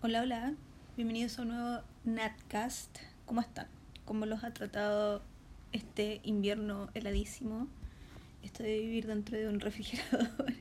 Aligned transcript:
Hola, 0.00 0.22
hola, 0.22 0.54
bienvenidos 0.96 1.36
a 1.38 1.42
un 1.42 1.48
nuevo 1.48 1.82
Natcast. 2.04 2.98
¿Cómo 3.26 3.40
están? 3.40 3.66
¿Cómo 4.04 4.26
los 4.26 4.44
ha 4.44 4.54
tratado 4.54 5.22
este 5.72 6.20
invierno 6.22 6.88
heladísimo? 6.94 7.66
Esto 8.44 8.62
de 8.62 8.78
vivir 8.78 9.08
dentro 9.08 9.36
de 9.36 9.48
un 9.48 9.58
refrigerador. 9.60 10.52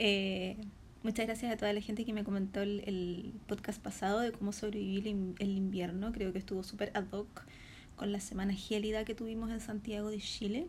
Eh, 0.00 0.56
muchas 1.04 1.26
gracias 1.26 1.52
a 1.52 1.56
toda 1.56 1.72
la 1.72 1.80
gente 1.80 2.04
que 2.04 2.12
me 2.12 2.24
comentó 2.24 2.60
el, 2.60 3.32
podcast 3.46 3.80
pasado 3.80 4.18
de 4.18 4.32
cómo 4.32 4.50
sobrevivir 4.50 5.06
el, 5.06 5.36
el 5.38 5.56
invierno. 5.56 6.10
Creo 6.10 6.32
que 6.32 6.40
estuvo 6.40 6.64
súper 6.64 6.90
ad 6.94 7.06
hoc 7.12 7.44
con 7.94 8.10
la 8.10 8.18
semana 8.18 8.52
gélida 8.52 9.04
que 9.04 9.14
tuvimos 9.14 9.52
en 9.52 9.60
Santiago 9.60 10.10
de 10.10 10.18
Chile. 10.18 10.66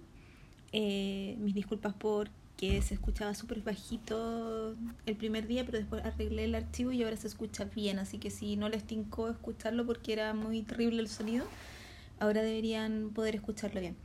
Eh, 0.71 1.35
mis 1.39 1.55
disculpas 1.55 1.95
por 1.95 2.29
que 2.57 2.81
se 2.81 2.93
escuchaba 2.93 3.33
súper 3.33 3.61
bajito 3.61 4.75
el 5.05 5.15
primer 5.15 5.47
día, 5.47 5.65
pero 5.65 5.79
después 5.79 6.03
arreglé 6.05 6.45
el 6.45 6.55
archivo 6.55 6.91
y 6.91 7.03
ahora 7.03 7.17
se 7.17 7.27
escucha 7.27 7.65
bien, 7.65 7.99
así 7.99 8.17
que 8.17 8.29
si 8.29 8.55
no 8.55 8.69
les 8.69 8.83
tincó 8.83 9.29
escucharlo 9.29 9.85
porque 9.85 10.13
era 10.13 10.33
muy 10.33 10.61
terrible 10.61 11.01
el 11.01 11.09
sonido, 11.09 11.45
ahora 12.19 12.41
deberían 12.41 13.09
poder 13.13 13.35
escucharlo 13.35 13.81
bien. 13.81 13.95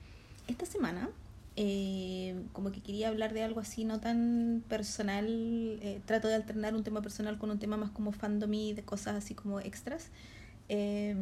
Esta 0.47 0.67
semana, 0.67 1.11
eh, 1.57 2.41
como 2.53 2.73
que 2.73 2.81
quería 2.81 3.09
hablar 3.09 3.35
de 3.35 3.43
algo 3.43 3.61
así 3.61 3.85
no 3.85 4.01
tan 4.01 4.65
personal, 4.69 5.27
eh, 5.83 6.01
trato 6.07 6.29
de 6.29 6.35
alternar 6.35 6.75
un 6.75 6.85
tema 6.85 7.03
personal 7.03 7.39
con 7.39 7.51
un 7.51 7.59
tema 7.59 7.77
más 7.77 7.91
como 7.91 8.13
fandom 8.13 8.53
y 8.55 8.73
de 8.73 8.83
cosas 8.83 9.15
así 9.15 9.35
como 9.35 9.61
extras. 9.61 10.09
Eh, 10.69 11.15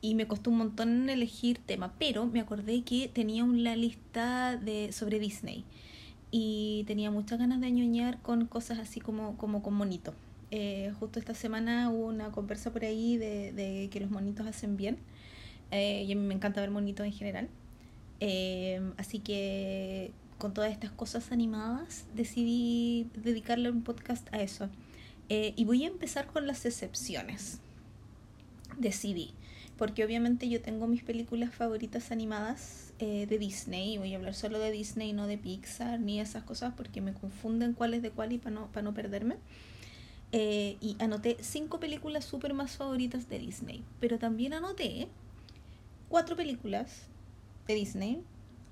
y 0.00 0.14
me 0.14 0.28
costó 0.28 0.50
un 0.50 0.58
montón 0.58 1.10
elegir 1.10 1.58
tema, 1.58 1.92
pero 1.98 2.26
me 2.26 2.40
acordé 2.40 2.82
que 2.82 3.08
tenía 3.08 3.42
una 3.42 3.74
lista 3.74 4.56
de 4.56 4.92
sobre 4.92 5.18
Disney 5.18 5.64
y 6.30 6.84
tenía 6.86 7.10
muchas 7.10 7.38
ganas 7.38 7.60
de 7.60 7.70
ñoñar 7.70 8.20
con 8.22 8.46
cosas 8.46 8.78
así 8.78 9.00
como, 9.00 9.36
como 9.36 9.62
con 9.62 9.74
monito. 9.74 10.14
Eh, 10.50 10.92
justo 10.98 11.18
esta 11.18 11.34
semana 11.34 11.90
hubo 11.90 12.06
una 12.06 12.32
conversa 12.32 12.72
por 12.72 12.84
ahí 12.84 13.16
de, 13.16 13.52
de 13.52 13.88
que 13.90 14.00
los 14.00 14.10
monitos 14.10 14.46
hacen 14.46 14.76
bien 14.76 14.98
eh, 15.70 16.04
y 16.06 16.12
a 16.12 16.16
mí 16.16 16.22
me 16.22 16.34
encanta 16.34 16.60
ver 16.60 16.70
monitos 16.70 17.06
en 17.06 17.12
general. 17.12 17.48
Eh, 18.20 18.80
así 18.96 19.20
que 19.20 20.12
con 20.38 20.54
todas 20.54 20.72
estas 20.72 20.90
cosas 20.90 21.32
animadas 21.32 22.06
decidí 22.14 23.08
dedicarle 23.14 23.70
un 23.70 23.82
podcast 23.82 24.32
a 24.32 24.40
eso. 24.40 24.68
Eh, 25.28 25.52
y 25.56 25.64
voy 25.64 25.84
a 25.84 25.88
empezar 25.88 26.26
con 26.26 26.46
las 26.46 26.64
excepciones. 26.64 27.60
Decidí 28.78 29.34
porque 29.78 30.04
obviamente 30.04 30.48
yo 30.48 30.60
tengo 30.60 30.88
mis 30.88 31.04
películas 31.04 31.54
favoritas 31.54 32.10
animadas 32.10 32.87
eh, 33.00 33.26
de 33.26 33.38
Disney, 33.38 33.96
voy 33.96 34.12
a 34.12 34.16
hablar 34.16 34.34
solo 34.34 34.58
de 34.58 34.72
Disney, 34.72 35.12
no 35.12 35.28
de 35.28 35.38
Pixar, 35.38 36.00
ni 36.00 36.20
esas 36.20 36.42
cosas, 36.42 36.74
porque 36.76 37.00
me 37.00 37.12
confunden 37.12 37.72
cuál 37.72 37.94
es 37.94 38.02
de 38.02 38.10
cuál 38.10 38.32
y 38.32 38.38
para 38.38 38.50
no, 38.50 38.68
no 38.82 38.94
perderme. 38.94 39.36
Eh, 40.32 40.76
y 40.80 40.96
anoté 40.98 41.36
cinco 41.40 41.78
películas 41.78 42.24
súper 42.24 42.54
más 42.54 42.76
favoritas 42.76 43.28
de 43.28 43.38
Disney, 43.38 43.84
pero 44.00 44.18
también 44.18 44.52
anoté 44.52 45.06
cuatro 46.08 46.34
películas 46.34 47.06
de 47.68 47.74
Disney 47.74 48.20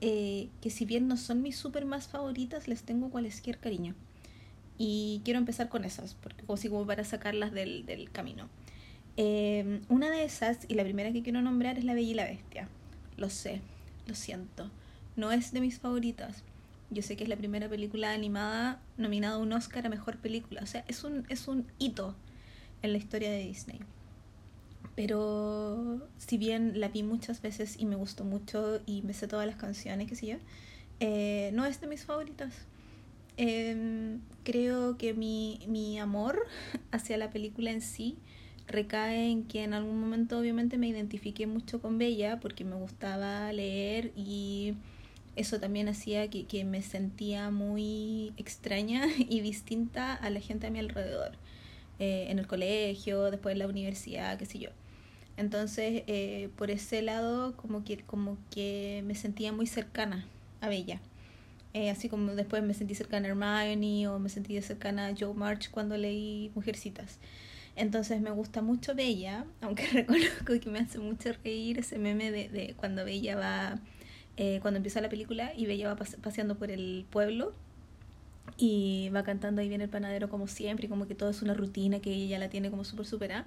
eh, 0.00 0.48
que 0.60 0.70
si 0.70 0.84
bien 0.84 1.06
no 1.06 1.16
son 1.16 1.40
mis 1.40 1.56
súper 1.56 1.84
más 1.84 2.08
favoritas, 2.08 2.66
les 2.66 2.82
tengo 2.82 3.10
cualquier 3.10 3.58
cariño. 3.58 3.94
Y 4.76 5.22
quiero 5.24 5.38
empezar 5.38 5.68
con 5.68 5.84
esas, 5.84 6.14
porque 6.14 6.44
como 6.44 6.84
para 6.84 7.04
sacarlas 7.04 7.52
del, 7.52 7.86
del 7.86 8.10
camino. 8.10 8.48
Una 9.88 10.10
de 10.10 10.24
esas, 10.24 10.66
y 10.68 10.74
la 10.74 10.82
primera 10.82 11.12
que 11.12 11.22
quiero 11.22 11.40
nombrar, 11.42 11.78
es 11.78 11.84
La 11.84 11.94
Bella 11.94 12.10
y 12.10 12.14
la 12.14 12.24
Bestia. 12.24 12.68
Lo 13.16 13.30
sé, 13.30 13.62
lo 14.06 14.14
siento. 14.14 14.70
No 15.16 15.32
es 15.32 15.52
de 15.52 15.60
mis 15.60 15.78
favoritas. 15.78 16.42
Yo 16.90 17.02
sé 17.02 17.16
que 17.16 17.24
es 17.24 17.28
la 17.28 17.36
primera 17.36 17.68
película 17.68 18.12
animada 18.12 18.80
nominada 18.96 19.36
a 19.36 19.38
un 19.38 19.52
Oscar 19.52 19.86
a 19.86 19.88
Mejor 19.88 20.18
Película. 20.18 20.62
O 20.62 20.66
sea, 20.66 20.84
es 20.88 21.04
un, 21.04 21.26
es 21.28 21.48
un 21.48 21.66
hito 21.78 22.14
en 22.82 22.92
la 22.92 22.98
historia 22.98 23.30
de 23.30 23.38
Disney. 23.44 23.80
Pero 24.94 26.08
si 26.18 26.38
bien 26.38 26.80
la 26.80 26.88
vi 26.88 27.02
muchas 27.02 27.42
veces 27.42 27.76
y 27.78 27.86
me 27.86 27.96
gustó 27.96 28.24
mucho 28.24 28.80
y 28.86 29.02
me 29.02 29.12
sé 29.12 29.28
todas 29.28 29.46
las 29.46 29.56
canciones, 29.56 30.08
qué 30.08 30.16
sé 30.16 30.26
yo, 30.26 30.36
eh, 31.00 31.50
no 31.52 31.66
es 31.66 31.80
de 31.80 31.86
mis 31.86 32.04
favoritas. 32.04 32.54
Eh, 33.36 34.18
creo 34.44 34.96
que 34.96 35.12
mi, 35.12 35.60
mi 35.66 35.98
amor 35.98 36.46
hacia 36.92 37.18
la 37.18 37.30
película 37.30 37.70
en 37.70 37.82
sí 37.82 38.16
recae 38.66 39.30
en 39.30 39.44
que 39.44 39.62
en 39.62 39.74
algún 39.74 40.00
momento 40.00 40.38
obviamente 40.38 40.78
me 40.78 40.88
identifiqué 40.88 41.46
mucho 41.46 41.80
con 41.80 41.98
Bella 41.98 42.40
porque 42.40 42.64
me 42.64 42.76
gustaba 42.76 43.52
leer 43.52 44.12
y 44.16 44.74
eso 45.36 45.60
también 45.60 45.88
hacía 45.88 46.28
que, 46.28 46.46
que 46.46 46.64
me 46.64 46.82
sentía 46.82 47.50
muy 47.50 48.32
extraña 48.36 49.06
y 49.18 49.40
distinta 49.40 50.14
a 50.14 50.30
la 50.30 50.40
gente 50.40 50.66
a 50.66 50.70
mi 50.70 50.78
alrededor, 50.78 51.32
eh, 51.98 52.26
en 52.30 52.38
el 52.38 52.46
colegio, 52.46 53.30
después 53.30 53.52
en 53.52 53.60
la 53.60 53.68
universidad, 53.68 54.38
qué 54.38 54.46
sé 54.46 54.58
yo. 54.58 54.70
Entonces, 55.36 56.02
eh, 56.06 56.48
por 56.56 56.70
ese 56.70 57.02
lado, 57.02 57.56
como 57.56 57.84
que, 57.84 57.98
como 57.98 58.38
que 58.50 59.02
me 59.06 59.14
sentía 59.14 59.52
muy 59.52 59.66
cercana 59.66 60.26
a 60.62 60.68
Bella. 60.68 61.00
Eh, 61.74 61.90
así 61.90 62.08
como 62.08 62.34
después 62.34 62.62
me 62.62 62.72
sentí 62.72 62.94
cercana 62.94 63.28
a 63.28 63.30
Hermione 63.66 64.08
o 64.08 64.18
me 64.18 64.30
sentí 64.30 64.60
cercana 64.62 65.08
a 65.08 65.14
Joe 65.18 65.34
March 65.34 65.70
cuando 65.70 65.98
leí 65.98 66.50
Mujercitas. 66.54 67.18
Entonces 67.76 68.20
me 68.22 68.30
gusta 68.30 68.62
mucho 68.62 68.94
Bella, 68.94 69.44
aunque 69.60 69.86
reconozco 69.92 70.58
que 70.60 70.70
me 70.70 70.80
hace 70.80 70.98
mucho 70.98 71.30
reír 71.44 71.78
ese 71.78 71.98
meme 71.98 72.30
de, 72.30 72.48
de 72.48 72.74
cuando 72.74 73.04
Bella 73.04 73.36
va, 73.36 73.78
eh, 74.36 74.58
cuando 74.62 74.78
empieza 74.78 75.00
la 75.00 75.08
película 75.08 75.52
y 75.54 75.66
Bella 75.66 75.94
va 75.94 75.96
paseando 75.96 76.56
por 76.56 76.70
el 76.70 77.06
pueblo 77.10 77.54
y 78.56 79.10
va 79.10 79.22
cantando 79.22 79.60
ahí 79.60 79.68
viene 79.68 79.84
el 79.84 79.90
panadero 79.90 80.30
como 80.30 80.46
siempre 80.46 80.86
y 80.86 80.88
como 80.88 81.06
que 81.06 81.14
todo 81.14 81.28
es 81.28 81.42
una 81.42 81.52
rutina 81.52 82.00
que 82.00 82.10
ella 82.10 82.38
la 82.38 82.48
tiene 82.48 82.70
como 82.70 82.84
súper 82.84 83.04
superada 83.04 83.46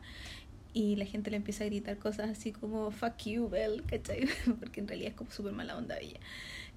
y 0.74 0.96
la 0.98 1.06
gente 1.06 1.32
le 1.32 1.38
empieza 1.38 1.64
a 1.64 1.68
gritar 1.68 1.98
cosas 1.98 2.30
así 2.30 2.52
como 2.52 2.92
fuck 2.92 3.18
you, 3.26 3.50
Belle, 3.50 3.82
¿cachai? 3.84 4.28
Porque 4.60 4.82
en 4.82 4.88
realidad 4.88 5.12
es 5.12 5.18
como 5.18 5.32
súper 5.32 5.54
mala 5.54 5.76
onda 5.76 5.96
Bella. 5.96 6.20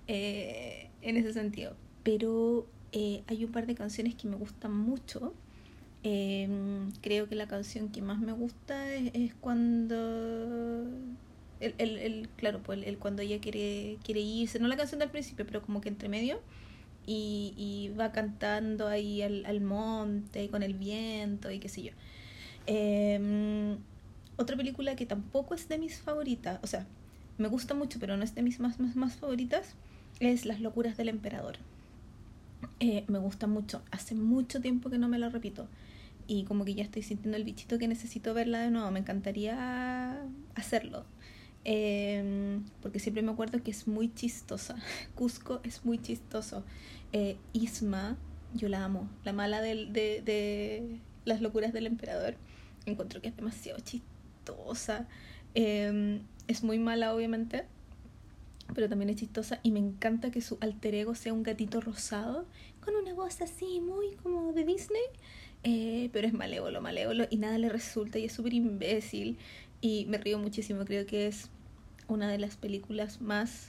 Eh, 0.09 0.89
en 1.03 1.17
ese 1.17 1.33
sentido. 1.33 1.77
Pero 2.03 2.67
eh, 2.93 3.23
hay 3.27 3.45
un 3.45 3.53
par 3.53 3.67
de 3.67 3.75
canciones 3.75 4.15
que 4.15 4.29
me 4.29 4.37
gustan 4.37 4.75
mucho 4.75 5.35
eh, 6.05 6.49
creo 7.01 7.29
que 7.29 7.37
la 7.37 7.47
canción 7.47 7.89
que 7.91 8.03
más 8.03 8.19
me 8.19 8.33
gusta 8.33 8.95
es, 8.95 9.35
cuando 9.35 10.85
el, 11.61 11.75
el, 11.79 11.99
el, 11.99 12.29
claro, 12.37 12.61
pues 12.63 12.85
el, 12.87 12.99
cuando 12.99 13.23
ella 13.23 13.41
quiere, 13.41 13.99
quiere 14.05 14.21
irse, 14.21 14.59
no 14.59 14.69
la 14.69 14.77
canción 14.77 14.99
del 15.01 15.11
principio, 15.11 15.47
pero 15.47 15.63
como 15.63 15.81
que 15.81 15.89
entre 15.89 16.09
medio, 16.09 16.41
y, 17.07 17.91
va 17.99 18.13
cantando 18.13 18.89
ahí 18.89 19.23
al, 19.23 19.45
al 19.47 19.61
monte 19.61 20.49
con 20.51 20.63
el 20.63 20.75
viento 20.75 21.51
y 21.51 21.59
qué 21.59 21.69
sé 21.69 21.83
yo. 21.83 21.93
Eh, 22.67 23.77
otra 24.37 24.57
película 24.57 24.97
que 24.97 25.07
tampoco 25.07 25.55
es 25.55 25.69
de 25.69 25.79
mis 25.79 26.01
favoritas, 26.01 26.59
o 26.63 26.67
sea, 26.67 26.87
me 27.39 27.49
gusta 27.49 27.75
mucho, 27.75 27.99
pero 28.01 28.17
no 28.17 28.25
es 28.25 28.35
de 28.35 28.43
mis 28.43 28.61
más, 28.61 28.81
más, 28.81 28.97
más 28.97 29.17
favoritas, 29.17 29.75
es 30.21 30.47
Las 30.47 30.61
locuras 30.61 30.97
del 30.97 31.09
emperador. 31.09 31.57
Eh, 32.81 33.05
me 33.09 33.19
gusta 33.19 33.47
mucho, 33.47 33.83
hace 33.91 34.15
mucho 34.15 34.61
tiempo 34.61 34.91
que 34.91 34.99
no 34.99 35.09
me 35.09 35.19
la 35.19 35.29
repito 35.29 35.69
y 36.33 36.45
como 36.45 36.65
que 36.65 36.75
ya 36.75 36.83
estoy 36.83 37.03
sintiendo 37.03 37.37
el 37.37 37.45
bichito 37.45 37.79
que 37.79 37.87
necesito 37.87 38.33
verla 38.33 38.61
de 38.61 38.71
nuevo. 38.71 38.91
Me 38.91 39.01
encantaría 39.01 40.25
hacerlo. 40.55 41.05
Eh, 41.67 42.59
porque 42.81 42.99
siempre 43.01 43.23
me 43.23 43.31
acuerdo 43.31 43.63
que 43.63 43.71
es 43.71 43.87
muy 43.87 44.13
chistosa. 44.15 44.77
Cusco 45.15 45.61
es 45.63 45.85
muy 45.85 45.99
chistoso. 46.01 46.65
Eh, 47.13 47.37
Isma, 47.53 48.17
yo 48.55 48.71
la 48.71 48.83
amo. 48.83 49.11
La 49.25 49.35
mala 49.35 49.61
de, 49.61 49.75
de, 49.93 51.01
las 51.27 51.43
locuras 51.43 51.75
del 51.75 51.87
emperador. 51.87 52.37
Encuentro 52.87 53.21
que 53.21 53.29
es 53.29 53.37
demasiado 53.37 53.79
chistosa. 53.81 55.07
Eh, 55.55 56.23
es 56.49 56.65
muy 56.65 56.79
mala, 56.79 57.15
obviamente. 57.15 57.67
Pero 58.75 58.89
también 58.89 59.11
es 59.11 59.17
chistosa. 59.17 59.61
Y 59.63 59.71
me 59.71 59.81
encanta 59.81 60.31
que 60.31 60.41
su 60.41 60.57
alter 60.63 60.95
ego 60.95 61.15
sea 61.15 61.35
un 61.35 61.43
gatito 61.43 61.83
rosado. 61.83 62.47
Con 62.83 62.97
una 62.97 63.13
voz 63.13 63.43
así, 63.43 63.83
muy 63.83 64.17
como 64.23 64.55
de 64.55 64.65
Disney. 64.65 65.03
Eh, 65.65 66.11
pero 66.13 66.27
es 66.27 66.33
malévolo, 66.33 66.81
malévolo 66.81 67.27
y 67.31 67.37
nada 67.37 67.57
le 67.57 67.69
resulta 67.69 68.19
y 68.19 68.25
es 68.25 68.33
súper 68.33 68.53
imbécil 68.53 69.39
y 69.81 70.07
me 70.07 70.19
río 70.19 70.39
muchísimo, 70.39 70.85
creo 70.85 71.07
que 71.07 71.29
es 71.29 71.51
una 72.09 72.29
de 72.29 72.39
las 72.39 72.57
películas 72.57 73.21
más, 73.21 73.69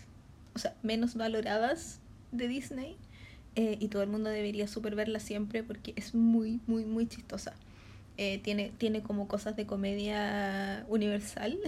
o 0.56 0.60
sea, 0.60 0.76
menos 0.82 1.16
valoradas 1.16 2.00
de 2.32 2.48
Disney 2.48 2.98
eh, 3.56 3.78
y 3.80 3.90
todo 3.90 4.02
el 4.02 4.10
mundo 4.10 4.32
debería 4.32 4.68
súper 4.68 4.96
verla 4.96 5.20
siempre 5.20 5.64
porque 5.64 5.94
es 5.96 6.16
muy, 6.16 6.60
muy, 6.66 6.86
muy 6.86 7.06
chistosa. 7.08 7.54
Eh, 8.18 8.40
tiene, 8.40 8.72
tiene 8.78 9.02
como 9.02 9.28
cosas 9.28 9.56
de 9.56 9.66
comedia 9.66 10.86
universal 10.88 11.60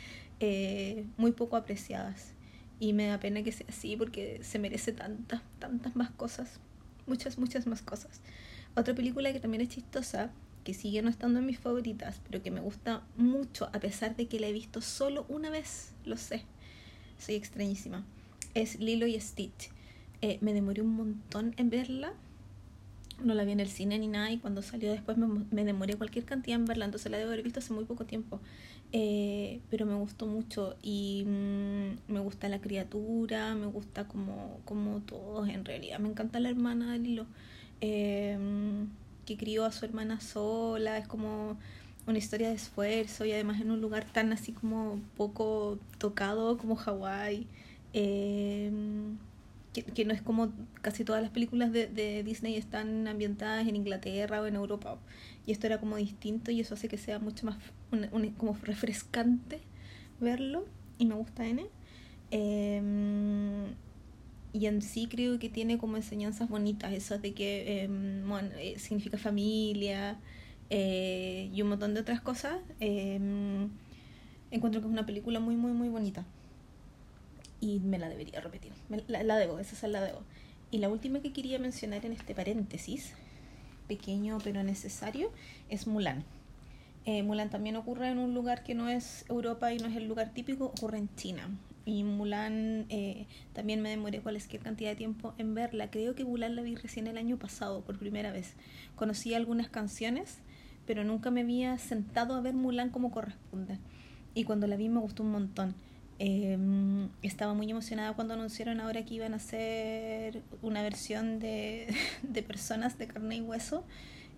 muy 1.16 1.32
poco 1.32 1.56
apreciadas 1.56 2.34
y 2.80 2.92
me 2.92 3.06
da 3.06 3.18
pena 3.18 3.42
que 3.42 3.52
sea 3.52 3.66
así 3.68 3.96
porque 3.96 4.40
se 4.42 4.58
merece 4.58 4.92
tantas, 4.92 5.42
tantas 5.58 5.96
más 5.96 6.10
cosas, 6.10 6.60
muchas, 7.06 7.38
muchas 7.38 7.66
más 7.66 7.82
cosas. 7.82 8.20
Otra 8.76 8.94
película 8.94 9.32
que 9.32 9.40
también 9.40 9.60
es 9.60 9.68
chistosa, 9.68 10.30
que 10.64 10.74
sigue 10.74 11.02
no 11.02 11.10
estando 11.10 11.38
en 11.38 11.46
mis 11.46 11.58
favoritas, 11.58 12.20
pero 12.26 12.42
que 12.42 12.50
me 12.50 12.60
gusta 12.60 13.02
mucho 13.16 13.68
a 13.72 13.80
pesar 13.80 14.16
de 14.16 14.26
que 14.26 14.40
la 14.40 14.48
he 14.48 14.52
visto 14.52 14.80
solo 14.80 15.26
una 15.28 15.50
vez, 15.50 15.92
lo 16.04 16.16
sé, 16.16 16.42
soy 17.18 17.36
extrañísima, 17.36 18.04
es 18.54 18.80
Lilo 18.80 19.06
y 19.06 19.18
Stitch. 19.20 19.70
Eh, 20.22 20.38
me 20.40 20.54
demoré 20.54 20.80
un 20.80 20.96
montón 20.96 21.54
en 21.58 21.70
verla, 21.70 22.14
no 23.22 23.34
la 23.34 23.44
vi 23.44 23.52
en 23.52 23.60
el 23.60 23.68
cine 23.68 23.98
ni 23.98 24.08
nada 24.08 24.30
y 24.32 24.38
cuando 24.38 24.62
salió 24.62 24.90
después 24.90 25.16
me, 25.18 25.64
demoré 25.64 25.94
cualquier 25.96 26.24
cantidad 26.24 26.58
en 26.58 26.64
verla, 26.64 26.86
entonces 26.86 27.12
la 27.12 27.18
debo 27.18 27.30
haber 27.30 27.44
visto 27.44 27.60
hace 27.60 27.72
muy 27.72 27.84
poco 27.84 28.06
tiempo. 28.06 28.40
Eh, 28.92 29.60
pero 29.70 29.86
me 29.86 29.94
gustó 29.94 30.26
mucho 30.26 30.76
y 30.82 31.24
mm, 31.26 32.12
me 32.12 32.20
gusta 32.20 32.48
la 32.48 32.60
criatura, 32.60 33.54
me 33.54 33.66
gusta 33.66 34.06
como, 34.06 34.60
como 34.64 35.00
todos 35.00 35.48
en 35.48 35.64
realidad. 35.64 35.98
Me 35.98 36.08
encanta 36.08 36.40
la 36.40 36.48
hermana 36.48 36.92
de 36.92 36.98
Lilo, 37.00 37.26
eh, 37.80 38.38
que 39.26 39.36
crió 39.36 39.64
a 39.64 39.72
su 39.72 39.84
hermana 39.84 40.20
sola, 40.20 40.98
es 40.98 41.06
como 41.08 41.56
una 42.06 42.18
historia 42.18 42.48
de 42.48 42.54
esfuerzo 42.54 43.24
y 43.24 43.32
además 43.32 43.60
en 43.60 43.70
un 43.70 43.80
lugar 43.80 44.04
tan 44.04 44.32
así 44.32 44.52
como 44.52 45.00
poco 45.16 45.78
tocado 45.98 46.58
como 46.58 46.76
Hawái. 46.76 47.46
Eh, 47.92 48.70
que, 49.82 50.04
no 50.04 50.12
es 50.12 50.22
como 50.22 50.52
casi 50.82 51.04
todas 51.04 51.20
las 51.22 51.32
películas 51.32 51.72
de, 51.72 51.88
de, 51.88 52.22
Disney 52.22 52.56
están 52.56 53.08
ambientadas 53.08 53.66
en 53.66 53.74
Inglaterra 53.76 54.40
o 54.40 54.46
en 54.46 54.54
Europa. 54.54 54.98
Y 55.46 55.52
esto 55.52 55.66
era 55.66 55.80
como 55.80 55.96
distinto 55.96 56.50
y 56.50 56.60
eso 56.60 56.74
hace 56.74 56.88
que 56.88 56.98
sea 56.98 57.18
mucho 57.18 57.46
más 57.46 57.56
como 58.38 58.56
refrescante 58.62 59.60
verlo 60.20 60.64
y 60.98 61.06
me 61.06 61.14
gusta 61.14 61.46
N. 61.46 61.66
Em, 62.30 63.64
y 64.54 64.66
en 64.66 64.82
sí 64.82 65.08
creo 65.08 65.40
que 65.40 65.48
tiene 65.48 65.78
como 65.78 65.96
enseñanzas 65.96 66.48
bonitas, 66.48 66.92
esas 66.92 67.20
de 67.20 67.34
que 67.34 67.82
em, 67.82 68.26
bueno, 68.26 68.50
eh, 68.56 68.78
significa 68.78 69.18
familia 69.18 70.16
eh, 70.70 71.50
y 71.52 71.60
un 71.60 71.70
montón 71.70 71.92
de 71.92 72.00
otras 72.00 72.20
cosas. 72.20 72.60
Em, 72.78 73.68
encuentro 74.52 74.80
que 74.80 74.86
es 74.86 74.92
una 74.92 75.06
película 75.06 75.40
muy, 75.40 75.56
muy, 75.56 75.72
muy 75.72 75.88
bonita 75.88 76.24
y 77.60 77.80
me 77.80 77.98
la 77.98 78.08
debería 78.08 78.40
repetir. 78.40 78.70
la, 79.08 79.36
debo, 79.36 79.58
esa 79.58 79.74
es 79.74 79.92
la 79.92 80.00
debo. 80.00 80.22
Y 80.70 80.78
la 80.78 80.88
última 80.88 81.18
que 81.18 81.32
quería 81.32 81.58
mencionar 81.58 82.06
en 82.06 82.12
este 82.12 82.32
paréntesis, 82.32 83.12
pequeño 83.88 84.38
pero 84.44 84.62
necesario, 84.62 85.32
es 85.68 85.88
Mulan. 85.88 86.22
Eh, 87.06 87.24
Mulan 87.24 87.50
también 87.50 87.74
ocurre 87.74 88.08
en 88.08 88.18
un 88.18 88.34
lugar 88.34 88.62
que 88.62 88.74
no 88.74 88.88
es 88.88 89.24
Europa 89.28 89.72
y 89.72 89.78
no 89.78 89.88
es 89.88 89.96
el 89.96 90.06
lugar 90.06 90.30
típico, 90.32 90.66
ocurre 90.66 90.98
en 90.98 91.08
China. 91.16 91.48
Y 91.86 92.02
Mulan 92.02 92.86
eh, 92.88 93.26
también 93.52 93.82
me 93.82 93.90
demoré 93.90 94.20
cualquier 94.20 94.62
cantidad 94.62 94.90
de 94.90 94.96
tiempo 94.96 95.34
en 95.38 95.54
verla. 95.54 95.90
Creo 95.90 96.14
que 96.14 96.24
Mulan 96.24 96.56
la 96.56 96.62
vi 96.62 96.76
recién 96.76 97.06
el 97.06 97.18
año 97.18 97.38
pasado, 97.38 97.82
por 97.82 97.98
primera 97.98 98.32
vez. 98.32 98.54
Conocí 98.94 99.34
algunas 99.34 99.68
canciones, 99.68 100.38
pero 100.86 101.04
nunca 101.04 101.30
me 101.30 101.42
había 101.42 101.76
sentado 101.78 102.34
a 102.34 102.40
ver 102.40 102.54
Mulan 102.54 102.90
como 102.90 103.10
corresponde. 103.10 103.78
Y 104.34 104.44
cuando 104.44 104.66
la 104.66 104.76
vi 104.76 104.88
me 104.88 105.00
gustó 105.00 105.22
un 105.22 105.32
montón. 105.32 105.74
Em, 106.20 107.08
estaba 107.22 107.54
muy 107.54 107.68
emocionada 107.68 108.12
cuando 108.12 108.34
anunciaron 108.34 108.80
ahora 108.80 109.04
que 109.04 109.14
iban 109.14 109.32
a 109.32 109.36
hacer 109.36 110.42
una 110.62 110.80
versión 110.82 111.40
de, 111.40 111.92
de 112.22 112.42
personas 112.42 112.98
de 112.98 113.08
carne 113.08 113.36
y 113.36 113.40
hueso, 113.40 113.84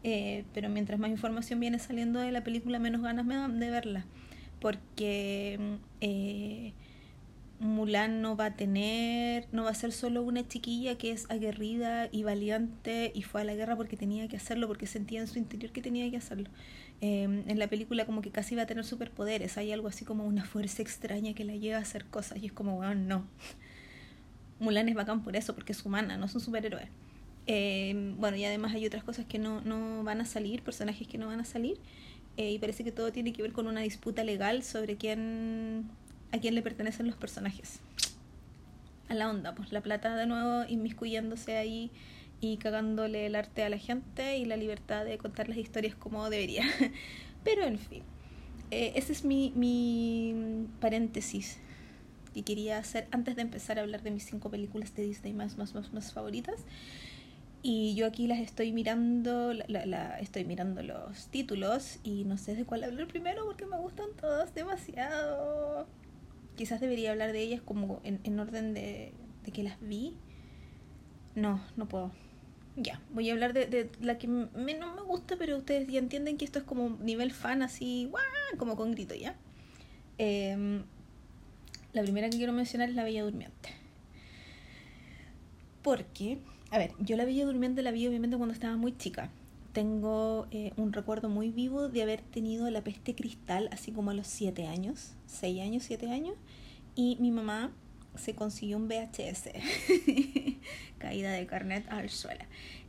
eh, 0.03 0.45
pero 0.55 0.69
mientras 0.71 0.99
más 0.99 1.11
información 1.11 1.61
viene 1.61 1.79
saliendo 1.79 2.21
de 2.21 2.33
la 2.33 2.43
película, 2.43 2.79
menos 2.79 3.03
ganas 3.03 3.27
me 3.27 3.35
dan 3.35 3.61
de 3.61 3.71
verla, 3.71 4.07
porque 4.61 5.79
eh, 6.01 6.73
Mulan 7.58 8.20
no 8.20 8.37
va 8.37 8.47
a 8.47 8.56
tener, 8.56 9.49
no 9.50 9.64
va 9.64 9.70
a 9.70 9.75
ser 9.75 9.93
solo 9.93 10.23
una 10.23 10.47
chiquilla 10.47 10.99
que 10.99 11.11
es 11.11 11.31
aguerrida 11.31 12.08
y 12.12 12.23
valiente 12.23 13.12
y 13.14 13.23
fue 13.23 13.41
a 13.41 13.44
la 13.44 13.55
guerra 13.55 13.76
porque 13.76 13.97
tenía 13.97 14.29
que 14.29 14.37
hacerlo, 14.37 14.69
porque 14.69 14.87
sentía 14.87 15.20
en 15.20 15.26
su 15.26 15.38
interior 15.38 15.73
que 15.73 15.81
tenía 15.81 16.11
que 16.11 16.19
hacerlo. 16.19 16.50
Em, 17.00 17.49
en 17.49 17.58
la 17.58 17.69
película 17.69 18.05
como 18.06 18.23
que 18.23 18.31
casi 18.31 18.55
va 18.56 18.62
a 18.62 18.67
tener 18.67 18.85
superpoderes, 18.85 19.56
hay 19.58 19.73
algo 19.73 19.88
así 19.88 20.05
como 20.05 20.25
una 20.26 20.44
fuerza 20.44 20.82
extraña 20.82 21.35
que 21.35 21.44
la 21.44 21.56
lleva 21.56 21.79
a 21.79 21.82
hacer 21.82 22.05
cosas 22.06 22.43
y 22.43 22.47
es 22.47 22.53
como, 22.53 22.76
bueno, 22.76 22.94
no. 22.94 23.26
Mulan 24.59 24.88
es 24.88 24.94
bacán 24.94 25.23
por 25.23 25.37
eso, 25.37 25.55
porque 25.55 25.73
es 25.73 25.85
humana, 25.85 26.17
no 26.17 26.26
es 26.26 26.35
un 26.35 26.41
superhéroe. 26.41 26.88
Em, 27.47 28.17
bueno, 28.19 28.37
y 28.37 28.44
además 28.44 28.75
hay 28.75 28.87
otras 28.87 29.05
cosas 29.05 29.25
que 29.26 29.38
no, 29.38 29.61
no 29.62 30.02
van 30.05 30.20
a 30.20 30.25
salir, 30.25 30.62
personajes 30.62 31.06
que 31.06 31.19
no 31.19 31.26
van 31.29 31.41
a 31.41 31.44
salir, 31.44 31.79
eh, 32.37 32.52
y 32.52 32.59
parece 32.59 32.85
que 32.85 32.93
todo 32.93 33.12
tiene 33.12 33.32
que 33.32 33.43
ver 33.43 33.52
con 33.52 33.67
una 33.67 33.81
disputa 33.81 34.25
legal 34.25 34.62
sobre 34.62 34.97
quién, 34.97 35.88
a 36.32 36.38
quién 36.38 36.55
le 36.55 36.62
pertenecen 36.62 37.06
los 37.06 37.17
personajes. 37.17 37.81
A 39.08 39.14
la 39.14 39.31
onda, 39.31 39.55
pues 39.55 39.73
la 39.73 39.81
plata 39.81 40.17
de 40.17 40.26
nuevo 40.26 40.64
inmiscuyéndose 40.69 41.56
ahí 41.56 41.90
y 42.40 42.56
cagándole 42.58 43.26
el 43.26 43.34
arte 43.34 43.62
a 43.62 43.69
la 43.69 43.78
gente 43.78 44.37
y 44.37 44.44
la 44.44 44.56
libertad 44.56 45.05
de 45.05 45.19
contar 45.19 45.49
las 45.49 45.58
historias 45.58 45.94
como 45.94 46.28
debería. 46.28 46.64
Pero 47.44 47.64
en 47.64 47.78
fin, 47.78 48.02
eh, 48.70 48.93
ese 48.96 49.12
es 49.12 49.25
mi, 49.25 49.52
mi 49.55 50.67
paréntesis 50.81 51.58
que 52.34 52.43
quería 52.43 52.78
hacer 52.78 53.08
antes 53.12 53.37
de 53.37 53.43
empezar 53.43 53.78
a 53.78 53.82
hablar 53.82 54.02
de 54.02 54.11
mis 54.11 54.25
cinco 54.25 54.50
películas 54.50 54.94
de 54.94 55.05
Disney 55.05 55.32
más, 55.32 55.56
más, 55.56 55.73
más, 55.75 56.12
favoritas. 56.12 56.64
Y 57.62 57.94
yo 57.94 58.06
aquí 58.06 58.26
las 58.26 58.40
estoy 58.40 58.73
mirando, 58.73 59.55
la, 59.55 60.19
estoy 60.20 60.44
mirando 60.44 60.82
los 60.82 61.28
títulos 61.28 61.99
y 62.05 62.25
no 62.25 62.37
sé 62.37 62.55
de 62.55 62.64
cuál 62.64 62.84
hablar 62.84 63.06
primero 63.06 63.46
porque 63.46 63.64
me 63.64 63.78
gustan 63.78 64.08
todas 64.20 64.55
demasiado. 64.55 65.87
Quizás 66.56 66.81
debería 66.81 67.12
hablar 67.12 67.32
de 67.32 67.41
ellas 67.41 67.61
como 67.64 68.00
en, 68.03 68.20
en 68.25 68.41
orden 68.41 68.75
de, 68.75 69.12
de 69.44 69.53
que 69.53 69.62
las 69.62 69.81
vi. 69.81 70.14
No, 71.35 71.62
no 71.76 71.87
puedo. 71.87 72.12
Ya, 72.76 73.00
voy 73.14 73.31
a 73.31 73.32
hablar 73.32 73.55
de, 73.55 73.91
la 74.00 74.19
que 74.19 74.29
menos 74.29 74.94
me 74.94 75.00
gusta, 75.00 75.37
pero 75.38 75.56
ustedes 75.56 75.88
ya 75.88 75.99
entienden 75.99 76.37
que 76.37 76.44
esto 76.44 76.58
es 76.58 76.64
como 76.64 76.91
nivel 77.00 77.32
fan, 77.32 77.62
así, 77.62 78.06
¡guau! 78.11 78.23
como 78.58 78.76
con 78.76 78.93
grito, 78.93 79.14
¿ya? 79.14 79.35
Em, 80.19 80.82
la 81.94 82.03
primera 82.03 82.29
que 82.29 82.37
quiero 82.37 82.53
mencionar 82.53 82.91
es 82.91 82.94
La 82.94 83.02
Bella 83.02 83.23
Durmiente. 83.23 83.70
Porque, 85.82 86.38
a 86.70 86.76
ver, 86.76 86.93
yo 86.99 87.17
La 87.17 87.25
Bella 87.25 87.47
Durmiente 87.47 87.81
la 87.82 87.93
vi 87.93 88.06
obviamente 88.06 88.37
cuando 88.37 88.52
estaba 88.52 88.76
muy 88.76 88.94
chica. 88.94 89.31
Tengo 89.76 90.46
eh, 90.52 90.73
un 90.78 90.94
recuerdo 90.94 91.28
muy 91.28 91.50
vivo 91.50 91.90
de 91.90 92.00
haber 92.00 92.23
tenido 92.23 92.70
la 92.70 92.82
peste 92.82 93.14
cristal, 93.14 93.69
así 93.70 93.93
como 93.93 94.11
a 94.11 94.14
los 94.14 94.26
7 94.26 94.67
años, 94.67 95.12
6 95.26 95.61
años, 95.61 95.82
7 95.82 96.11
años. 96.11 96.34
Y 96.94 97.19
mi 97.20 97.31
mamá 97.31 97.70
se 98.14 98.34
consiguió 98.34 98.78
un 98.78 98.88
VHS. 98.88 99.50
Caída 100.99 101.31
de 101.31 101.46
carnet 101.46 101.87
al 101.90 102.08
suelo. 102.08 102.43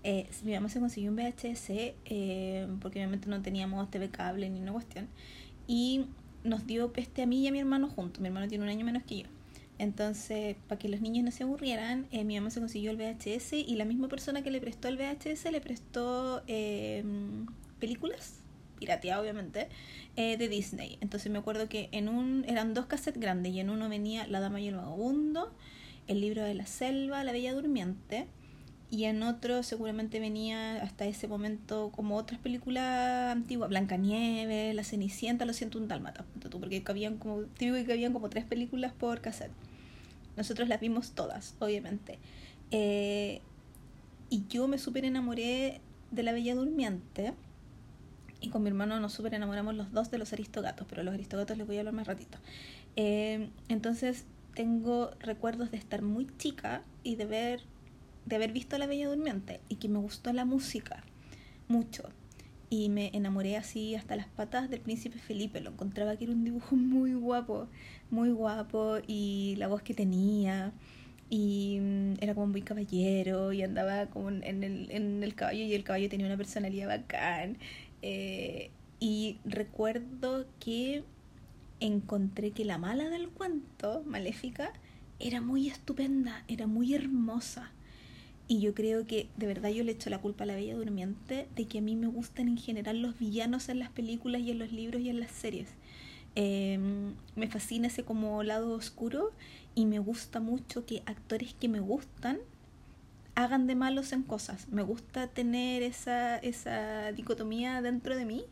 Eh, 0.06 0.30
mi 0.46 0.54
mamá 0.54 0.70
se 0.70 0.80
consiguió 0.80 1.12
un 1.12 1.18
VHS 1.18 1.72
eh, 2.06 2.68
porque 2.82 3.00
obviamente 3.00 3.28
no 3.28 3.42
teníamos 3.42 3.92
TV 3.92 4.10
cable 4.10 4.50
ni 4.50 4.62
una 4.62 4.72
cuestión. 4.72 5.10
Y 5.68 6.06
nos 6.46 6.68
dio 6.68 6.94
peste 6.94 7.22
a 7.22 7.26
mí 7.26 7.42
y 7.42 7.50
a 7.50 7.52
mi 7.52 7.60
hermano 7.60 7.90
juntos. 7.90 8.22
Mi 8.22 8.28
hermano 8.30 8.48
tiene 8.48 8.64
un 8.64 8.70
año 8.70 8.86
menos 8.86 9.04
que 9.04 9.24
yo. 9.24 9.37
Entonces, 9.80 10.56
para 10.68 10.80
que 10.80 10.90
los 10.90 11.02
niños 11.02 11.24
no 11.24 11.32
se 11.32 11.44
aburrieran, 11.44 12.08
eh, 12.12 12.24
mi 12.24 12.36
mamá 12.36 12.50
se 12.50 12.60
consiguió 12.60 12.92
el 12.92 12.98
VHS 12.98 13.54
y 13.54 13.76
la 13.76 13.86
misma 13.86 14.08
persona 14.08 14.42
que 14.42 14.50
le 14.50 14.60
prestó 14.60 14.88
el 14.88 14.98
VHS 14.98 15.52
le 15.52 15.62
prestó 15.62 16.42
películas, 17.80 18.40
pirateadas 18.80 19.22
obviamente, 19.22 19.70
eh, 20.16 20.38
de 20.38 20.48
Disney. 20.48 20.98
Entonces 21.02 21.32
me 21.32 21.38
acuerdo 21.38 21.70
que 21.70 21.90
en 21.92 22.10
un 22.10 22.44
eran 22.48 22.74
dos 22.74 22.88
cassettes 22.88 23.22
grandes 23.22 23.54
y 23.54 23.60
en 23.60 23.70
uno 23.70 23.90
venía 23.90 24.28
La 24.28 24.40
Dama 24.40 24.60
y 24.60 24.68
el 24.68 24.76
Vagabundo, 24.76 25.54
El 26.08 26.22
libro 26.22 26.44
de 26.44 26.56
la 26.56 26.66
selva, 26.66 27.24
La 27.24 27.32
Bella 27.32 27.54
Durmiente 27.54 28.28
y 28.90 29.04
en 29.04 29.22
otro 29.22 29.64
seguramente 29.64 30.20
venía 30.20 30.82
hasta 30.82 31.06
ese 31.06 31.28
momento 31.28 31.92
como 31.94 32.16
otras 32.16 32.40
películas 32.40 33.32
antiguas, 33.32 33.70
Blancanieves, 33.70 34.74
La 34.74 34.84
Cenicienta, 34.84 35.46
Lo 35.46 35.54
siento 35.54 35.78
un 35.78 35.88
dálmata, 35.88 36.26
porque 36.50 36.84
cabían 36.84 37.18
como, 37.18 37.44
digo 37.60 37.76
que 37.86 37.92
habían 37.92 38.14
como 38.14 38.30
tres 38.30 38.46
películas 38.46 38.94
por 38.94 39.20
cassette. 39.22 39.52
Nosotros 40.38 40.70
las 40.70 40.80
vimos 40.80 41.12
todas, 41.12 41.56
obviamente. 41.60 42.20
Eh, 42.72 43.42
y 44.30 44.46
yo 44.48 44.68
me 44.68 44.78
súper 44.78 45.04
enamoré 45.06 45.82
de 46.12 46.24
La 46.24 46.32
Bella 46.32 46.56
Durmiente 46.56 47.34
y 48.40 48.50
con 48.50 48.64
mi 48.64 48.70
hermano 48.70 49.00
nos 49.00 49.14
súper 49.14 49.34
enamoramos 49.34 49.76
los 49.76 49.92
dos 49.92 50.12
de 50.12 50.18
los 50.18 50.32
aristogatos, 50.32 50.88
pero 50.90 51.04
los 51.04 51.14
aristogatos 51.14 51.58
les 51.58 51.66
voy 51.66 51.78
a 51.78 51.80
hablar 51.80 51.94
más 51.94 52.08
ratito. 52.08 52.38
Eh, 52.96 53.50
entonces 53.68 54.26
tengo 54.54 55.12
recuerdos 55.20 55.72
de 55.72 55.78
estar 55.78 56.02
muy 56.02 56.28
chica 56.38 56.84
y 57.04 57.16
de 57.16 57.26
ver 57.26 57.62
de 58.26 58.36
haber 58.36 58.52
visto 58.52 58.78
La 58.78 58.88
Bella 58.88 59.08
Durmiente 59.08 59.62
y 59.70 59.76
que 59.76 59.88
me 59.88 60.00
gustó 60.00 60.34
la 60.34 60.44
música 60.44 61.02
mucho 61.70 62.10
y 62.70 62.90
me 62.90 63.10
enamoré 63.14 63.56
así 63.56 63.96
hasta 63.96 64.18
las 64.18 64.28
patas 64.28 64.70
del 64.70 64.82
príncipe 64.82 65.18
Felipe. 65.18 65.62
Lo 65.62 65.72
encontraba 65.72 66.18
que 66.18 66.26
era 66.26 66.34
un 66.34 66.44
dibujo 66.44 66.76
muy 66.76 67.14
guapo, 67.14 67.68
muy 68.10 68.32
guapo 68.32 68.98
y 69.08 69.56
la 69.58 69.68
voz 69.68 69.82
que 69.82 69.94
tenía 69.94 70.74
y 71.30 71.80
mm, 71.82 72.14
era 72.22 72.34
como 72.34 72.48
muy 72.48 72.62
caballero 72.62 73.54
y 73.54 73.62
andaba 73.64 74.08
como 74.08 74.30
en 74.30 74.64
el, 74.64 74.90
en 74.92 75.24
el 75.24 75.36
caballo 75.36 75.64
y 75.64 75.74
el 75.74 75.84
caballo 75.84 76.10
tenía 76.10 76.26
una 76.26 76.38
personalidad 76.38 76.88
bacán 76.88 77.58
eh, 78.02 78.72
y 79.00 79.38
recuerdo 79.46 80.46
que 80.60 81.04
encontré 81.80 82.52
que 82.52 82.66
la 82.66 82.78
mala 82.78 83.10
del 83.10 83.30
cuento, 83.30 84.04
maléfica, 84.06 84.74
era 85.20 85.42
muy 85.42 85.68
estupenda, 85.68 86.44
era 86.48 86.68
muy 86.68 86.94
hermosa. 86.94 87.72
Y 88.48 88.60
yo 88.62 88.74
creo 88.74 89.06
que 89.06 89.28
de 89.36 89.46
verdad 89.46 89.70
yo 89.70 89.84
le 89.84 89.92
echo 89.92 90.10
la 90.10 90.22
culpa 90.22 90.46
a 90.46 90.48
la 90.48 90.56
Bella 90.56 90.76
Durmiente 90.76 91.48
de 91.56 91.66
que 91.66 91.80
a 91.80 91.82
mí 91.82 91.96
me 91.96 92.08
gustan 92.08 92.48
en 92.48 92.58
general 92.58 93.02
los 93.02 93.20
villanos 93.20 93.68
en 93.68 93.80
las 93.80 93.90
películas 93.90 94.42
y 94.42 94.52
en 94.52 94.60
los 94.60 94.72
libros 94.72 95.02
y 95.02 95.10
en 95.10 95.20
las 95.20 95.32
series. 95.32 95.68
Em, 96.40 97.16
me 97.36 97.48
fascina 97.48 97.88
ese 97.88 98.04
como 98.04 98.44
lado 98.44 98.76
oscuro 98.76 99.32
y 99.74 99.88
me 99.88 99.98
gusta 99.98 100.40
mucho 100.40 100.86
que 100.86 101.02
actores 101.08 101.56
que 101.56 101.68
me 101.68 101.80
gustan 101.80 102.38
hagan 103.34 103.66
de 103.66 103.74
malos 103.74 104.12
en 104.12 104.22
cosas. 104.22 104.68
Me 104.70 104.84
gusta 104.84 105.26
tener 105.30 105.82
esa, 105.82 106.38
esa 106.38 107.12
dicotomía 107.12 107.82
dentro 107.82 108.16
de 108.16 108.26
mí. 108.26 108.46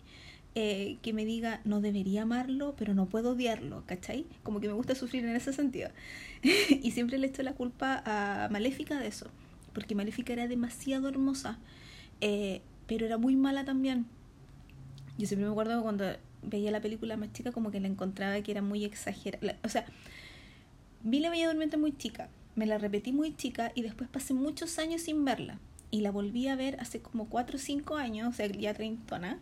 Eh, 0.55 0.97
que 1.03 1.13
me 1.13 1.25
diga, 1.25 1.61
no 1.63 1.79
debería 1.79 2.23
amarlo, 2.23 2.73
pero 2.75 2.95
no 2.95 3.05
puedo 3.05 3.33
odiarlo, 3.33 3.83
¿cachai? 3.85 4.25
Como 4.41 4.61
que 4.61 4.67
me 4.67 4.73
gusta 4.73 4.95
sufrir 4.95 5.23
en 5.23 5.35
ese 5.35 5.53
sentido. 5.53 5.89
y 6.81 6.89
siempre 6.91 7.19
le 7.19 7.27
echo 7.27 7.43
la 7.43 7.53
culpa 7.53 8.01
a 8.05 8.49
Maléfica 8.49 8.97
de 8.97 9.07
eso, 9.07 9.27
porque 9.73 9.93
Maléfica 9.93 10.33
era 10.33 10.47
demasiado 10.47 11.09
hermosa, 11.09 11.59
eh, 12.21 12.61
pero 12.87 13.05
era 13.05 13.17
muy 13.17 13.35
mala 13.35 13.65
también. 13.65 14.05
Yo 15.17 15.27
siempre 15.27 15.45
me 15.45 15.51
acuerdo 15.51 15.83
cuando 15.83 16.05
veía 16.45 16.71
la 16.71 16.81
película 16.81 17.17
más 17.17 17.31
chica, 17.33 17.51
como 17.51 17.71
que 17.71 17.79
la 17.79 17.87
encontraba 17.87 18.39
que 18.41 18.51
era 18.51 18.61
muy 18.61 18.85
exagerada. 18.85 19.57
O 19.63 19.69
sea, 19.69 19.85
vi 21.03 21.19
la 21.19 21.29
Bella 21.29 21.47
Durmiente 21.47 21.77
muy 21.77 21.95
chica, 21.95 22.29
me 22.55 22.65
la 22.65 22.77
repetí 22.77 23.11
muy 23.11 23.35
chica 23.35 23.71
y 23.75 23.81
después 23.81 24.09
pasé 24.09 24.33
muchos 24.33 24.79
años 24.79 25.01
sin 25.01 25.25
verla. 25.25 25.59
Y 25.91 26.01
la 26.01 26.11
volví 26.11 26.47
a 26.47 26.55
ver 26.55 26.77
hace 26.79 26.99
como 26.99 27.29
4 27.29 27.55
o 27.55 27.59
5 27.59 27.95
años, 27.95 28.29
o 28.29 28.33
sea, 28.33 28.47
ya 28.47 28.73
treintona. 28.73 29.39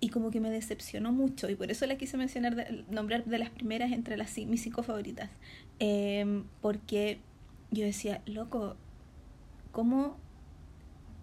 Y 0.00 0.10
como 0.10 0.30
que 0.30 0.40
me 0.40 0.50
decepcionó 0.50 1.10
mucho. 1.10 1.48
Y 1.48 1.56
por 1.56 1.70
eso 1.70 1.86
la 1.86 1.96
quise 1.96 2.16
mencionar, 2.16 2.84
nombrar 2.90 3.24
de 3.24 3.38
las 3.38 3.50
primeras 3.50 3.90
entre 3.90 4.16
las 4.16 4.36
mis 4.38 4.62
cinco 4.62 4.84
favoritas. 4.84 5.30
Em, 5.80 6.44
porque 6.60 7.18
yo 7.72 7.84
decía, 7.84 8.22
loco, 8.26 8.76
¿cómo 9.72 10.16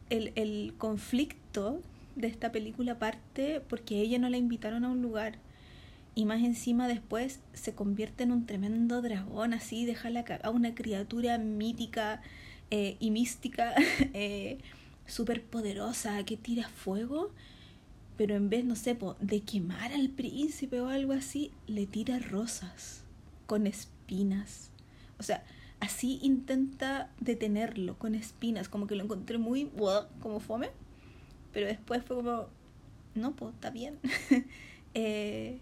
el, 0.10 0.34
el 0.36 0.74
conflicto 0.78 1.82
de 2.16 2.28
esta 2.28 2.52
película 2.52 3.00
parte 3.00 3.62
porque 3.68 4.00
ella 4.00 4.20
no 4.20 4.30
la 4.30 4.38
invitaron 4.38 4.86
a 4.86 4.90
un 4.90 5.02
lugar? 5.02 5.40
y 6.16 6.24
más 6.24 6.42
encima 6.42 6.88
después 6.88 7.42
se 7.54 7.76
convierte 7.76 8.24
en 8.24 8.32
un 8.32 8.46
tremendo 8.46 9.02
dragón 9.02 9.54
así, 9.54 9.86
deja 9.86 10.10
la 10.10 10.22
a 10.44 10.50
una 10.50 10.74
criatura 10.74 11.38
mítica 11.38 12.22
eh, 12.72 12.96
y 13.00 13.12
mística, 13.12 13.76
eh, 14.14 14.58
súper 15.06 15.44
poderosa 15.44 16.24
que 16.24 16.38
tira 16.38 16.70
fuego, 16.70 17.32
pero 18.18 18.36
en 18.36 18.50
vez, 18.50 18.64
no 18.64 18.78
sé, 18.78 18.98
de 19.20 19.42
quemar 19.42 19.92
al 19.92 20.10
príncipe 20.10 20.80
o 20.80 20.88
algo 20.88 21.12
así, 21.12 21.52
le 21.68 21.86
tira 21.86 22.18
rosas 22.20 23.04
con 23.46 23.68
espinas. 23.68 24.72
O 25.20 25.24
sea, 25.24 25.44
así 25.82 26.20
intenta 26.24 27.12
detenerlo 27.20 28.00
con 28.00 28.16
espinas, 28.16 28.70
como 28.70 28.88
que 28.88 28.96
lo 28.96 29.04
encontré 29.04 29.38
muy, 29.38 29.70
como 30.22 30.40
fome, 30.40 30.70
pero 31.56 31.68
después 31.68 32.04
fue 32.04 32.18
como, 32.18 32.50
no, 33.16 33.34
pues 33.34 33.54
está 33.54 33.70
bien. 33.70 33.98
eh, 34.94 35.62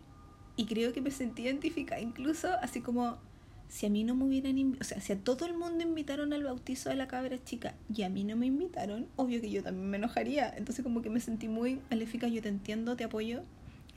y 0.56 0.66
creo 0.66 0.92
que 0.92 1.02
me 1.02 1.12
sentí 1.12 1.44
identificada, 1.44 2.02
incluso 2.02 2.50
así 2.64 2.82
como 2.82 3.20
si 3.68 3.86
a 3.86 3.92
mí 3.92 4.04
no 4.04 4.16
me 4.16 4.26
hubieran 4.26 4.76
o 4.82 4.84
sea, 4.84 5.00
si 5.02 5.14
a 5.14 5.20
todo 5.20 5.46
el 5.46 5.54
mundo 5.54 5.84
invitaron 5.84 6.34
al 6.34 6.44
bautizo 6.44 6.90
de 6.90 6.96
la 6.96 7.08
cabra 7.08 7.44
chica 7.44 7.76
y 7.96 8.02
a 8.02 8.10
mí 8.10 8.24
no 8.24 8.36
me 8.36 8.48
invitaron, 8.48 9.08
obvio 9.18 9.40
que 9.40 9.52
yo 9.52 9.62
también 9.62 9.88
me 9.88 9.98
enojaría. 9.98 10.52
Entonces 10.58 10.82
como 10.82 11.04
que 11.04 11.12
me 11.12 11.20
sentí 11.20 11.48
muy, 11.48 11.80
Aléfica, 11.92 12.28
yo 12.28 12.42
te 12.42 12.50
entiendo, 12.50 12.96
te 12.96 13.04
apoyo, 13.04 13.44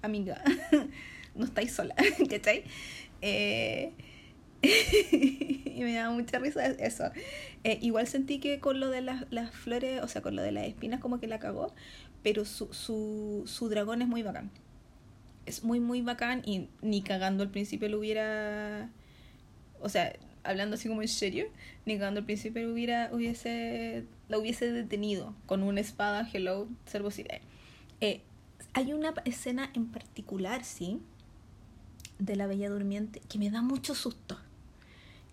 amiga, 0.03 0.45
no 1.35 1.47
estáis 1.47 1.73
sola, 1.73 1.95
¿cachai? 2.29 2.65
Eh, 3.23 3.93
y 5.13 5.81
me 5.83 5.95
da 5.95 6.11
mucha 6.11 6.39
risa 6.39 6.67
eso. 6.67 7.05
Eh, 7.65 7.79
igual 7.83 8.07
sentí 8.07 8.39
que 8.39 8.61
con 8.61 8.81
lo 8.81 8.91
de 8.91 9.03
las, 9.03 9.25
las 9.31 9.51
flores, 9.51 10.03
o 10.03 10.09
sea, 10.09 10.23
con 10.23 10.37
lo 10.37 10.43
de 10.43 10.53
las 10.53 10.67
espinas 10.67 11.01
como 11.01 11.21
que 11.21 11.27
la 11.27 11.39
cagó, 11.39 11.75
pero 12.23 12.45
su, 12.45 12.73
su, 12.73 13.45
su 13.47 13.69
dragón 13.69 14.03
es 14.03 14.09
muy 14.09 14.23
bacán 14.23 14.51
es 15.47 15.63
muy, 15.63 15.81
muy 15.81 16.03
bacán 16.03 16.43
y 16.45 16.69
ni 16.83 17.03
cagando 17.03 17.43
al 17.43 17.51
principio 17.51 17.89
lo 17.89 17.99
hubiera. 17.99 18.91
O 19.81 19.89
sea, 19.89 20.13
hablando 20.43 20.75
así 20.75 20.89
como 20.89 21.03
en 21.03 21.09
serio, 21.09 21.47
ni 21.87 21.95
cagando 21.97 22.21
al 22.21 22.27
principio 22.27 22.71
hubiera, 22.71 23.11
hubiese, 23.13 24.05
la 24.29 24.39
hubiese 24.39 24.71
detenido 24.73 25.35
con 25.47 25.63
una 25.63 25.81
espada, 25.81 26.29
hello, 26.33 26.69
servocide. 26.85 27.41
Eh, 28.01 28.21
hay 28.75 28.93
una 28.93 29.15
escena 29.25 29.71
en 29.75 29.87
particular, 29.87 30.65
sí, 30.65 31.01
de 32.19 32.37
la 32.37 32.47
Bella 32.47 32.69
Durmiente 32.69 33.21
que 33.29 33.39
me 33.39 33.51
da 33.51 33.63
mucho 33.63 33.95
susto. 33.95 34.39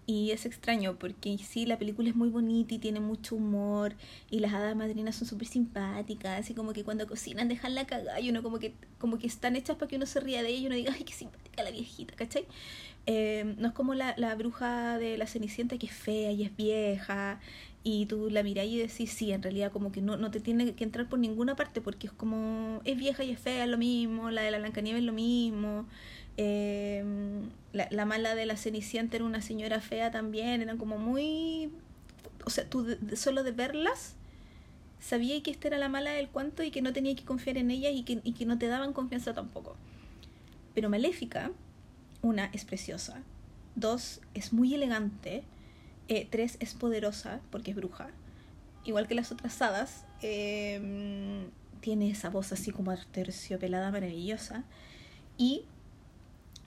Y 0.05 0.31
es 0.31 0.45
extraño 0.45 0.97
porque 0.99 1.37
sí, 1.37 1.65
la 1.65 1.77
película 1.77 2.09
es 2.09 2.15
muy 2.15 2.29
bonita 2.29 2.73
y 2.73 2.79
tiene 2.79 2.99
mucho 2.99 3.35
humor 3.35 3.95
y 4.29 4.39
las 4.39 4.53
hadas 4.53 4.75
madrinas 4.75 5.15
son 5.15 5.27
súper 5.27 5.47
simpáticas, 5.47 6.41
así 6.41 6.53
como 6.53 6.73
que 6.73 6.83
cuando 6.83 7.07
cocinan 7.07 7.47
dejan 7.47 7.73
la 7.73 7.85
cagada 7.85 8.19
y 8.19 8.29
uno 8.29 8.43
como 8.43 8.59
que, 8.59 8.73
como 8.97 9.17
que 9.17 9.27
están 9.27 9.55
hechas 9.55 9.77
para 9.77 9.87
que 9.87 9.95
uno 9.95 10.05
se 10.05 10.19
ría 10.19 10.43
de 10.43 10.49
ella 10.49 10.59
y 10.59 10.65
uno 10.67 10.75
diga, 10.75 10.93
ay, 10.93 11.03
qué 11.05 11.13
simpática 11.13 11.63
la 11.63 11.71
viejita, 11.71 12.15
¿cachai? 12.15 12.45
Eh, 13.05 13.55
no 13.57 13.69
es 13.69 13.73
como 13.73 13.93
la, 13.93 14.13
la 14.17 14.35
bruja 14.35 14.97
de 14.97 15.17
la 15.17 15.27
Cenicienta 15.27 15.77
que 15.77 15.87
es 15.87 15.93
fea 15.93 16.31
y 16.31 16.43
es 16.43 16.55
vieja 16.55 17.39
y 17.83 18.05
tú 18.05 18.29
la 18.29 18.43
mirás 18.43 18.65
y 18.65 18.77
decís, 18.77 19.11
sí, 19.11 19.31
en 19.31 19.43
realidad 19.43 19.71
como 19.71 19.91
que 19.91 20.01
no, 20.01 20.15
no 20.15 20.31
te 20.31 20.39
tiene 20.39 20.73
que 20.73 20.83
entrar 20.85 21.07
por 21.09 21.19
ninguna 21.19 21.55
parte 21.55 21.81
porque 21.81 22.07
es 22.07 22.13
como, 22.13 22.81
es 22.85 22.97
vieja 22.97 23.23
y 23.25 23.31
es 23.31 23.39
fea, 23.39 23.65
es 23.65 23.69
lo 23.69 23.77
mismo, 23.77 24.31
la 24.31 24.41
de 24.41 24.51
la 24.51 24.59
Blancanieves 24.59 25.01
es 25.01 25.05
lo 25.05 25.13
mismo. 25.13 25.85
Eh, 26.37 27.03
la, 27.73 27.87
la, 27.91 28.05
mala 28.05 28.35
de 28.35 28.45
la 28.45 28.57
Cenicienta 28.57 29.15
era 29.17 29.25
una 29.25 29.41
señora 29.41 29.79
fea 29.81 30.11
también, 30.11 30.61
eran 30.61 30.77
como 30.77 30.97
muy... 30.97 31.71
O 32.45 32.49
sea, 32.49 32.69
tú 32.69 32.97
solo 33.15 33.43
de 33.43 33.51
verlas 33.51 34.15
sabía 34.99 35.41
que 35.43 35.51
esta 35.51 35.67
era 35.67 35.77
la 35.77 35.89
mala 35.89 36.11
del 36.11 36.29
cuento 36.29 36.63
y 36.63 36.71
que 36.71 36.81
no 36.81 36.93
tenía 36.93 37.15
que 37.15 37.25
confiar 37.25 37.57
en 37.57 37.71
ellas 37.71 37.93
y 37.93 38.03
que, 38.03 38.21
y 38.23 38.33
que 38.33 38.45
no 38.45 38.57
te 38.57 38.67
daban 38.67 38.93
confianza 38.93 39.33
tampoco. 39.33 39.75
Pero 40.73 40.89
Maléfica, 40.89 41.51
una, 42.21 42.45
es 42.53 42.65
preciosa, 42.65 43.21
dos, 43.75 44.21
es 44.33 44.53
muy 44.53 44.73
elegante, 44.73 45.43
eh, 46.07 46.27
tres, 46.29 46.57
es 46.59 46.73
poderosa 46.73 47.41
porque 47.51 47.71
es 47.71 47.77
bruja, 47.77 48.09
igual 48.85 49.07
que 49.07 49.15
las 49.15 49.31
otras 49.31 49.61
hadas, 49.61 50.05
eh, 50.21 51.45
tiene 51.81 52.09
esa 52.09 52.29
voz 52.29 52.53
así 52.53 52.71
como 52.71 52.95
terciopelada 53.11 53.91
maravillosa. 53.91 54.63
Y 55.37 55.65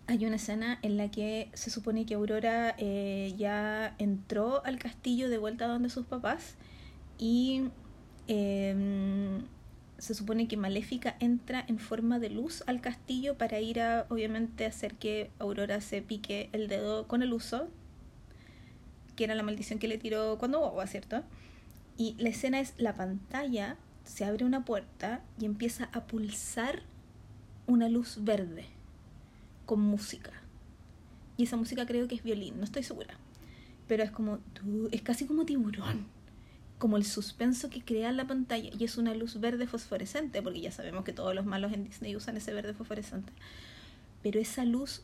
hay 0.08 0.24
una 0.24 0.36
escena 0.36 0.78
en 0.82 0.96
la 0.96 1.10
que 1.10 1.50
se 1.54 1.70
supone 1.70 2.06
que 2.06 2.14
Aurora 2.14 2.74
eh, 2.78 3.34
ya 3.36 3.94
entró 3.98 4.64
al 4.64 4.78
castillo 4.78 5.28
de 5.28 5.38
vuelta 5.38 5.66
donde 5.66 5.90
sus 5.90 6.06
papás 6.06 6.54
y 7.18 7.64
em, 8.28 9.42
se 9.98 10.14
supone 10.14 10.46
que 10.46 10.56
Maléfica 10.56 11.16
entra 11.18 11.64
en 11.66 11.78
forma 11.78 12.20
de 12.20 12.30
luz 12.30 12.62
al 12.66 12.80
castillo 12.80 13.36
para 13.36 13.58
ir 13.58 13.80
a 13.80 14.06
obviamente 14.08 14.64
hacer 14.64 14.94
que 14.94 15.30
Aurora 15.40 15.80
se 15.80 16.02
pique 16.02 16.50
el 16.52 16.68
dedo 16.68 17.08
con 17.08 17.22
el 17.22 17.32
uso, 17.32 17.68
que 19.16 19.24
era 19.24 19.34
la 19.34 19.42
maldición 19.42 19.78
que 19.80 19.88
le 19.88 19.98
tiró 19.98 20.38
cuando 20.38 20.60
boba, 20.60 20.86
¿cierto? 20.86 21.24
Y 21.96 22.14
la 22.18 22.28
escena 22.28 22.60
es 22.60 22.74
la 22.76 22.94
pantalla, 22.94 23.76
se 24.04 24.24
abre 24.24 24.44
una 24.44 24.64
puerta 24.64 25.22
y 25.40 25.46
empieza 25.46 25.88
a 25.92 26.06
pulsar 26.06 26.82
una 27.66 27.88
luz 27.88 28.18
verde 28.22 28.75
con 29.66 29.80
música. 29.80 30.32
Y 31.36 31.44
esa 31.44 31.56
música 31.56 31.84
creo 31.84 32.08
que 32.08 32.14
es 32.14 32.22
violín, 32.22 32.58
no 32.58 32.64
estoy 32.64 32.82
segura. 32.82 33.18
Pero 33.86 34.02
es 34.02 34.10
como, 34.10 34.38
es 34.90 35.02
casi 35.02 35.26
como 35.26 35.44
tiburón. 35.44 36.06
Como 36.78 36.96
el 36.96 37.04
suspenso 37.04 37.70
que 37.70 37.82
crea 37.82 38.12
la 38.12 38.26
pantalla. 38.26 38.70
Y 38.78 38.84
es 38.84 38.96
una 38.96 39.14
luz 39.14 39.38
verde 39.40 39.66
fosforescente, 39.66 40.42
porque 40.42 40.60
ya 40.60 40.72
sabemos 40.72 41.04
que 41.04 41.12
todos 41.12 41.34
los 41.34 41.44
malos 41.44 41.72
en 41.72 41.84
Disney 41.84 42.16
usan 42.16 42.36
ese 42.36 42.52
verde 42.52 42.74
fosforescente. 42.74 43.32
Pero 44.22 44.40
esa 44.40 44.64
luz, 44.64 45.02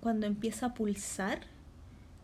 cuando 0.00 0.26
empieza 0.26 0.66
a 0.66 0.74
pulsar 0.74 1.40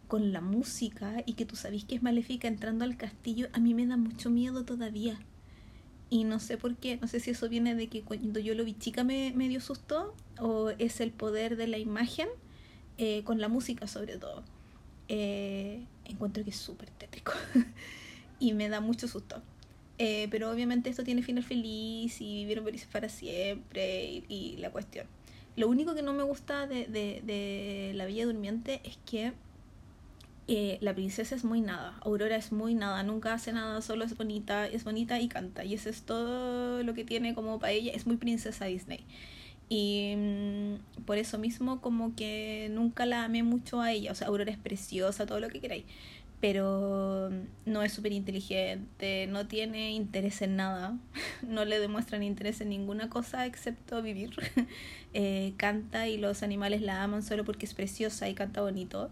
con 0.08 0.32
la 0.32 0.40
música 0.40 1.22
y 1.24 1.34
que 1.34 1.46
tú 1.46 1.54
sabes 1.54 1.84
que 1.84 1.94
es 1.94 2.02
maléfica 2.02 2.48
entrando 2.48 2.84
al 2.84 2.96
castillo, 2.96 3.48
a 3.52 3.60
mí 3.60 3.74
me 3.74 3.86
da 3.86 3.96
mucho 3.96 4.30
miedo 4.30 4.64
todavía. 4.64 5.18
Y 6.10 6.24
no 6.24 6.40
sé 6.40 6.58
por 6.58 6.74
qué, 6.76 6.96
no 6.96 7.06
sé 7.06 7.20
si 7.20 7.30
eso 7.30 7.48
viene 7.48 7.76
de 7.76 7.86
que 7.86 8.02
cuando 8.02 8.40
yo 8.40 8.56
lo 8.56 8.64
vi 8.64 8.74
chica 8.74 9.04
me, 9.04 9.32
me 9.36 9.48
dio 9.48 9.60
susto 9.60 10.12
o 10.40 10.70
es 10.70 11.00
el 11.00 11.12
poder 11.12 11.56
de 11.56 11.68
la 11.68 11.78
imagen 11.78 12.28
eh, 12.98 13.22
con 13.24 13.40
la 13.40 13.46
música 13.48 13.86
sobre 13.86 14.18
todo. 14.18 14.42
Eh, 15.08 15.84
encuentro 16.04 16.44
que 16.44 16.50
es 16.50 16.56
súper 16.56 16.90
tétrico 16.90 17.32
y 18.40 18.52
me 18.52 18.68
da 18.68 18.80
mucho 18.80 19.06
susto. 19.06 19.40
Eh, 19.98 20.28
pero 20.30 20.50
obviamente 20.50 20.90
esto 20.90 21.04
tiene 21.04 21.22
final 21.22 21.44
feliz 21.44 22.20
y 22.20 22.40
vivieron 22.40 22.64
felices 22.64 22.88
para 22.90 23.08
siempre 23.08 24.24
y, 24.28 24.56
la 24.58 24.70
cuestión. 24.70 25.06
Lo 25.56 25.68
único 25.68 25.94
que 25.94 26.02
no 26.02 26.12
me 26.12 26.24
gusta 26.24 26.66
de, 26.66 26.86
de, 26.86 27.22
de 27.24 27.92
La 27.94 28.06
Bella 28.06 28.26
Durmiente 28.26 28.80
es 28.82 28.98
que 29.04 29.32
eh, 30.52 30.78
la 30.80 30.92
princesa 30.94 31.36
es 31.36 31.44
muy 31.44 31.60
nada, 31.60 31.96
Aurora 32.00 32.34
es 32.34 32.50
muy 32.50 32.74
nada, 32.74 33.04
nunca 33.04 33.32
hace 33.32 33.52
nada, 33.52 33.80
solo 33.82 34.04
es 34.04 34.16
bonita, 34.16 34.66
es 34.66 34.82
bonita 34.82 35.20
y 35.20 35.28
canta. 35.28 35.64
Y 35.64 35.74
eso 35.74 35.88
es 35.88 36.02
todo 36.02 36.82
lo 36.82 36.92
que 36.92 37.04
tiene 37.04 37.36
como 37.36 37.60
para 37.60 37.72
ella, 37.72 37.92
es 37.94 38.04
muy 38.04 38.16
princesa 38.16 38.64
Disney. 38.64 39.04
Y 39.68 40.14
mm, 40.16 41.02
por 41.04 41.18
eso 41.18 41.38
mismo 41.38 41.80
como 41.80 42.16
que 42.16 42.68
nunca 42.72 43.06
la 43.06 43.22
amé 43.22 43.44
mucho 43.44 43.80
a 43.80 43.92
ella. 43.92 44.10
O 44.10 44.16
sea, 44.16 44.26
Aurora 44.26 44.50
es 44.50 44.58
preciosa, 44.58 45.24
todo 45.24 45.38
lo 45.38 45.50
que 45.50 45.60
queráis. 45.60 45.84
Pero 46.40 47.30
no 47.64 47.82
es 47.84 47.92
súper 47.92 48.12
inteligente, 48.12 49.28
no 49.28 49.46
tiene 49.46 49.92
interés 49.92 50.42
en 50.42 50.56
nada, 50.56 50.98
no 51.46 51.64
le 51.64 51.78
demuestran 51.78 52.24
interés 52.24 52.60
en 52.60 52.70
ninguna 52.70 53.08
cosa 53.08 53.46
excepto 53.46 54.02
vivir. 54.02 54.30
Eh, 55.12 55.54
canta 55.56 56.06
y 56.06 56.18
los 56.18 56.44
animales 56.44 56.82
la 56.82 57.02
aman 57.02 57.24
solo 57.24 57.44
porque 57.44 57.66
es 57.66 57.74
preciosa 57.74 58.28
y 58.28 58.34
canta 58.34 58.62
bonito. 58.62 59.10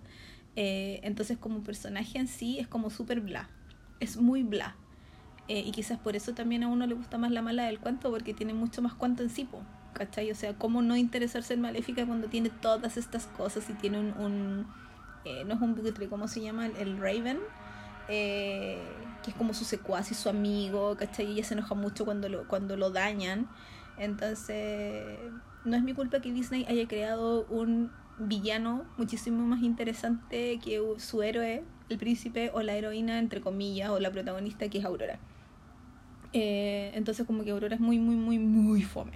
Eh, 0.60 0.98
entonces 1.04 1.38
como 1.38 1.62
personaje 1.62 2.18
en 2.18 2.26
sí 2.26 2.58
es 2.58 2.66
como 2.66 2.90
súper 2.90 3.20
bla. 3.20 3.48
es 4.00 4.16
muy 4.16 4.42
bla. 4.42 4.74
Eh, 5.46 5.62
y 5.64 5.70
quizás 5.70 6.00
por 6.00 6.16
eso 6.16 6.34
también 6.34 6.64
a 6.64 6.68
uno 6.68 6.84
le 6.84 6.94
gusta 6.94 7.16
más 7.16 7.30
la 7.30 7.42
mala 7.42 7.66
del 7.66 7.78
cuento, 7.78 8.10
porque 8.10 8.34
tiene 8.34 8.54
mucho 8.54 8.82
más 8.82 8.92
cuento 8.92 9.22
en 9.22 9.30
sí, 9.30 9.44
po, 9.44 9.62
¿cachai? 9.92 10.32
O 10.32 10.34
sea, 10.34 10.54
¿cómo 10.54 10.82
no 10.82 10.96
interesarse 10.96 11.54
en 11.54 11.60
Maléfica 11.60 12.04
cuando 12.04 12.26
tiene 12.26 12.50
todas 12.50 12.96
estas 12.96 13.26
cosas 13.28 13.70
y 13.70 13.74
tiene 13.74 14.00
un... 14.00 14.06
un 14.18 14.66
eh, 15.24 15.44
no 15.44 15.54
es 15.54 15.60
un 15.60 15.76
buitre, 15.76 16.08
¿cómo 16.08 16.26
se 16.26 16.40
llama? 16.40 16.66
El, 16.66 16.98
Raven. 16.98 17.38
Eh, 18.08 18.82
que 19.22 19.30
es 19.30 19.36
como 19.36 19.54
su 19.54 19.64
secuaz 19.64 20.10
y 20.10 20.14
su 20.14 20.28
amigo, 20.28 20.96
¿cachai? 20.96 21.26
Y 21.26 21.32
ella 21.34 21.44
se 21.44 21.54
enoja 21.54 21.76
mucho 21.76 22.04
cuando 22.04 22.28
lo, 22.28 22.48
cuando 22.48 22.76
lo 22.76 22.90
dañan. 22.90 23.48
Entonces, 23.96 25.18
no 25.64 25.76
es 25.76 25.84
mi 25.84 25.94
culpa 25.94 26.20
que 26.20 26.32
Disney 26.32 26.66
haya 26.68 26.88
creado 26.88 27.46
un 27.46 27.92
villano 28.18 28.84
muchísimo 28.96 29.46
más 29.46 29.62
interesante 29.62 30.58
que 30.62 30.80
su 30.98 31.22
héroe, 31.22 31.62
el 31.88 31.98
príncipe 31.98 32.50
o 32.52 32.62
la 32.62 32.74
heroína, 32.74 33.18
entre 33.18 33.40
comillas, 33.40 33.90
o 33.90 34.00
la 34.00 34.10
protagonista 34.10 34.68
que 34.68 34.78
es 34.78 34.84
Aurora. 34.84 35.18
Eh, 36.32 36.90
entonces 36.94 37.26
como 37.26 37.44
que 37.44 37.50
Aurora 37.50 37.74
es 37.74 37.80
muy, 37.80 37.98
muy, 37.98 38.16
muy, 38.16 38.38
muy 38.38 38.82
fome. 38.82 39.12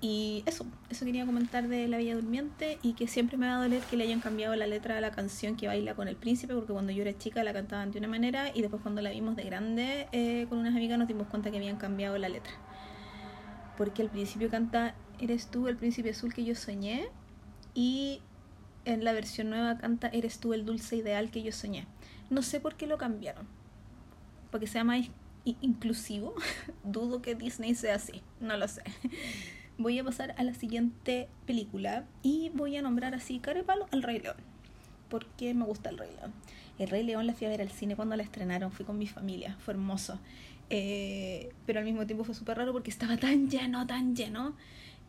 Y 0.00 0.42
eso, 0.46 0.66
eso 0.90 1.04
quería 1.04 1.24
comentar 1.24 1.68
de 1.68 1.86
La 1.86 1.98
Bella 1.98 2.16
Durmiente 2.16 2.78
y 2.82 2.94
que 2.94 3.06
siempre 3.06 3.36
me 3.36 3.46
va 3.46 3.54
a 3.56 3.62
doler 3.62 3.82
que 3.82 3.96
le 3.96 4.02
hayan 4.02 4.20
cambiado 4.20 4.56
la 4.56 4.66
letra 4.66 4.96
de 4.96 5.00
la 5.00 5.12
canción 5.12 5.56
que 5.56 5.68
baila 5.68 5.94
con 5.94 6.08
el 6.08 6.16
príncipe, 6.16 6.54
porque 6.54 6.72
cuando 6.72 6.90
yo 6.90 7.02
era 7.02 7.16
chica 7.16 7.44
la 7.44 7.52
cantaban 7.52 7.92
de 7.92 8.00
una 8.00 8.08
manera 8.08 8.50
y 8.52 8.62
después 8.62 8.82
cuando 8.82 9.00
la 9.00 9.10
vimos 9.10 9.36
de 9.36 9.44
grande 9.44 10.08
eh, 10.10 10.46
con 10.48 10.58
unas 10.58 10.74
amigas 10.74 10.98
nos 10.98 11.06
dimos 11.06 11.28
cuenta 11.28 11.52
que 11.52 11.58
habían 11.58 11.76
cambiado 11.76 12.18
la 12.18 12.28
letra. 12.28 12.52
Porque 13.76 14.02
al 14.02 14.10
principio 14.10 14.50
canta 14.50 14.94
Eres 15.22 15.46
tú 15.46 15.68
el 15.68 15.76
príncipe 15.76 16.10
azul 16.10 16.34
que 16.34 16.44
yo 16.44 16.56
soñé 16.56 17.08
y 17.74 18.20
en 18.84 19.04
la 19.04 19.12
versión 19.12 19.50
nueva 19.50 19.78
canta 19.78 20.08
Eres 20.08 20.38
tú 20.38 20.54
el 20.54 20.64
dulce 20.64 20.96
ideal 20.96 21.30
que 21.30 21.42
yo 21.42 21.52
soñé. 21.52 21.86
No 22.30 22.42
sé 22.42 22.60
por 22.60 22.76
qué 22.76 22.86
lo 22.86 22.98
cambiaron. 22.98 23.46
Porque 24.50 24.66
sea 24.66 24.84
más 24.84 25.06
inclusivo. 25.44 26.34
Dudo 26.84 27.22
que 27.22 27.34
Disney 27.34 27.74
sea 27.74 27.96
así. 27.96 28.22
No 28.40 28.56
lo 28.56 28.68
sé. 28.68 28.82
Voy 29.78 29.98
a 29.98 30.04
pasar 30.04 30.34
a 30.36 30.44
la 30.44 30.54
siguiente 30.54 31.28
película 31.46 32.04
y 32.22 32.50
voy 32.50 32.76
a 32.76 32.82
nombrar 32.82 33.14
así 33.14 33.40
carepalo 33.40 33.86
al 33.90 34.02
Rey 34.02 34.20
León. 34.20 34.36
Porque 35.08 35.54
me 35.54 35.64
gusta 35.64 35.88
el 35.88 35.98
Rey 35.98 36.10
León. 36.14 36.32
El 36.78 36.88
Rey 36.90 37.02
León 37.02 37.26
la 37.26 37.32
fui 37.32 37.46
a 37.46 37.50
ver 37.50 37.62
al 37.62 37.70
cine 37.70 37.96
cuando 37.96 38.14
la 38.14 38.22
estrenaron. 38.22 38.70
Fui 38.70 38.84
con 38.84 38.98
mi 38.98 39.06
familia. 39.06 39.56
Fue 39.60 39.72
hermoso. 39.72 40.20
Eh, 40.68 41.52
pero 41.66 41.80
al 41.80 41.86
mismo 41.86 42.06
tiempo 42.06 42.22
fue 42.22 42.34
súper 42.34 42.58
raro 42.58 42.72
porque 42.72 42.90
estaba 42.90 43.16
tan 43.16 43.48
lleno, 43.48 43.86
tan 43.86 44.14
lleno, 44.14 44.54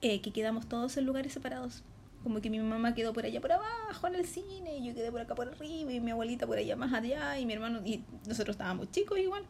eh, 0.01 0.22
que 0.22 0.32
quedamos 0.32 0.67
todos 0.67 0.98
en 0.98 1.05
lugares 1.05 1.34
separados 1.34 1.84
como 2.24 2.42
que 2.42 2.50
mi 2.50 2.60
mamá 2.60 2.96
quedó 2.96 3.13
por 3.13 3.25
allá 3.25 3.42
por 3.42 3.51
abajo 3.51 4.08
en 4.08 4.15
el 4.15 4.25
cine 4.25 4.77
y 4.77 4.88
yo 4.88 4.96
quedé 4.96 5.12
por 5.12 5.22
acá 5.22 5.36
por 5.36 5.48
arriba 5.48 5.92
y 5.92 6.00
mi 6.00 6.12
abuelita 6.12 6.48
por 6.48 6.58
allá 6.58 6.75
más 6.75 6.94
allá 6.94 7.38
y 7.38 7.46
mi 7.46 7.53
hermano 7.53 7.82
y 7.86 8.03
nosotros 8.27 8.56
estábamos 8.56 8.92
chicos 8.92 9.20
igual. 9.20 9.44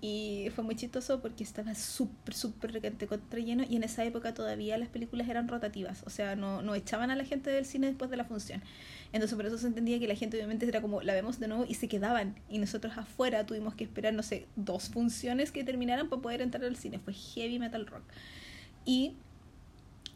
Y 0.00 0.50
fue 0.54 0.62
muy 0.62 0.76
chistoso 0.76 1.22
porque 1.22 1.42
estaba 1.42 1.74
súper 1.74 2.34
súper 2.34 2.72
requete 2.72 3.06
contra 3.06 3.40
lleno 3.40 3.64
y 3.68 3.76
en 3.76 3.84
esa 3.84 4.04
época 4.04 4.34
todavía 4.34 4.76
las 4.76 4.90
películas 4.90 5.26
eran 5.30 5.48
rotativas 5.48 6.02
o 6.04 6.10
sea 6.10 6.36
no, 6.36 6.60
no 6.60 6.74
echaban 6.74 7.10
a 7.10 7.16
la 7.16 7.24
gente 7.24 7.48
del 7.48 7.64
cine 7.64 7.86
después 7.86 8.10
de 8.10 8.18
la 8.18 8.24
función. 8.24 8.62
Entonces 9.12 9.34
por 9.34 9.46
eso 9.46 9.56
se 9.56 9.66
entendía 9.66 9.98
que 9.98 10.06
la 10.06 10.14
gente 10.14 10.36
obviamente 10.36 10.66
era 10.66 10.82
como 10.82 11.00
la 11.00 11.14
vemos 11.14 11.40
de 11.40 11.48
nuevo 11.48 11.64
y 11.66 11.74
se 11.74 11.88
quedaban. 11.88 12.34
Y 12.50 12.58
nosotros 12.58 12.98
afuera 12.98 13.46
tuvimos 13.46 13.74
que 13.74 13.84
esperar 13.84 14.12
no 14.12 14.22
sé 14.22 14.46
dos 14.56 14.90
funciones 14.90 15.52
que 15.52 15.64
terminaran 15.64 16.08
para 16.08 16.20
poder 16.20 16.42
entrar 16.42 16.64
al 16.64 16.76
cine. 16.76 16.98
Fue 16.98 17.14
heavy 17.14 17.58
metal 17.58 17.86
rock. 17.86 18.02
Y 18.84 19.14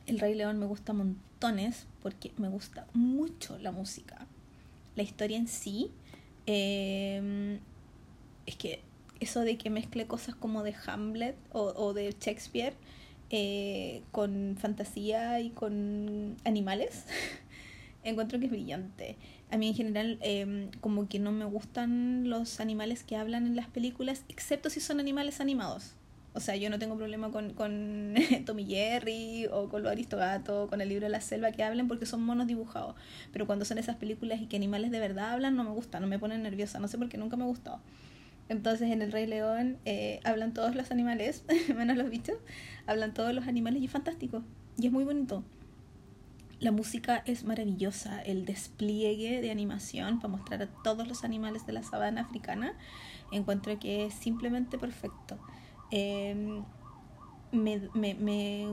el 0.09 0.19
Rey 0.19 0.35
León 0.35 0.59
me 0.59 0.67
gusta 0.67 0.93
montones 0.93 1.87
porque 2.03 2.33
me 2.39 2.49
gusta 2.49 2.87
mucho 2.95 3.59
la 3.59 3.73
música. 3.73 4.27
La 4.97 5.03
historia 5.03 5.37
en 5.37 5.47
sí, 5.47 5.91
em, 6.47 7.61
es 8.47 8.57
que 8.57 8.81
eso 9.21 9.41
de 9.41 9.59
que 9.59 9.71
mezcle 9.71 10.07
cosas 10.07 10.35
como 10.35 10.63
de 10.63 10.75
Hamlet 10.87 11.37
o, 11.53 11.93
de 11.93 12.15
Shakespeare 12.19 12.75
eh, 13.31 14.03
con 14.13 14.57
fantasía 14.59 15.41
y 15.41 15.51
con 15.51 16.37
animales, 16.45 17.05
encuentro 18.05 18.39
que 18.39 18.47
es 18.47 18.51
brillante. 18.51 19.17
A 19.51 19.57
mí 19.57 19.69
en 19.69 19.75
general 19.75 20.19
em, 20.23 20.71
como 20.81 21.09
que 21.09 21.19
no 21.19 21.33
me 21.33 21.45
gustan 21.45 22.31
los 22.31 22.61
animales 22.61 23.03
que 23.05 23.17
hablan 23.17 23.47
en 23.47 23.57
las 23.57 23.69
películas, 23.69 24.25
excepto 24.29 24.71
si 24.71 24.81
son 24.81 25.01
animales 25.01 25.41
animados. 25.41 25.95
O 26.35 26.41
sea, 26.41 26.57
yo 26.57 26.71
no 26.71 26.79
tengo 26.79 26.97
problema 26.97 27.31
con, 27.31 27.55
con 27.55 28.15
Tommy 28.47 28.65
Jerry 28.67 29.47
o 29.51 29.69
con 29.69 29.83
los 29.83 29.91
Aristogatos 29.91 30.67
o 30.67 30.69
con 30.69 30.81
el 30.81 30.89
libro 30.89 31.07
de 31.07 31.11
la 31.11 31.21
selva 31.21 31.53
que 31.53 31.65
hablen 31.65 31.89
porque 31.89 32.07
son 32.07 32.23
monos 32.23 32.47
dibujados. 32.47 32.95
Pero 33.33 33.47
cuando 33.47 33.65
son 33.65 33.79
esas 33.79 33.97
películas 33.97 34.41
y 34.41 34.47
que 34.47 34.57
animales 34.57 34.91
de 34.91 35.01
verdad 35.01 35.33
hablan, 35.33 35.57
no 35.57 35.65
me 35.65 35.71
gusta, 35.71 36.01
no 36.01 36.07
me 36.07 36.19
ponen 36.19 36.43
nerviosa. 36.43 36.79
No 36.79 36.89
sé 36.89 36.99
por 36.99 37.09
qué 37.09 37.19
nunca 37.19 37.37
me 37.37 37.45
ha 37.45 37.47
gustado. 37.47 37.81
Entonces 38.49 38.91
en 38.91 39.03
El 39.03 39.13
Rey 39.13 39.27
León 39.27 39.79
eh, 39.85 40.21
hablan 40.25 40.55
todos 40.55 40.75
los 40.75 40.91
animales, 40.91 41.45
menos 41.77 41.97
los 41.97 42.09
bichos, 42.09 42.37
hablan 42.87 43.13
todos 43.13 43.35
los 43.35 43.47
animales 43.47 43.83
y 43.83 43.87
es 43.87 43.91
fantástico. 43.91 44.43
Y 44.79 44.87
es 44.87 44.93
muy 44.93 45.05
bonito. 45.05 45.43
La 46.61 46.73
música 46.73 47.23
es 47.25 47.45
maravillosa, 47.45 48.21
el 48.21 48.45
despliegue 48.45 49.41
de 49.41 49.53
animación 49.53 50.19
para 50.19 50.33
mostrar 50.33 50.63
a 50.63 50.67
todos 50.67 51.07
los 51.07 51.23
animales 51.23 51.67
de 51.67 51.73
la 51.73 51.85
sabana 51.85 52.23
africana, 52.23 52.73
encuentro 53.31 53.79
que 53.79 54.07
es 54.07 54.15
simplemente 54.15 54.77
perfecto. 54.77 55.39
Em, 55.91 56.65
me, 57.51 57.81
me, 57.95 58.15
me, 58.15 58.67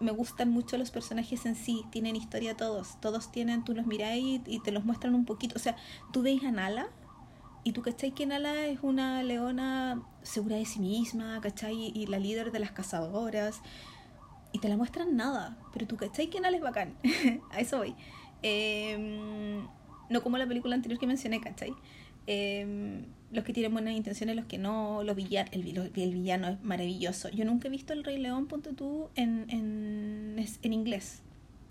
me, 0.00 0.12
gustan 0.12 0.50
mucho 0.50 0.78
los 0.78 0.90
personajes 0.90 1.44
en 1.44 1.54
sí, 1.54 1.84
tienen 1.90 2.16
historia 2.16 2.56
todos, 2.56 2.98
todos 3.00 3.30
tienen, 3.30 3.64
tú 3.64 3.74
los 3.74 3.86
miráis 3.86 4.40
y, 4.46 4.60
te 4.60 4.72
los 4.72 4.84
muestran 4.84 5.14
un 5.14 5.24
poquito, 5.24 5.56
o 5.56 5.58
sea, 5.58 5.76
tú 6.12 6.22
veis 6.22 6.42
a 6.44 6.50
Nala 6.50 6.88
y 7.64 7.72
tú 7.72 7.82
cachai 7.82 8.12
que 8.12 8.24
Nala 8.24 8.66
es 8.66 8.78
una 8.82 9.22
leona 9.22 10.02
segura 10.22 10.56
de 10.56 10.64
sí 10.64 10.80
misma, 10.80 11.38
cachai, 11.42 11.92
y 11.94 12.06
la 12.06 12.18
líder 12.18 12.50
de 12.50 12.60
las 12.60 12.70
cazadoras, 12.70 13.60
y 14.52 14.58
te 14.58 14.68
la 14.68 14.78
muestran 14.78 15.16
nada, 15.16 15.58
pero 15.72 15.86
tú 15.86 15.96
cachai 15.96 16.30
que 16.30 16.40
Nala 16.40 16.56
es 16.56 16.62
bacán, 16.62 16.96
a 17.50 17.60
eso 17.60 17.78
voy. 17.78 17.94
Em, 18.40 19.66
no 20.08 20.22
como 20.22 20.38
la 20.38 20.46
película 20.46 20.74
anterior 20.74 20.98
que 20.98 21.06
mencioné, 21.06 21.40
cachai. 21.40 21.74
Eh, 22.30 23.00
los 23.32 23.42
que 23.42 23.54
tienen 23.54 23.72
buenas 23.72 23.94
intenciones, 23.94 24.36
los 24.36 24.44
que 24.44 24.58
no, 24.58 25.02
los 25.02 25.16
villan, 25.16 25.48
el, 25.52 25.62
villano 25.62 26.48
es 26.48 26.62
maravilloso. 26.62 27.30
Yo 27.30 27.46
nunca 27.46 27.68
he 27.68 27.70
visto 27.70 27.94
El 27.94 28.04
Rey 28.04 28.18
León, 28.18 28.46
ponte 28.46 28.74
tú, 28.74 29.08
en, 29.16 29.46
en, 29.48 30.36
en 30.62 30.72
inglés. 30.72 31.22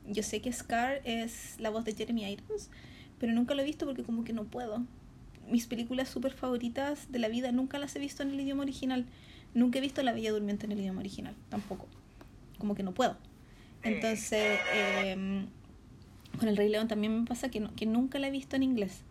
Yo 0.08 0.24
sé 0.24 0.42
que 0.42 0.52
Scar 0.52 1.02
es 1.04 1.60
la 1.60 1.70
voz 1.70 1.86
de 1.86 1.94
Jeremy 1.94 2.32
Irons, 2.32 2.72
pero 3.20 3.34
nunca 3.34 3.54
lo 3.54 3.62
he 3.62 3.66
visto 3.66 3.86
porque 3.86 4.04
como 4.04 4.24
que 4.24 4.34
no 4.34 4.46
puedo. 4.46 4.84
Mis 5.48 5.68
películas 5.68 6.10
súper 6.10 6.34
favoritas 6.34 7.12
de 7.12 7.20
la 7.20 7.28
vida 7.28 7.52
nunca 7.52 7.78
las 7.78 7.96
he 7.96 8.00
visto 8.00 8.24
en 8.24 8.32
el 8.32 8.40
idioma 8.40 8.64
original. 8.64 9.06
Nunca 9.54 9.78
he 9.78 9.82
visto 9.82 10.02
La 10.02 10.12
Bella 10.12 10.32
Durmiente 10.32 10.66
en 10.66 10.72
el 10.72 10.80
idioma 10.80 11.02
original, 11.02 11.36
tampoco. 11.50 11.88
Como 12.58 12.74
que 12.74 12.82
no 12.82 12.94
puedo. 12.94 13.16
Entonces, 13.84 14.60
eh, 14.74 15.46
con 16.40 16.48
El 16.50 16.58
Rey 16.58 16.70
León 16.70 16.88
también 16.88 17.20
me 17.20 17.28
pasa 17.28 17.50
que, 17.50 17.68
que 17.76 17.86
nunca 17.86 18.18
la 18.18 18.28
he 18.28 18.32
visto 18.32 18.56
en 18.56 18.64
inglés 18.64 19.04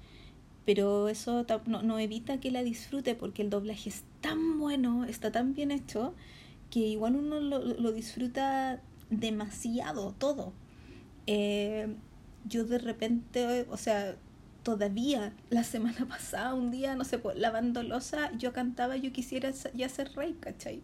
pero 0.66 1.08
eso 1.08 1.46
no, 1.66 1.82
no, 1.82 1.98
evita 1.98 2.38
que 2.38 2.50
la 2.50 2.62
disfrute 2.62 3.14
porque 3.14 3.40
el 3.40 3.50
doblaje 3.50 3.88
es 3.88 4.02
tan 4.20 4.58
bueno, 4.58 5.04
está 5.04 5.30
tan 5.32 5.54
bien 5.54 5.70
hecho, 5.70 6.12
que 6.70 6.80
igual 6.80 7.16
uno 7.16 7.40
lo, 7.40 7.60
lo 7.60 7.92
disfruta 7.92 8.82
demasiado 9.08 10.12
todo. 10.18 10.52
Eh, 11.26 11.88
yo 12.48 12.64
de 12.64 12.78
repente, 12.78 13.66
o 13.70 13.76
sea, 13.76 14.16
todavía 14.62 15.32
la 15.50 15.62
semana 15.62 16.06
pasada, 16.08 16.54
un 16.54 16.72
día, 16.72 16.96
no 16.96 17.04
sé, 17.04 17.20
lavando 17.36 17.82
losa, 17.84 18.32
yo 18.36 18.52
cantaba 18.52 18.96
Yo 18.96 19.12
quisiera 19.12 19.52
ya 19.74 19.88
ser 19.88 20.12
rey, 20.14 20.36
¿cachai? 20.40 20.82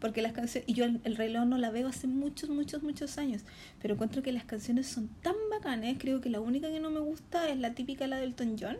Porque 0.00 0.22
las 0.22 0.32
canciones, 0.32 0.68
y 0.68 0.72
yo 0.72 0.84
el, 0.84 1.00
el, 1.04 1.32
León 1.32 1.50
no 1.50 1.58
la 1.58 1.70
veo 1.70 1.86
hace 1.86 2.06
muchos, 2.06 2.48
muchos, 2.48 2.82
muchos 2.82 3.18
años, 3.18 3.42
pero 3.80 3.94
encuentro 3.94 4.22
que 4.22 4.32
las 4.32 4.44
canciones 4.44 4.86
son 4.86 5.08
tan 5.22 5.36
bacanas, 5.50 5.94
creo 5.98 6.20
que 6.20 6.30
la 6.30 6.40
única 6.40 6.70
que 6.70 6.80
no 6.80 6.90
me 6.90 7.00
gusta 7.00 7.48
es 7.50 7.58
la 7.58 7.74
típica, 7.74 8.06
la 8.06 8.16
del 8.16 8.30
Elton 8.30 8.56
John, 8.58 8.78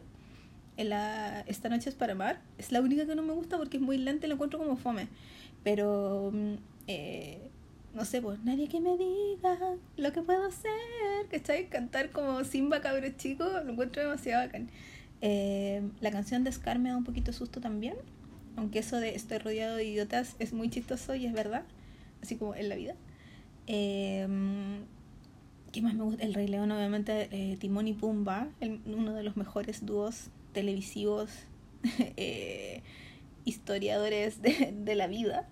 la 0.85 1.41
Esta 1.47 1.69
noche 1.69 1.91
es 1.91 1.95
para 1.95 2.13
amar. 2.13 2.41
Es 2.59 2.73
la 2.73 2.81
única 2.81 3.07
que 3.07 3.15
no 3.15 3.23
me 3.23 3.33
gusta 3.33 3.57
porque 3.59 3.77
es 3.77 3.83
muy 3.83 3.99
lenta 3.99 4.27
y 4.27 4.29
la 4.29 4.35
encuentro 4.35 4.59
como 4.59 4.77
fome. 4.77 5.09
Pero, 5.65 6.31
mm, 6.33 6.55
eh, 6.87 7.51
no 7.95 8.05
sé, 8.05 8.23
pues 8.23 8.43
nadie 8.45 8.69
que 8.69 8.81
me 8.81 8.97
diga 8.97 9.59
lo 9.97 10.13
que 10.13 10.23
puedo 10.23 10.45
hacer. 10.47 10.71
¿Cachai? 11.31 11.69
Cantar 11.69 12.11
como 12.11 12.45
Simba 12.45 12.81
cabro 12.81 13.09
chico 13.17 13.45
lo 13.45 13.73
encuentro 13.73 14.03
demasiado 14.03 14.45
bacán. 14.45 14.69
Eh, 15.23 15.83
la 16.01 16.11
canción 16.11 16.45
de 16.45 16.53
Scar 16.53 16.79
me 16.79 16.91
da 16.91 16.97
un 16.97 17.05
poquito 17.05 17.33
susto 17.33 17.61
también. 17.61 17.97
Aunque 18.57 18.81
eso 18.81 18.99
de 18.99 19.15
estoy 19.15 19.39
rodeado 19.39 19.77
de 19.77 19.85
idiotas 19.85 20.37
es 20.39 20.53
muy 20.53 20.71
chistoso 20.71 21.15
y 21.15 21.27
es 21.27 21.33
verdad. 21.33 21.65
Así 22.23 22.37
como 22.37 22.55
en 22.55 22.69
la 22.69 22.77
vida. 22.77 22.95
Eh, 23.67 24.27
¿Qué 25.73 25.83
más 25.83 25.95
me 25.95 26.03
gusta? 26.03 26.25
El 26.25 26.35
Rey 26.35 26.49
León, 26.49 26.73
obviamente, 26.73 27.29
eh, 27.31 27.57
Timón 27.57 27.87
y 27.87 27.93
Pumba, 27.93 28.49
uno 28.87 29.15
de 29.15 29.23
los 29.23 29.37
mejores 29.37 29.87
dúos 29.87 30.31
televisivos, 30.53 31.31
eh, 32.17 32.83
historiadores 33.45 34.41
de, 34.43 34.95
la 34.95 35.07
vida. 35.07 35.49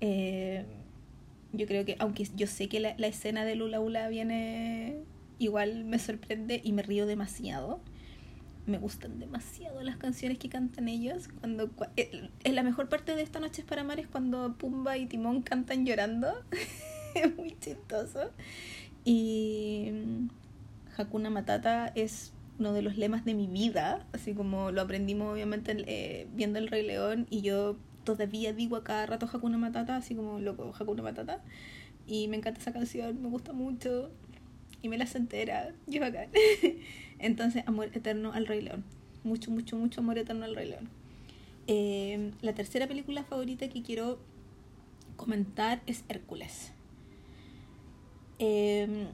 Eh, 0.00 0.64
yo 1.52 1.66
creo 1.66 1.84
que, 1.84 1.96
aunque 1.98 2.28
yo 2.36 2.46
sé 2.46 2.68
que 2.68 2.80
la, 2.80 3.06
escena 3.06 3.44
de 3.44 3.54
Lula 3.54 3.80
Ula 3.80 4.08
viene, 4.08 5.00
igual 5.38 5.84
me 5.84 5.98
sorprende 5.98 6.60
y 6.62 6.72
me 6.72 6.82
río 6.82 7.06
demasiado. 7.06 7.80
me 8.66 8.78
gustan 8.78 9.18
demasiado 9.18 9.82
las 9.82 9.96
canciones 9.96 10.38
que 10.38 10.48
cantan 10.48 10.88
ellos. 10.88 11.28
Cuando, 11.40 11.70
eh, 11.96 12.30
la 12.44 12.62
mejor 12.62 12.88
parte 12.88 13.14
de 13.14 13.22
esta 13.22 13.40
noche 13.40 13.62
es 13.62 13.66
para 13.66 13.82
amar 13.82 13.98
es 13.98 14.06
cuando 14.06 14.56
Pumba 14.58 14.98
y 14.98 15.06
Timón 15.06 15.42
cantan 15.42 15.86
llorando. 15.86 16.32
es 17.14 17.34
muy 17.36 17.56
chistoso. 17.58 18.30
Y 19.04 19.90
mm, 19.92 20.28
Hakuna 20.96 21.30
Matata 21.30 21.92
es 21.94 22.32
uno 22.58 22.72
de 22.72 22.82
los 22.82 22.96
lemas 22.96 23.24
de 23.24 23.34
mi 23.34 23.46
vida, 23.46 24.06
así 24.12 24.34
como 24.34 24.70
lo 24.70 24.82
aprendimos 24.82 25.32
obviamente 25.32 25.76
eh, 25.86 26.26
viendo 26.34 26.58
el 26.58 26.68
Rey 26.68 26.84
León 26.84 27.26
y 27.30 27.42
yo 27.42 27.76
todavía 28.04 28.52
digo 28.52 28.76
a 28.76 28.84
cada 28.84 29.06
rato 29.06 29.28
Hakuna 29.32 29.58
Matata, 29.58 29.96
así 29.96 30.14
como 30.14 30.40
loco 30.40 30.72
Hakuna 30.78 31.02
Matata. 31.02 31.42
Y 32.06 32.26
me 32.28 32.38
encanta 32.38 32.60
esa 32.60 32.72
canción, 32.72 33.22
me 33.22 33.28
gusta 33.28 33.52
mucho 33.52 34.10
y 34.80 34.88
me 34.88 34.96
la 34.96 35.06
entera, 35.14 35.72
yo 35.86 36.04
acá. 36.04 36.26
Entonces, 37.18 37.64
amor 37.66 37.90
eterno 37.92 38.32
al 38.32 38.46
Rey 38.46 38.62
León. 38.62 38.84
Mucho, 39.24 39.50
mucho, 39.50 39.76
mucho 39.76 40.00
amor 40.00 40.18
eterno 40.18 40.44
al 40.44 40.54
Rey 40.54 40.70
León. 40.70 40.88
Eh, 41.66 42.32
la 42.40 42.54
tercera 42.54 42.86
película 42.86 43.24
favorita 43.24 43.68
que 43.68 43.82
quiero 43.82 44.18
comentar 45.16 45.82
es 45.86 46.04
Hércules. 46.08 46.72
Eh, 48.38 49.08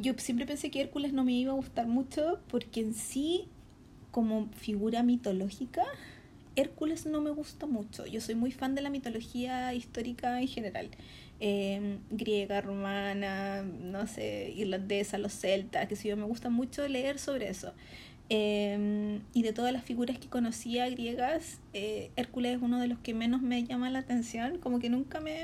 yo 0.00 0.14
siempre 0.18 0.46
pensé 0.46 0.70
que 0.70 0.80
Hércules 0.80 1.12
no 1.12 1.24
me 1.24 1.32
iba 1.32 1.52
a 1.52 1.56
gustar 1.56 1.86
mucho 1.86 2.40
porque 2.48 2.80
en 2.80 2.94
sí, 2.94 3.48
como 4.10 4.48
figura 4.52 5.02
mitológica, 5.02 5.84
Hércules 6.56 7.06
no 7.06 7.20
me 7.20 7.30
gusta 7.30 7.66
mucho. 7.66 8.06
Yo 8.06 8.20
soy 8.20 8.34
muy 8.34 8.50
fan 8.50 8.74
de 8.74 8.82
la 8.82 8.90
mitología 8.90 9.72
histórica 9.74 10.40
en 10.40 10.48
general. 10.48 10.90
Em, 11.38 12.00
griega, 12.10 12.60
romana, 12.60 13.62
no 13.62 14.06
sé, 14.06 14.52
irlandesa, 14.56 15.16
los 15.18 15.32
celtas, 15.32 15.88
que 15.88 15.96
si 15.96 16.08
yo 16.08 16.16
me 16.16 16.24
gusta 16.24 16.50
mucho 16.50 16.86
leer 16.86 17.18
sobre 17.18 17.48
eso. 17.48 17.72
Em, 18.28 19.22
y 19.32 19.42
de 19.42 19.52
todas 19.52 19.72
las 19.72 19.82
figuras 19.84 20.18
que 20.18 20.28
conocía 20.28 20.88
griegas, 20.88 21.58
eh, 21.72 22.10
Hércules 22.16 22.56
es 22.56 22.62
uno 22.62 22.78
de 22.80 22.88
los 22.88 22.98
que 22.98 23.14
menos 23.14 23.42
me 23.42 23.64
llama 23.64 23.90
la 23.90 24.00
atención, 24.00 24.58
como 24.58 24.78
que 24.80 24.90
nunca 24.90 25.20
me... 25.20 25.34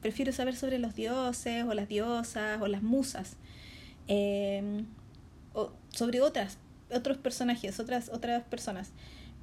Prefiero 0.00 0.32
saber 0.32 0.56
sobre 0.56 0.78
los 0.78 0.94
dioses 0.94 1.64
o 1.64 1.74
las 1.74 1.88
diosas 1.88 2.60
o 2.62 2.68
las 2.68 2.82
musas. 2.82 3.36
Em, 4.12 4.86
sobre 5.90 6.20
otras, 6.20 6.58
otros 6.92 7.16
personajes, 7.16 7.78
otras, 7.78 8.08
otras 8.08 8.42
personas. 8.42 8.90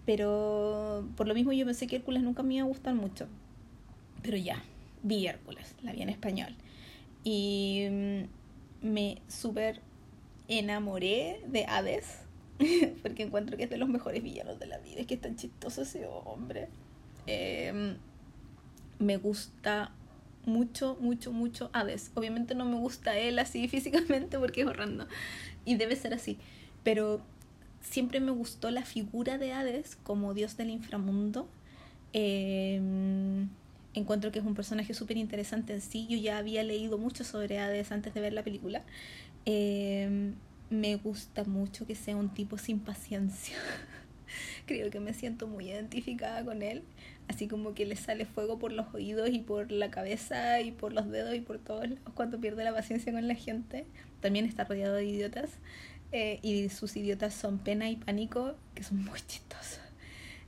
Pero 0.06 1.08
por 1.16 1.28
lo 1.28 1.34
mismo 1.34 1.54
yo 1.54 1.66
pensé 1.66 1.88
que 1.88 1.96
Hércules 1.96 2.22
nunca 2.22 2.44
me 2.44 2.56
iba 2.56 2.66
a 2.66 2.68
gustar 2.68 2.94
mucho. 2.94 3.28
Pero 4.22 4.36
ya, 4.36 4.62
vi 5.04 5.26
Hércules, 5.26 5.74
la 5.84 5.94
vi 5.94 6.02
en 6.02 6.10
español. 6.10 6.54
Y 7.24 7.88
mm, 7.90 8.88
me 8.88 9.22
súper 9.30 9.80
enamoré 10.50 11.42
de 11.48 11.66
Hades, 11.66 12.20
porque 13.04 13.24
encuentro 13.24 13.56
que 13.56 13.64
es 13.64 13.70
de 13.70 13.78
los 13.78 13.88
mejores 13.88 14.22
villanos 14.22 14.60
de 14.60 14.66
la 14.66 14.80
vida. 14.80 15.00
Es 15.00 15.08
que 15.08 15.14
es 15.14 15.22
tan 15.22 15.38
chistoso 15.38 15.84
ese 15.84 16.06
hombre. 16.08 16.68
Em, 17.26 17.96
me 19.00 19.16
gusta 19.16 19.94
mucho, 20.48 20.98
mucho, 21.00 21.32
mucho 21.32 21.70
Hades. 21.74 22.12
Obviamente 22.16 22.56
no 22.56 22.66
me 22.66 22.78
gusta 22.78 23.18
él 23.18 23.38
así 23.38 23.68
físicamente 23.70 24.40
porque 24.40 24.62
es 24.62 24.68
horrendo. 24.68 25.08
Y 25.66 25.76
debe 25.76 25.96
ser 25.96 26.14
así. 26.14 26.38
Pero 26.84 27.22
siempre 27.82 28.20
me 28.20 28.32
gustó 28.32 28.72
la 28.72 28.84
figura 28.84 29.38
de 29.38 29.54
Hades 29.54 29.98
como 30.04 30.34
dios 30.34 30.58
del 30.58 30.70
inframundo. 30.70 31.48
Em, 32.14 33.50
encuentro 33.94 34.32
que 34.32 34.40
es 34.40 34.46
un 34.46 34.56
personaje 34.56 34.94
súper 34.94 35.18
interesante 35.18 35.74
en 35.74 35.82
sí. 35.82 36.08
Yo 36.10 36.18
ya 36.18 36.38
había 36.38 36.64
leído 36.64 36.98
mucho 36.98 37.24
sobre 37.24 37.60
Hades 37.60 37.92
antes 37.92 38.14
de 38.14 38.22
ver 38.22 38.34
la 38.34 38.44
película. 38.44 38.84
Em, 39.46 40.36
me 40.70 40.96
gusta 40.96 41.44
mucho 41.44 41.86
que 41.86 41.96
sea 41.96 42.16
un 42.16 42.34
tipo 42.34 42.58
sin 42.58 42.80
paciencia. 42.80 43.56
Creo 44.66 44.90
que 44.90 45.00
me 45.00 45.14
siento 45.14 45.48
muy 45.48 45.70
identificada 45.70 46.44
con 46.44 46.62
él 46.62 46.84
así 47.28 47.48
como 47.48 47.74
que 47.74 47.86
le 47.86 47.96
sale 47.96 48.26
fuego 48.26 48.58
por 48.60 48.72
los 48.72 48.94
oídos 48.94 49.30
y 49.30 49.40
por 49.40 49.72
la 49.72 49.92
cabeza 49.92 50.62
y 50.62 50.72
por 50.72 50.94
los 50.94 51.10
dedos 51.10 51.36
y 51.36 51.42
por 51.42 51.60
todos 51.60 51.90
lados 51.90 52.14
cuando 52.14 52.40
pierde 52.40 52.64
la 52.64 52.74
paciencia 52.74 53.12
con 53.12 53.28
la 53.28 53.36
gente. 53.36 53.86
También 54.22 54.46
está 54.46 54.64
rodeado 54.64 54.96
de 54.96 55.06
idiotas 55.06 55.50
eh, 56.12 56.40
y 56.42 56.70
sus 56.70 56.96
idiotas 56.96 57.34
son 57.34 57.60
pena 57.60 57.90
y 57.90 57.98
pánico, 57.98 58.56
que 58.76 58.84
son 58.84 59.04
muy 59.04 59.20
chistosos. 59.28 59.80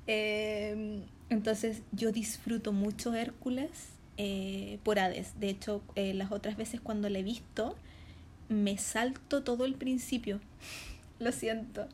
Eh, 0.08 1.02
entonces 1.30 1.84
yo 1.92 2.12
disfruto 2.12 2.72
mucho 2.72 3.14
Hércules 3.14 3.70
eh, 4.18 4.80
por 4.84 5.00
Hades. 5.00 5.40
De 5.40 5.50
hecho, 5.50 5.84
las 5.96 6.32
otras 6.32 6.58
veces 6.58 6.82
cuando 6.82 7.10
le 7.10 7.20
he 7.20 7.24
visto, 7.24 7.76
me 8.48 8.78
salto 8.78 9.44
todo 9.44 9.66
el 9.66 9.76
principio. 9.76 10.40
Lo 11.20 11.32
siento 11.32 11.88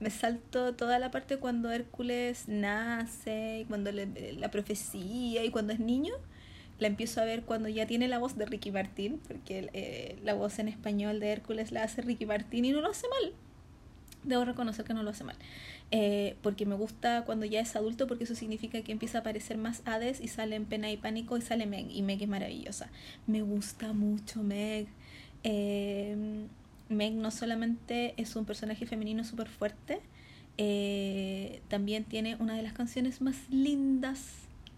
me 0.00 0.08
salto 0.08 0.74
toda 0.74 0.98
la 0.98 1.10
parte 1.10 1.36
cuando 1.36 1.70
Hércules 1.70 2.44
nace, 2.48 3.60
y 3.60 3.64
cuando 3.66 3.92
le, 3.92 4.32
la 4.32 4.50
profecía 4.50 5.44
y 5.44 5.50
cuando 5.50 5.72
es 5.72 5.80
niño. 5.80 6.14
La 6.78 6.86
empiezo 6.86 7.20
a 7.20 7.26
ver 7.26 7.42
cuando 7.42 7.68
ya 7.68 7.86
tiene 7.86 8.08
la 8.08 8.18
voz 8.18 8.38
de 8.38 8.46
Ricky 8.46 8.70
Martín, 8.70 9.20
porque 9.28 9.68
eh, 9.74 10.18
la 10.24 10.32
voz 10.32 10.58
en 10.58 10.68
español 10.68 11.20
de 11.20 11.28
Hércules 11.30 11.72
la 11.72 11.82
hace 11.82 12.00
Ricky 12.00 12.24
Martín 12.24 12.64
y 12.64 12.72
no 12.72 12.80
lo 12.80 12.88
hace 12.88 13.06
mal. 13.08 13.34
Debo 14.24 14.46
reconocer 14.46 14.86
que 14.86 14.94
no 14.94 15.02
lo 15.02 15.10
hace 15.10 15.24
mal. 15.24 15.36
Eh, 15.90 16.36
porque 16.42 16.64
me 16.64 16.74
gusta 16.74 17.24
cuando 17.26 17.44
ya 17.44 17.60
es 17.60 17.76
adulto, 17.76 18.06
porque 18.06 18.24
eso 18.24 18.34
significa 18.34 18.80
que 18.80 18.92
empieza 18.92 19.18
a 19.18 19.20
aparecer 19.20 19.58
más 19.58 19.82
Hades 19.84 20.20
y 20.22 20.28
sale 20.28 20.56
en 20.56 20.64
Pena 20.64 20.90
y 20.90 20.96
Pánico 20.96 21.36
y 21.36 21.42
sale 21.42 21.66
Meg. 21.66 21.90
Y 21.90 22.00
Meg 22.00 22.22
es 22.22 22.28
maravillosa. 22.28 22.90
Me 23.26 23.42
gusta 23.42 23.92
mucho 23.92 24.42
Meg. 24.42 24.86
Eh, 25.44 26.46
Meg 26.90 27.14
no 27.14 27.30
solamente 27.30 28.14
es 28.16 28.36
un 28.36 28.44
personaje 28.44 28.84
femenino 28.84 29.24
súper 29.24 29.48
fuerte, 29.48 30.00
eh, 30.58 31.62
también 31.68 32.04
tiene 32.04 32.36
una 32.36 32.54
de 32.54 32.62
las 32.62 32.72
canciones 32.72 33.22
más 33.22 33.36
lindas, 33.48 34.26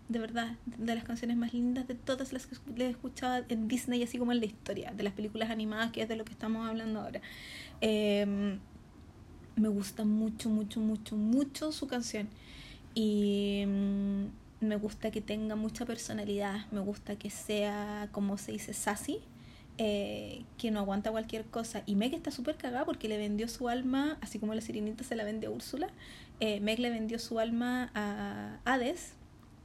de 0.08 0.18
verdad, 0.18 0.56
de 0.66 0.94
las 0.94 1.04
canciones 1.04 1.36
más 1.36 1.54
lindas 1.54 1.88
de 1.88 1.94
todas 1.94 2.32
las 2.32 2.46
que 2.46 2.54
he 2.84 2.88
escuchado 2.88 3.44
en 3.48 3.66
Disney, 3.66 4.02
así 4.02 4.18
como 4.18 4.30
en 4.30 4.40
la 4.40 4.46
historia, 4.46 4.92
de 4.92 5.02
las 5.02 5.14
películas 5.14 5.50
animadas, 5.50 5.90
que 5.90 6.02
es 6.02 6.08
de 6.08 6.16
lo 6.16 6.24
que 6.24 6.32
estamos 6.32 6.68
hablando 6.68 7.00
ahora. 7.00 7.20
Em, 7.80 8.60
me 9.56 9.68
gusta 9.68 10.04
mucho, 10.04 10.50
mucho, 10.50 10.80
mucho, 10.80 11.16
mucho 11.16 11.72
su 11.72 11.86
canción. 11.86 12.28
Y 12.94 13.64
mm, 13.66 14.66
me 14.66 14.76
gusta 14.76 15.10
que 15.10 15.22
tenga 15.22 15.56
mucha 15.56 15.86
personalidad, 15.86 16.70
me 16.72 16.80
gusta 16.80 17.16
que 17.16 17.30
sea, 17.30 18.08
como 18.12 18.38
se 18.38 18.52
dice, 18.52 18.74
sassy 18.74 19.20
eh, 19.78 20.44
que 20.58 20.70
no 20.70 20.80
aguanta 20.80 21.10
cualquier 21.10 21.44
cosa. 21.44 21.82
Y 21.86 21.96
Meg 21.96 22.14
está 22.14 22.30
súper 22.30 22.56
cagada 22.56 22.84
porque 22.84 23.08
le 23.08 23.16
vendió 23.16 23.48
su 23.48 23.68
alma, 23.68 24.18
así 24.20 24.38
como 24.38 24.54
la 24.54 24.60
sirenita 24.60 25.04
se 25.04 25.16
la 25.16 25.24
vendió 25.24 25.50
a 25.50 25.52
Úrsula, 25.52 25.88
eh, 26.40 26.60
Meg 26.60 26.78
le 26.78 26.90
vendió 26.90 27.18
su 27.18 27.38
alma 27.38 27.90
a 27.94 28.58
Hades 28.64 29.14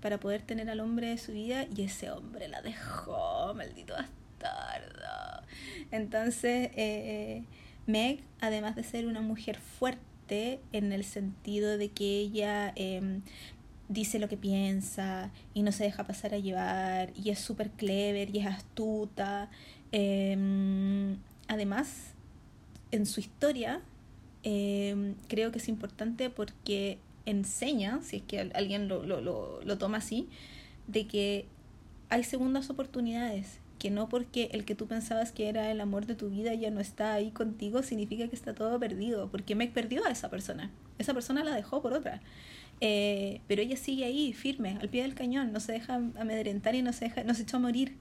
para 0.02 0.20
poder 0.20 0.42
tener 0.42 0.70
al 0.70 0.80
hombre 0.80 1.10
de 1.10 1.18
su 1.18 1.34
vida 1.34 1.66
y 1.76 1.84
ese 1.84 2.12
hombre 2.12 2.48
la 2.48 2.62
dejó, 2.62 3.54
maldito 3.56 3.94
bastardo. 3.94 5.46
Entonces, 5.92 6.70
eh, 6.76 7.44
Meg, 7.86 8.22
además 8.42 8.76
de 8.76 8.84
ser 8.84 9.08
una 9.08 9.22
mujer 9.22 9.60
fuerte 9.60 10.60
en 10.72 10.92
el 10.92 11.04
sentido 11.04 11.78
de 11.78 11.90
que 11.90 12.20
ella 12.20 12.74
em, 12.76 13.22
dice 13.90 14.20
lo 14.20 14.28
que 14.28 14.38
piensa 14.38 15.32
y 15.54 15.62
no 15.62 15.72
se 15.72 15.86
deja 15.86 16.06
pasar 16.06 16.34
a 16.34 16.38
llevar 16.38 17.12
y 17.16 17.30
es 17.30 17.40
súper 17.40 17.70
clever 17.72 18.36
y 18.36 18.40
es 18.40 18.48
astuta 18.48 19.50
Em, 19.92 21.18
además, 21.48 22.14
en 22.92 23.06
su 23.06 23.20
historia, 23.20 23.82
em, 24.44 25.16
creo 25.28 25.52
que 25.52 25.60
es 25.60 25.68
importante 25.68 26.30
porque 26.30 26.98
enseña, 27.26 28.02
si 28.04 28.18
es 28.18 28.24
que 28.24 28.40
alguien 28.54 28.88
lo, 28.88 29.04
lo, 29.04 29.22
lo, 29.22 29.78
toma 29.78 29.98
así, 29.98 30.28
de 30.88 31.08
que 31.08 31.46
hay 32.10 32.24
segundas 32.24 32.70
oportunidades, 32.70 33.60
que 33.80 33.92
no 33.92 34.10
porque 34.10 34.50
el 34.54 34.66
que 34.66 34.76
tú 34.76 34.88
pensabas 34.88 35.32
que 35.32 35.50
era 35.50 35.70
el 35.72 35.82
amor 35.82 36.06
de 36.06 36.16
tu 36.16 36.30
vida 36.30 36.54
ya 36.54 36.72
no 36.72 36.80
está 36.80 37.14
ahí 37.14 37.32
contigo, 37.32 37.84
significa 37.84 38.28
que 38.28 38.36
está 38.36 38.56
todo 38.56 38.80
perdido, 38.80 39.30
porque 39.30 39.56
me 39.56 39.68
perdió 39.68 40.06
a 40.06 40.10
esa 40.10 40.30
persona, 40.30 40.72
esa 40.98 41.14
persona 41.14 41.44
la 41.44 41.54
dejó 41.54 41.82
por 41.82 41.94
otra. 41.94 42.22
Eh, 42.80 43.42
pero 43.48 43.62
ella 43.62 43.76
sigue 43.76 44.06
ahí, 44.06 44.34
firme, 44.34 44.78
al 44.80 44.90
pie 44.90 45.02
del 45.02 45.16
cañón, 45.16 45.52
no 45.52 45.60
se 45.60 45.74
deja 45.74 45.96
amedrentar 45.96 46.76
y 46.76 46.82
no 46.82 46.94
se, 46.94 47.06
deja, 47.06 47.24
no 47.24 47.34
se 47.34 47.44
echó 47.44 47.58
a 47.58 47.60
morir. 47.60 47.96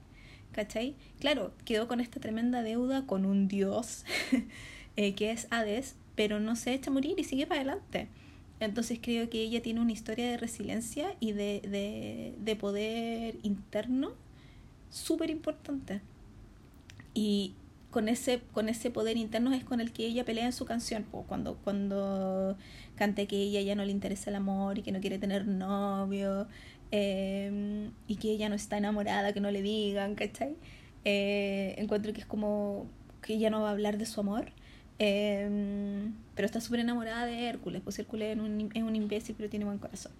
¿Cachai? 0.51 0.95
Claro, 1.19 1.51
quedó 1.65 1.87
con 1.87 1.99
esta 1.99 2.19
tremenda 2.19 2.63
deuda 2.63 3.05
con 3.05 3.25
un 3.25 3.47
dios 3.47 4.05
eh, 4.95 5.13
que 5.15 5.31
es 5.31 5.47
Hades, 5.51 5.95
pero 6.15 6.39
no 6.39 6.55
se 6.55 6.73
echa 6.73 6.89
a 6.89 6.93
morir 6.93 7.15
y 7.17 7.23
sigue 7.23 7.47
para 7.47 7.61
adelante. 7.61 8.07
Entonces 8.59 8.99
creo 9.01 9.29
que 9.29 9.41
ella 9.41 9.61
tiene 9.61 9.81
una 9.81 9.91
historia 9.91 10.29
de 10.29 10.37
resiliencia 10.37 11.15
y 11.19 11.31
de, 11.31 11.61
de, 11.61 12.33
de 12.39 12.55
poder 12.55 13.37
interno 13.43 14.11
súper 14.89 15.29
importante. 15.29 16.01
Y 17.13 17.53
con 17.91 18.09
ese, 18.09 18.41
con 18.53 18.69
ese 18.69 18.91
poder 18.91 19.17
interno 19.17 19.53
es 19.53 19.63
con 19.63 19.79
el 19.79 19.91
que 19.91 20.05
ella 20.05 20.25
pelea 20.25 20.45
en 20.45 20.53
su 20.53 20.65
canción. 20.65 21.05
cuando, 21.27 21.57
cuando 21.63 22.57
canta 22.95 23.25
que 23.25 23.37
ella 23.37 23.61
ya 23.61 23.75
no 23.75 23.85
le 23.85 23.91
interesa 23.91 24.29
el 24.29 24.35
amor 24.35 24.77
y 24.77 24.83
que 24.83 24.91
no 24.91 24.99
quiere 24.99 25.17
tener 25.17 25.47
novio 25.47 26.47
Em, 26.91 27.91
y 28.07 28.15
que 28.15 28.31
ella 28.31 28.49
no 28.49 28.55
está 28.55 28.77
enamorada, 28.77 29.33
que 29.33 29.41
no 29.41 29.51
le 29.51 29.61
digan, 29.61 30.15
¿cachai? 30.15 30.55
Eh, 31.05 31.75
encuentro 31.77 32.13
que 32.13 32.21
es 32.21 32.25
como 32.25 32.87
que 33.21 33.33
ella 33.35 33.49
no 33.49 33.61
va 33.61 33.69
a 33.69 33.71
hablar 33.71 33.97
de 33.97 34.05
su 34.05 34.19
amor, 34.21 34.51
Em, 34.99 36.13
pero 36.35 36.47
está 36.47 36.59
súper 36.59 36.79
enamorada 36.79 37.25
de 37.25 37.47
Hércules, 37.47 37.81
pues 37.83 37.99
Hércules 37.99 38.35
es 38.35 38.41
un, 38.41 38.71
es 38.73 38.83
un 38.83 38.95
imbécil, 38.95 39.35
pero 39.37 39.49
tiene 39.49 39.65
buen 39.65 39.77
corazón. 39.77 40.11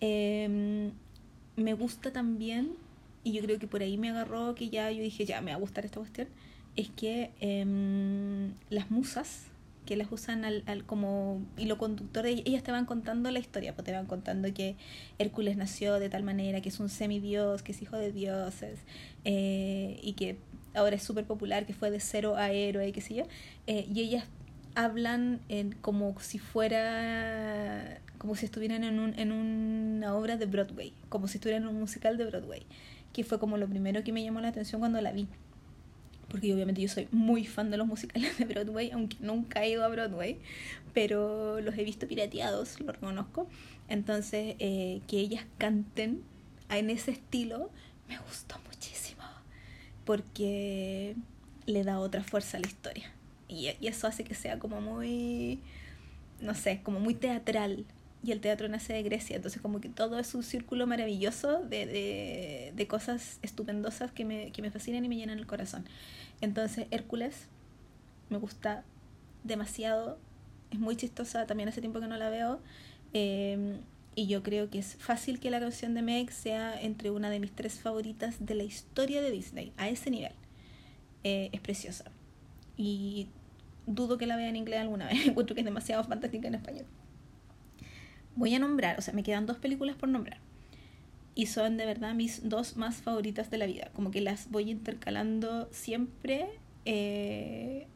Em, 0.00 0.92
me 1.56 1.74
gusta 1.74 2.12
también, 2.12 2.72
y 3.24 3.32
yo 3.32 3.42
creo 3.42 3.58
que 3.58 3.66
por 3.66 3.82
ahí 3.82 3.98
me 3.98 4.10
agarró 4.10 4.54
que 4.54 4.70
ya 4.70 4.90
yo 4.90 5.02
dije, 5.02 5.24
ya 5.26 5.40
me 5.40 5.50
va 5.52 5.56
a 5.56 5.60
gustar 5.60 5.84
esta 5.84 5.98
cuestión, 5.98 6.28
es 6.76 6.88
que 6.90 7.30
las 8.70 8.90
musas 8.90 9.46
que 9.86 9.96
las 9.96 10.10
usan 10.12 10.44
al, 10.44 10.62
al, 10.66 10.84
como 10.84 11.42
hilo 11.56 11.78
conductor, 11.78 12.26
ellas 12.26 12.62
te 12.62 12.70
van 12.70 12.86
contando 12.86 13.30
la 13.30 13.38
historia, 13.38 13.74
pues 13.74 13.84
te 13.84 13.92
van 13.92 14.06
contando 14.06 14.52
que 14.54 14.76
Hércules 15.18 15.56
nació 15.56 15.98
de 15.98 16.08
tal 16.08 16.22
manera, 16.22 16.60
que 16.60 16.68
es 16.68 16.80
un 16.80 16.88
semidios, 16.88 17.62
que 17.62 17.72
es 17.72 17.82
hijo 17.82 17.96
de 17.96 18.12
dioses, 18.12 18.78
eh, 19.24 19.98
y 20.02 20.12
que 20.12 20.38
ahora 20.74 20.96
es 20.96 21.02
súper 21.02 21.26
popular, 21.26 21.66
que 21.66 21.74
fue 21.74 21.90
de 21.90 22.00
cero 22.00 22.36
a 22.36 22.52
héroe, 22.52 22.92
qué 22.92 23.00
sé 23.00 23.14
yo, 23.14 23.24
eh, 23.66 23.86
y 23.92 24.00
ellas 24.00 24.24
hablan 24.74 25.40
en, 25.48 25.72
como 25.72 26.18
si 26.20 26.38
fuera, 26.38 28.00
como 28.18 28.36
si 28.36 28.46
estuvieran 28.46 28.84
en, 28.84 28.98
un, 29.00 29.18
en 29.18 29.32
una 29.32 30.14
obra 30.14 30.36
de 30.36 30.46
Broadway, 30.46 30.92
como 31.08 31.28
si 31.28 31.38
estuvieran 31.38 31.64
en 31.64 31.68
un 31.70 31.80
musical 31.80 32.16
de 32.16 32.24
Broadway, 32.24 32.62
que 33.12 33.24
fue 33.24 33.38
como 33.38 33.58
lo 33.58 33.68
primero 33.68 34.02
que 34.04 34.12
me 34.12 34.22
llamó 34.22 34.40
la 34.40 34.48
atención 34.48 34.80
cuando 34.80 35.00
la 35.00 35.12
vi 35.12 35.28
porque 36.28 36.52
obviamente 36.52 36.80
yo 36.80 36.88
soy 36.88 37.08
muy 37.10 37.44
fan 37.46 37.70
de 37.70 37.76
los 37.76 37.86
musicales 37.86 38.38
de 38.38 38.44
Broadway, 38.44 38.90
aunque 38.90 39.16
nunca 39.20 39.64
he 39.64 39.70
ido 39.70 39.84
a 39.84 39.88
Broadway, 39.88 40.38
pero 40.94 41.60
los 41.60 41.76
he 41.76 41.84
visto 41.84 42.06
pirateados, 42.06 42.80
lo 42.80 42.92
reconozco. 42.92 43.48
Entonces, 43.88 44.56
eh, 44.58 45.00
que 45.06 45.18
ellas 45.18 45.44
canten 45.58 46.22
en 46.70 46.90
ese 46.90 47.10
estilo 47.10 47.70
me 48.08 48.18
gustó 48.18 48.56
muchísimo, 48.66 49.22
porque 50.04 51.14
le 51.66 51.84
da 51.84 51.98
otra 52.00 52.22
fuerza 52.22 52.56
a 52.56 52.60
la 52.60 52.66
historia. 52.66 53.12
Y, 53.48 53.68
eso 53.86 54.06
hace 54.06 54.24
que 54.24 54.34
sea 54.34 54.58
como 54.58 54.80
muy, 54.80 55.60
no 56.40 56.54
sé, 56.54 56.80
como 56.82 57.00
muy 57.00 57.14
teatral. 57.14 57.84
Y 58.24 58.30
el 58.30 58.40
teatro 58.40 58.68
nace 58.68 58.92
de 58.92 59.02
Grecia, 59.02 59.34
entonces 59.34 59.60
como 59.60 59.80
que 59.80 59.88
todo 59.88 60.18
es 60.18 60.34
un 60.34 60.44
círculo 60.44 60.86
maravilloso 60.86 61.60
de, 61.62 61.86
de, 61.86 62.72
de 62.74 62.86
cosas 62.86 63.40
estupendosas 63.42 64.12
que 64.12 64.24
me, 64.24 64.52
que 64.52 64.62
me 64.62 64.70
fascinan 64.70 65.04
y 65.04 65.08
me 65.08 65.16
llenan 65.16 65.38
el 65.38 65.46
corazón. 65.46 65.84
Entonces, 66.40 66.86
Hércules 66.90 67.48
me 68.28 68.38
gusta 68.38 68.84
demasiado. 69.44 70.18
Es 70.70 70.78
muy 70.78 70.96
chistosa, 70.96 71.46
también 71.46 71.68
hace 71.68 71.80
tiempo 71.80 72.00
que 72.00 72.06
no 72.06 72.16
la 72.16 72.30
veo. 72.30 72.60
Em, 73.12 73.78
y 74.14 74.26
yo 74.26 74.42
creo 74.42 74.70
que 74.70 74.78
es 74.78 74.96
fácil 74.96 75.40
que 75.40 75.50
la 75.50 75.60
canción 75.60 75.94
de 75.94 76.02
Meg 76.02 76.30
sea 76.32 76.80
entre 76.80 77.10
una 77.10 77.30
de 77.30 77.40
mis 77.40 77.52
tres 77.52 77.80
favoritas 77.80 78.44
de 78.44 78.54
la 78.54 78.62
historia 78.62 79.22
de 79.22 79.30
Disney, 79.30 79.72
a 79.76 79.88
ese 79.88 80.10
nivel. 80.10 80.32
Eh, 81.24 81.50
es 81.52 81.60
preciosa. 81.60 82.04
Y 82.76 83.28
dudo 83.86 84.18
que 84.18 84.26
la 84.26 84.36
vea 84.36 84.48
en 84.48 84.56
inglés 84.56 84.80
alguna 84.80 85.06
vez. 85.06 85.26
Encuentro 85.26 85.54
que 85.54 85.60
es 85.60 85.64
demasiado 85.64 86.04
fantástica 86.04 86.48
en 86.48 86.54
español. 86.56 86.86
Voy 88.36 88.54
a 88.54 88.58
nombrar, 88.58 88.98
o 88.98 89.02
sea, 89.02 89.14
me 89.14 89.22
quedan 89.22 89.46
dos 89.46 89.58
películas 89.58 89.96
por 89.96 90.08
nombrar 90.08 90.38
y 91.34 91.46
son 91.46 91.76
de 91.76 91.86
verdad 91.86 92.14
mis 92.14 92.48
dos 92.48 92.76
más 92.76 92.96
favoritas 92.96 93.50
de 93.50 93.58
la 93.58 93.66
vida. 93.66 93.90
Como 93.94 94.10
que 94.10 94.20
las 94.20 94.50
voy 94.50 94.70
intercalando 94.70 95.68
siempre. 95.72 96.46
Eh, 96.84 97.86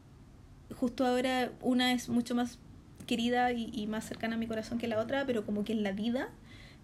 justo 0.75 1.05
ahora 1.05 1.51
una 1.61 1.93
es 1.93 2.09
mucho 2.09 2.35
más 2.35 2.59
querida 3.05 3.51
y, 3.53 3.87
más 3.87 4.05
cercana 4.05 4.35
a 4.35 4.37
mi 4.37 4.47
corazón 4.47 4.79
que 4.79 4.87
la 4.87 4.99
otra, 4.99 5.25
pero 5.25 5.45
como 5.45 5.63
que 5.63 5.71
en 5.71 5.83
la 5.83 5.91
vida, 5.91 6.29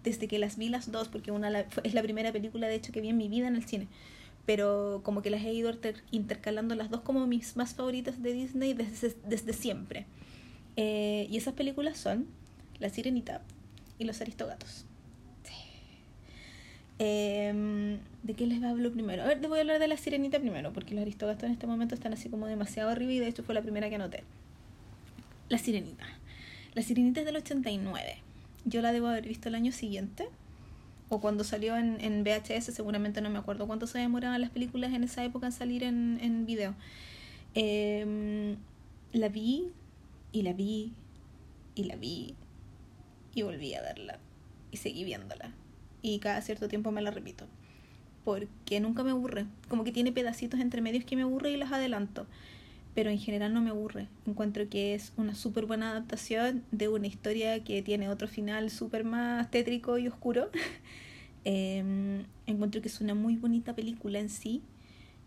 desde 0.04 0.26
que 0.26 0.38
las 0.38 0.56
vi 0.56 0.68
las 0.68 0.90
dos, 0.90 1.08
porque 1.08 1.32
una 1.32 1.66
es 1.82 1.94
la 1.94 2.02
primera 2.02 2.32
película 2.32 2.66
de 2.66 2.76
hecho 2.76 2.92
que 2.92 3.02
vi 3.02 3.10
en 3.10 3.18
mi 3.18 3.28
vida 3.28 3.46
en 3.46 3.56
el 3.56 3.64
cine, 3.64 3.88
pero 4.46 5.02
como 5.04 5.20
que 5.20 5.28
las 5.28 5.42
he 5.42 5.52
ido 5.52 5.70
intercalando 6.12 6.74
las 6.76 6.88
dos 6.88 7.02
como 7.02 7.26
mis 7.26 7.56
más 7.56 7.74
favoritas 7.74 8.22
de 8.22 8.32
Disney 8.32 8.72
desde, 8.72 9.14
desde 9.28 9.52
siempre. 9.52 10.06
Eh, 10.76 11.26
y 11.30 11.36
esas 11.36 11.52
películas 11.52 11.98
son 11.98 12.26
La 12.84 12.90
Sirenita 12.90 13.40
y 13.98 14.04
Los 14.04 14.20
Aristogatos. 14.20 14.84
Em, 16.98 17.98
¿De 18.22 18.34
qué 18.34 18.46
les 18.46 18.62
hablo 18.62 18.92
primero? 18.92 19.22
A 19.22 19.26
ver, 19.26 19.40
te 19.40 19.48
voy 19.48 19.56
a 19.56 19.62
hablar 19.62 19.78
de 19.78 19.88
la 19.88 19.96
sirenita 19.96 20.38
primero, 20.38 20.74
porque 20.74 20.94
los 20.94 21.00
aristogastos 21.00 21.44
en 21.46 21.52
este 21.52 21.66
momento 21.66 21.94
están 21.94 22.12
así 22.12 22.28
como 22.28 22.46
demasiado 22.46 22.90
arriba 22.90 23.10
y 23.10 23.20
de 23.20 23.26
hecho 23.26 23.42
fue 23.42 23.54
la 23.54 23.62
primera 23.62 23.88
que 23.88 23.94
anoté. 23.94 24.22
La 25.48 25.56
sirenita. 25.56 26.04
La 26.74 26.82
sirenita 26.82 27.20
es 27.20 27.26
del 27.26 27.36
89. 27.36 28.18
Yo 28.66 28.82
la 28.82 28.92
debo 28.92 29.06
haber 29.06 29.26
visto 29.26 29.48
el 29.48 29.54
año 29.54 29.72
siguiente. 29.72 30.28
O 31.08 31.22
cuando 31.22 31.42
salió 31.42 31.78
en, 31.78 31.98
en 32.02 32.22
VHS, 32.22 32.66
seguramente 32.66 33.22
no 33.22 33.30
me 33.30 33.38
acuerdo 33.38 33.66
cuánto 33.66 33.86
se 33.86 33.98
demoraban 33.98 34.42
las 34.42 34.50
películas 34.50 34.92
en 34.92 35.04
esa 35.04 35.24
época 35.24 35.46
en 35.46 35.52
salir 35.52 35.84
en, 35.84 36.18
en 36.20 36.44
video. 36.44 36.74
Em, 37.54 38.56
la 39.14 39.30
vi 39.30 39.70
y 40.32 40.42
la 40.42 40.52
vi 40.52 40.92
y 41.74 41.84
la 41.84 41.96
vi 41.96 42.34
y 43.34 43.42
volví 43.42 43.74
a 43.74 43.82
verla 43.82 44.18
y 44.70 44.76
seguí 44.78 45.04
viéndola 45.04 45.52
y 46.04 46.18
cada 46.18 46.42
cierto 46.42 46.68
tiempo 46.68 46.92
me 46.92 47.00
la 47.00 47.10
repito. 47.10 47.46
Porque 48.24 48.78
nunca 48.78 49.02
me 49.02 49.10
aburre. 49.10 49.46
Como 49.68 49.84
que 49.84 49.90
tiene 49.90 50.12
pedacitos 50.12 50.60
entre 50.60 50.82
medios 50.82 51.04
que 51.04 51.16
me 51.16 51.22
aburre 51.22 51.50
y 51.50 51.56
los 51.56 51.72
adelanto. 51.72 52.26
Pero 52.94 53.08
en 53.08 53.18
general 53.18 53.54
no 53.54 53.62
me 53.62 53.70
aburre. 53.70 54.06
Encuentro 54.26 54.68
que 54.68 54.94
es 54.94 55.14
una 55.16 55.34
súper 55.34 55.64
buena 55.64 55.90
adaptación 55.90 56.62
de 56.72 56.88
una 56.88 57.06
historia 57.06 57.64
que 57.64 57.80
tiene 57.80 58.10
otro 58.10 58.28
final 58.28 58.70
súper 58.70 59.04
más 59.04 59.50
tétrico 59.50 59.98
y 59.98 60.06
oscuro. 60.06 60.50
Em, 61.46 62.24
encuentro 62.46 62.80
que 62.80 62.88
es 62.88 63.02
una 63.02 63.14
muy 63.14 63.36
bonita 63.36 63.74
película 63.74 64.18
en 64.18 64.30
sí. 64.30 64.62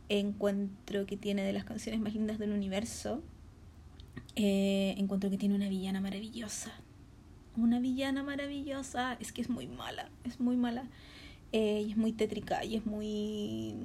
Encuentro 0.10 1.06
que 1.06 1.16
tiene 1.16 1.44
de 1.44 1.54
las 1.54 1.64
canciones 1.64 2.02
más 2.02 2.14
lindas 2.14 2.40
del 2.40 2.54
universo. 2.54 3.22
Eh, 4.36 4.96
encuentro 4.98 5.30
que 5.30 5.38
tiene 5.38 5.54
una 5.54 5.70
villana 5.70 6.02
maravillosa 6.02 6.72
una 7.58 7.80
villana 7.80 8.24
maravillosa. 8.24 9.18
Es 9.20 9.32
que 9.32 9.42
es 9.42 9.50
muy 9.50 9.68
mala, 9.68 10.10
es 10.24 10.40
muy 10.40 10.56
mala. 10.56 10.86
Eh, 11.52 11.84
y 11.88 11.92
es 11.92 11.98
muy 11.98 12.12
tétrica 12.14 12.64
y 12.64 12.76
es 12.76 12.86
muy. 12.86 13.76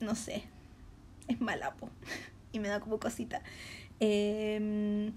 No 0.00 0.14
sé. 0.14 0.44
Es 1.28 1.40
malapo. 1.40 1.90
y 2.52 2.58
me 2.58 2.68
da 2.68 2.80
como 2.80 2.98
cosita. 2.98 3.42
Em, 4.00 5.12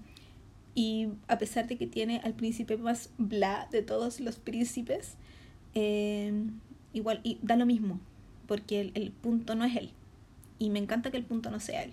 y 0.74 1.08
a 1.28 1.38
pesar 1.38 1.66
de 1.66 1.76
que 1.76 1.86
tiene 1.86 2.20
al 2.24 2.34
príncipe 2.34 2.76
más 2.76 3.10
bla 3.18 3.68
de 3.70 3.82
todos 3.82 4.20
los 4.20 4.38
príncipes, 4.38 5.16
em, 5.74 6.60
igual, 6.92 7.20
y 7.24 7.38
da 7.42 7.56
lo 7.56 7.66
mismo. 7.66 8.00
Porque 8.46 8.80
el, 8.80 8.92
el 8.94 9.12
punto 9.12 9.54
no 9.54 9.64
es 9.64 9.76
él. 9.76 9.92
Y 10.58 10.70
me 10.70 10.78
encanta 10.78 11.10
que 11.10 11.16
el 11.16 11.24
punto 11.24 11.50
no 11.50 11.60
sea 11.60 11.82
él. 11.84 11.92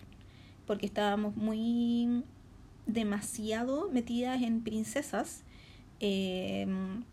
Porque 0.66 0.86
estábamos 0.86 1.36
muy 1.38 2.24
demasiado 2.88 3.90
metidas 3.92 4.42
en 4.42 4.64
princesas, 4.64 5.44
em, 6.00 7.04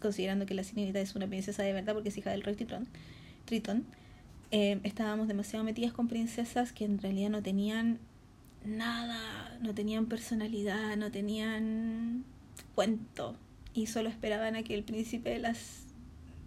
considerando 0.00 0.46
que 0.46 0.54
la 0.54 0.64
sirenita 0.64 1.00
es 1.00 1.14
una 1.14 1.26
princesa 1.26 1.62
de 1.62 1.72
verdad 1.72 1.92
porque 1.94 2.08
es 2.08 2.16
hija 2.16 2.30
del 2.30 2.42
rey 2.42 2.56
Tritón, 2.56 2.88
Tritón 3.44 3.84
em, 4.50 4.80
estábamos 4.84 5.28
demasiado 5.28 5.64
metidas 5.64 5.92
con 5.92 6.08
princesas 6.08 6.72
que 6.72 6.84
en 6.84 6.98
realidad 6.98 7.30
no 7.30 7.42
tenían 7.42 7.98
nada, 8.64 9.58
no 9.60 9.74
tenían 9.74 10.06
personalidad, 10.06 10.96
no 10.96 11.10
tenían 11.10 12.24
cuento 12.74 13.36
y 13.74 13.86
solo 13.86 14.08
esperaban 14.08 14.56
a 14.56 14.62
que 14.62 14.74
el 14.74 14.84
príncipe 14.84 15.38
las, 15.38 15.82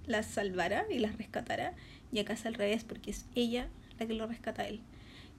las 0.08 0.26
salvara 0.26 0.86
y 0.90 1.00
las 1.00 1.18
rescatara. 1.18 1.74
Y 2.12 2.20
acá 2.20 2.34
es 2.34 2.46
al 2.46 2.56
revés 2.56 2.84
porque 2.84 3.12
es 3.12 3.26
ella 3.36 3.68
la 4.00 4.08
que 4.08 4.14
lo 4.14 4.28
rescata 4.28 4.64
a 4.64 4.68
él, 4.68 4.82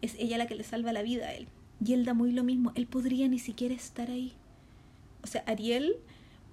es 0.01 0.15
ella 0.15 0.39
la 0.39 0.47
que 0.47 0.55
le 0.55 0.65
salva 0.65 0.93
la 0.93 1.03
vida 1.03 1.27
a 1.27 1.35
él 1.35 1.49
y 1.85 1.95
él 1.95 2.05
da 2.05 2.15
muy 2.15 2.33
lo 2.33 2.45
mismo, 2.45 2.73
él 2.75 2.87
podría 2.87 3.29
ni 3.29 3.39
siquiera 3.39 3.75
estar 3.75 4.11
ahí. 4.11 4.33
O 5.23 5.27
sea, 5.27 5.43
Ariel 5.47 5.97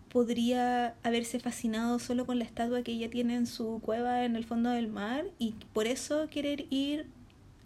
podría 0.10 0.96
haberse 1.04 1.40
fascinado 1.40 2.00
solo 2.00 2.26
con 2.26 2.40
la 2.40 2.46
estatua 2.46 2.82
que 2.82 2.92
ella 2.92 3.10
tiene 3.10 3.36
en 3.36 3.46
su 3.46 3.80
cueva 3.82 4.26
en 4.26 4.36
el 4.36 4.44
fondo 4.44 4.72
del 4.72 4.88
mar 4.88 5.26
y 5.38 5.54
por 5.74 5.88
eso 5.88 6.28
querer 6.30 6.66
ir 6.70 7.08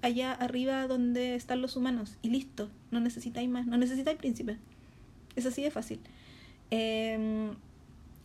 allá 0.02 0.34
arriba 0.34 0.86
donde 0.88 1.36
están 1.36 1.62
los 1.62 1.78
humanos 1.78 2.18
y 2.22 2.30
listo, 2.30 2.70
no 2.92 3.00
necesitáis 3.00 3.50
más, 3.50 3.66
no 3.66 3.78
necesitáis 3.78 4.18
príncipe. 4.18 4.58
Es 5.36 5.46
así 5.46 5.64
de 5.64 5.72
fácil. 5.72 6.00
Eh, 6.70 7.52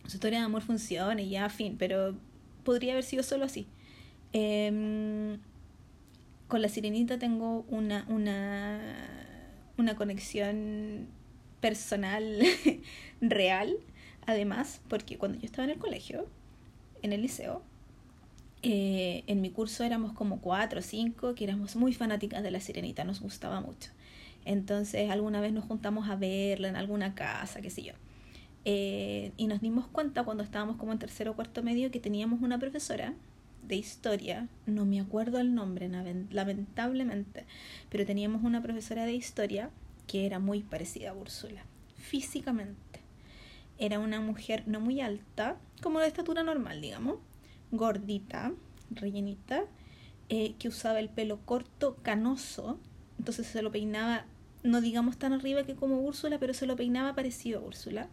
su 0.05 0.17
historia 0.17 0.39
de 0.39 0.45
amor 0.45 0.61
funciona 0.61 1.21
y 1.21 1.29
ya, 1.29 1.49
fin, 1.49 1.75
pero 1.79 2.15
podría 2.63 2.93
haber 2.93 3.05
sido 3.05 3.23
solo 3.23 3.45
así. 3.45 3.67
Eh, 4.33 5.37
con 6.49 6.61
la 6.61 6.67
sirenita 6.67 7.17
tengo 7.19 7.63
una, 7.69 8.05
una 8.09 8.79
una 9.79 9.95
conexión 9.95 11.07
personal 11.59 12.41
real, 13.21 13.77
además, 14.25 14.81
porque 14.87 15.17
cuando 15.17 15.39
yo 15.39 15.45
estaba 15.45 15.65
en 15.65 15.71
el 15.71 15.79
colegio, 15.79 16.27
en 17.01 17.13
el 17.13 17.21
liceo, 17.21 17.63
eh, 18.61 19.23
en 19.27 19.41
mi 19.41 19.51
curso 19.51 19.83
éramos 19.83 20.11
como 20.13 20.41
cuatro 20.41 20.79
o 20.79 20.83
cinco 20.83 21.33
que 21.33 21.45
éramos 21.45 21.75
muy 21.75 21.93
fanáticas 21.93 22.43
de 22.43 22.51
la 22.51 22.59
sirenita, 22.59 23.03
nos 23.03 23.21
gustaba 23.21 23.61
mucho. 23.61 23.91
Entonces 24.45 25.09
alguna 25.09 25.41
vez 25.41 25.53
nos 25.53 25.65
juntamos 25.65 26.09
a 26.09 26.15
verla 26.15 26.67
en 26.67 26.75
alguna 26.75 27.15
casa, 27.15 27.61
qué 27.61 27.69
sé 27.69 27.83
yo. 27.83 27.93
Eh, 28.65 29.31
y 29.37 29.47
nos 29.47 29.61
dimos 29.61 29.87
cuenta 29.87 30.23
cuando 30.23 30.43
estábamos 30.43 30.75
como 30.75 30.91
en 30.91 30.99
tercero 30.99 31.31
o 31.31 31.35
cuarto 31.35 31.63
medio 31.63 31.91
que 31.91 31.99
teníamos 31.99 32.41
una 32.41 32.59
profesora 32.59 33.13
de 33.69 33.75
historia, 33.75 34.49
no 34.65 34.83
me 34.83 34.99
acuerdo 34.99 35.39
el 35.39 35.53
nombre, 35.53 35.87
lamentablemente, 36.31 37.45
pero 37.89 38.03
teníamos 38.05 38.43
una 38.43 38.63
profesora 38.63 39.05
de 39.05 39.13
historia 39.13 39.69
que 40.07 40.25
era 40.25 40.39
muy 40.39 40.63
parecida 40.63 41.11
a 41.11 41.13
Úrsula, 41.13 41.63
físicamente. 41.95 42.99
Era 43.77 43.99
una 43.99 44.19
mujer 44.21 44.63
no 44.65 44.81
muy 44.81 45.01
alta, 45.01 45.57
como 45.83 45.99
de 45.99 46.07
estatura 46.07 46.41
normal, 46.41 46.81
digamos, 46.81 47.19
gordita, 47.71 48.51
rellenita, 48.89 49.65
eh, 50.29 50.55
que 50.57 50.67
usaba 50.67 50.99
el 50.99 51.09
pelo 51.09 51.39
corto, 51.45 51.95
canoso, 52.01 52.79
entonces 53.19 53.45
se 53.45 53.61
lo 53.61 53.71
peinaba, 53.71 54.25
no 54.63 54.81
digamos 54.81 55.17
tan 55.17 55.31
arriba 55.31 55.63
que 55.63 55.75
como 55.75 55.99
Úrsula, 55.99 56.39
pero 56.39 56.55
se 56.55 56.65
lo 56.65 56.75
peinaba 56.75 57.13
parecido 57.13 57.59
a 57.59 57.63
Úrsula. 57.63 58.09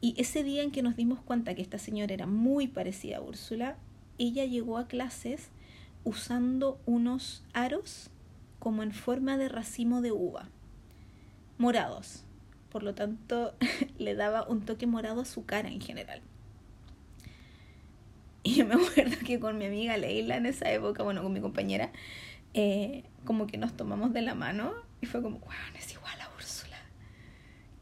Y 0.00 0.14
ese 0.20 0.42
día 0.42 0.64
en 0.64 0.72
que 0.72 0.82
nos 0.82 0.96
dimos 0.96 1.20
cuenta 1.20 1.54
que 1.54 1.62
esta 1.62 1.78
señora 1.78 2.12
era 2.12 2.26
muy 2.26 2.66
parecida 2.66 3.18
a 3.18 3.20
Úrsula, 3.20 3.76
ella 4.20 4.44
llegó 4.44 4.78
a 4.78 4.86
clases 4.86 5.50
usando 6.04 6.78
unos 6.86 7.42
aros 7.52 8.10
como 8.58 8.82
en 8.82 8.92
forma 8.92 9.38
de 9.38 9.48
racimo 9.48 10.02
de 10.02 10.12
uva, 10.12 10.48
morados. 11.58 12.24
Por 12.70 12.82
lo 12.82 12.94
tanto, 12.94 13.54
le 13.98 14.14
daba 14.14 14.46
un 14.46 14.60
toque 14.60 14.86
morado 14.86 15.22
a 15.22 15.24
su 15.24 15.46
cara 15.46 15.68
en 15.68 15.80
general. 15.80 16.20
Y 18.42 18.54
yo 18.54 18.66
me 18.66 18.74
acuerdo 18.82 19.16
que 19.26 19.40
con 19.40 19.58
mi 19.58 19.64
amiga 19.66 19.96
Leila 19.96 20.36
en 20.36 20.46
esa 20.46 20.70
época, 20.70 21.02
bueno, 21.02 21.22
con 21.22 21.32
mi 21.32 21.40
compañera, 21.40 21.90
eh, 22.52 23.04
como 23.24 23.46
que 23.46 23.56
nos 23.56 23.76
tomamos 23.76 24.12
de 24.12 24.22
la 24.22 24.34
mano 24.34 24.74
y 25.00 25.06
fue 25.06 25.22
como, 25.22 25.38
wow, 25.38 25.50
es 25.78 25.92
igual 25.92 26.20
a 26.20 26.30
Úrsula. 26.36 26.76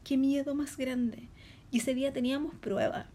Qué 0.05 0.17
miedo 0.17 0.55
más 0.55 0.77
grande. 0.77 1.27
Y 1.71 1.79
ese 1.79 1.93
día 1.93 2.13
teníamos 2.13 2.55
prueba. 2.55 3.07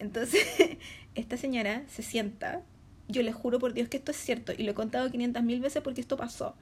Entonces, 0.00 0.44
esta 1.14 1.36
señora 1.36 1.84
se 1.88 2.02
sienta. 2.02 2.62
Yo 3.08 3.22
le 3.22 3.32
juro 3.32 3.58
por 3.58 3.72
Dios 3.72 3.88
que 3.88 3.96
esto 3.96 4.12
es 4.12 4.16
cierto. 4.16 4.52
Y 4.56 4.62
lo 4.62 4.72
he 4.72 4.74
contado 4.74 5.10
500 5.10 5.42
mil 5.42 5.60
veces 5.60 5.82
porque 5.82 6.00
esto 6.00 6.16
pasó. 6.16 6.54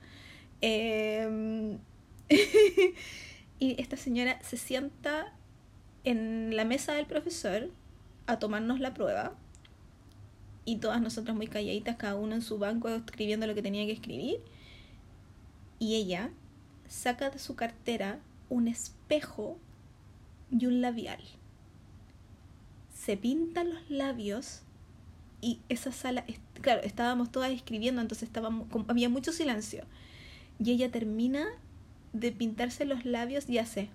Em, 0.61 1.79
y 3.59 3.81
esta 3.81 3.97
señora 3.97 4.41
se 4.43 4.57
sienta 4.57 5.33
en 6.05 6.57
la 6.57 6.65
mesa 6.65 6.95
del 6.95 7.07
profesor 7.07 7.71
a 8.27 8.39
tomarnos 8.39 8.81
la 8.81 8.95
prueba. 8.95 9.35
Y 10.65 10.77
todas 10.77 11.01
nosotras 11.01 11.37
muy 11.37 11.47
calladitas, 11.47 11.97
cada 11.97 12.15
uno 12.15 12.35
en 12.35 12.43
su 12.43 12.59
banco 12.59 12.89
escribiendo 12.89 13.47
lo 13.47 13.55
que 13.55 13.63
tenía 13.63 13.87
que 13.87 13.93
escribir. 13.93 14.41
Y 15.79 15.95
ella 15.97 16.31
saca 16.89 17.31
de 17.31 17.39
su 17.39 17.55
cartera 17.55 18.19
un 18.49 18.69
espejo 18.69 19.59
y 20.51 20.67
un 20.67 20.81
labial. 20.81 21.21
Se 23.09 23.17
pintan 23.17 23.71
los 23.71 23.89
labios 23.89 24.61
y 25.41 25.61
esa 25.71 25.93
sala, 25.93 26.27
claro, 26.61 26.83
estábamos 26.83 27.33
todas 27.33 27.51
escribiendo, 27.51 28.03
entonces 28.03 28.29
estábamos, 28.29 28.69
había 28.87 29.09
mucho 29.09 29.33
silencio. 29.33 29.85
Y 30.59 30.73
ella 30.73 30.91
termina 30.91 31.47
de 32.13 32.33
pintarse 32.33 32.85
los 32.85 33.07
labios 33.07 33.49
y 33.49 33.57
hace. 33.57 33.89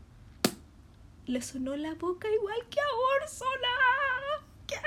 Le 1.28 1.44
sonó 1.44 1.76
la 1.76 1.94
boca 1.94 2.28
igual 2.28 2.58
que 2.72 2.80
a 2.80 3.22
Úrsula. 3.22 3.70
¿Qué? 4.66 4.78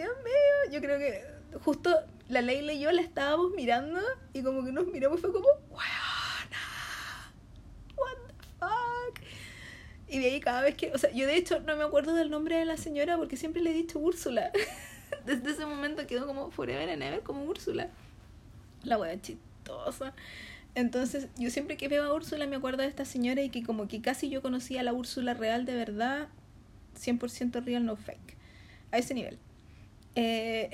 Dios 0.00 0.16
mío, 0.24 0.72
yo 0.72 0.80
creo 0.80 0.98
que 0.98 1.24
justo 1.58 1.94
la 2.30 2.40
Leila 2.40 2.72
y 2.72 2.80
yo 2.80 2.90
la 2.92 3.02
estábamos 3.02 3.52
mirando 3.54 4.00
y 4.32 4.42
como 4.42 4.64
que 4.64 4.72
nos 4.72 4.86
miramos 4.86 5.18
y 5.18 5.20
fue 5.20 5.32
como, 5.34 5.48
wow 5.68 6.07
Y 10.08 10.18
de 10.18 10.26
ahí 10.26 10.40
cada 10.40 10.62
vez 10.62 10.74
que, 10.74 10.90
o 10.92 10.98
sea, 10.98 11.10
yo 11.10 11.26
de 11.26 11.36
hecho 11.36 11.60
no 11.60 11.76
me 11.76 11.84
acuerdo 11.84 12.14
del 12.14 12.30
nombre 12.30 12.56
de 12.56 12.64
la 12.64 12.76
señora 12.76 13.16
porque 13.16 13.36
siempre 13.36 13.62
le 13.62 13.70
he 13.70 13.74
dicho 13.74 13.98
Úrsula. 13.98 14.50
Desde 15.26 15.50
ese 15.50 15.66
momento 15.66 16.06
quedó 16.06 16.26
como 16.26 16.50
forever 16.50 16.88
and 16.88 17.02
ever 17.02 17.22
como 17.22 17.44
Úrsula. 17.44 17.90
La 18.84 18.98
wea 18.98 19.20
chistosa. 19.20 20.14
Entonces, 20.74 21.28
yo 21.36 21.50
siempre 21.50 21.76
que 21.76 21.88
veo 21.88 22.04
a 22.04 22.14
Úrsula 22.14 22.46
me 22.46 22.56
acuerdo 22.56 22.82
de 22.82 22.88
esta 22.88 23.04
señora 23.04 23.42
y 23.42 23.50
que 23.50 23.62
como 23.62 23.88
que 23.88 24.00
casi 24.00 24.30
yo 24.30 24.42
conocía 24.42 24.80
a 24.80 24.84
la 24.84 24.92
Úrsula 24.92 25.34
real 25.34 25.64
de 25.64 25.74
verdad, 25.74 26.28
100% 26.96 27.64
real, 27.64 27.84
no 27.84 27.96
fake. 27.96 28.36
A 28.92 28.98
ese 28.98 29.12
nivel. 29.14 29.38
Eh, 30.20 30.68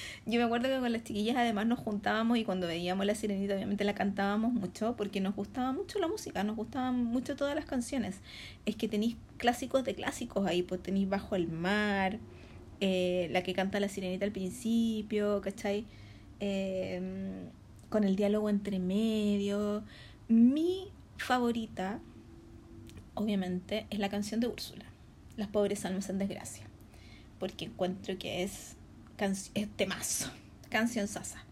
yo 0.24 0.38
me 0.38 0.44
acuerdo 0.44 0.70
que 0.70 0.80
con 0.80 0.90
las 0.90 1.04
chiquillas 1.04 1.36
además 1.36 1.66
nos 1.66 1.78
juntábamos 1.78 2.38
y 2.38 2.44
cuando 2.44 2.66
veíamos 2.66 3.04
la 3.04 3.14
sirenita 3.14 3.54
obviamente 3.54 3.84
la 3.84 3.94
cantábamos 3.94 4.54
mucho 4.54 4.96
porque 4.96 5.20
nos 5.20 5.36
gustaba 5.36 5.72
mucho 5.72 5.98
la 5.98 6.08
música, 6.08 6.42
nos 6.42 6.56
gustaban 6.56 7.04
mucho 7.04 7.36
todas 7.36 7.54
las 7.54 7.66
canciones. 7.66 8.20
Es 8.64 8.74
que 8.74 8.88
tenéis 8.88 9.16
clásicos 9.36 9.84
de 9.84 9.94
clásicos 9.94 10.46
ahí, 10.46 10.62
pues 10.62 10.82
tenéis 10.82 11.10
Bajo 11.10 11.36
el 11.36 11.48
Mar, 11.48 12.18
eh, 12.80 13.28
la 13.32 13.42
que 13.42 13.52
canta 13.52 13.80
la 13.80 13.88
sirenita 13.90 14.24
al 14.24 14.32
principio, 14.32 15.42
¿cachai? 15.42 15.84
Em, 16.40 17.50
con 17.90 18.04
el 18.04 18.16
diálogo 18.16 18.48
entre 18.48 18.78
medio. 18.78 19.84
Mi 20.28 20.88
favorita, 21.18 22.00
obviamente, 23.12 23.86
es 23.90 23.98
la 23.98 24.08
canción 24.08 24.40
de 24.40 24.46
Úrsula, 24.48 24.86
Las 25.36 25.48
pobres 25.48 25.84
almas 25.84 26.08
en 26.08 26.18
desgracia 26.18 26.65
porque 27.38 27.66
encuentro 27.66 28.18
que 28.18 28.42
es, 28.42 28.76
es 29.54 29.68
temazo, 29.76 30.30
canción 30.70 31.08
sasa. 31.08 31.44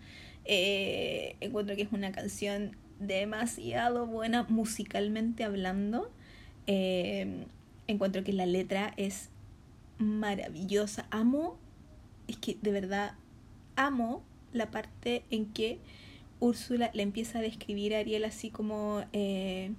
Eh, 0.45 1.37
encuentro 1.41 1.75
que 1.77 1.83
es 1.83 1.93
una 1.93 2.13
canción 2.13 2.77
demasiado 2.99 4.07
buena 4.07 4.45
musicalmente 4.45 5.45
hablando. 5.45 6.11
Eh, 6.67 7.47
encuentro 7.87 8.25
que 8.25 8.33
la 8.33 8.47
letra 8.47 8.93
es 8.97 9.31
maravillosa. 9.99 11.07
Amo, 11.11 11.59
es 12.29 12.37
que 12.37 12.57
de 12.61 12.73
verdad 12.73 13.15
amo 13.77 14.23
la 14.53 14.71
parte 14.71 15.25
en 15.31 15.47
que 15.47 15.79
Úrsula 16.41 16.91
le 16.95 17.03
empieza 17.03 17.39
a 17.39 17.43
describir 17.43 17.95
a 17.95 17.99
Ariel 17.99 18.25
así 18.25 18.51
como 18.51 19.05
eh, 19.13 19.73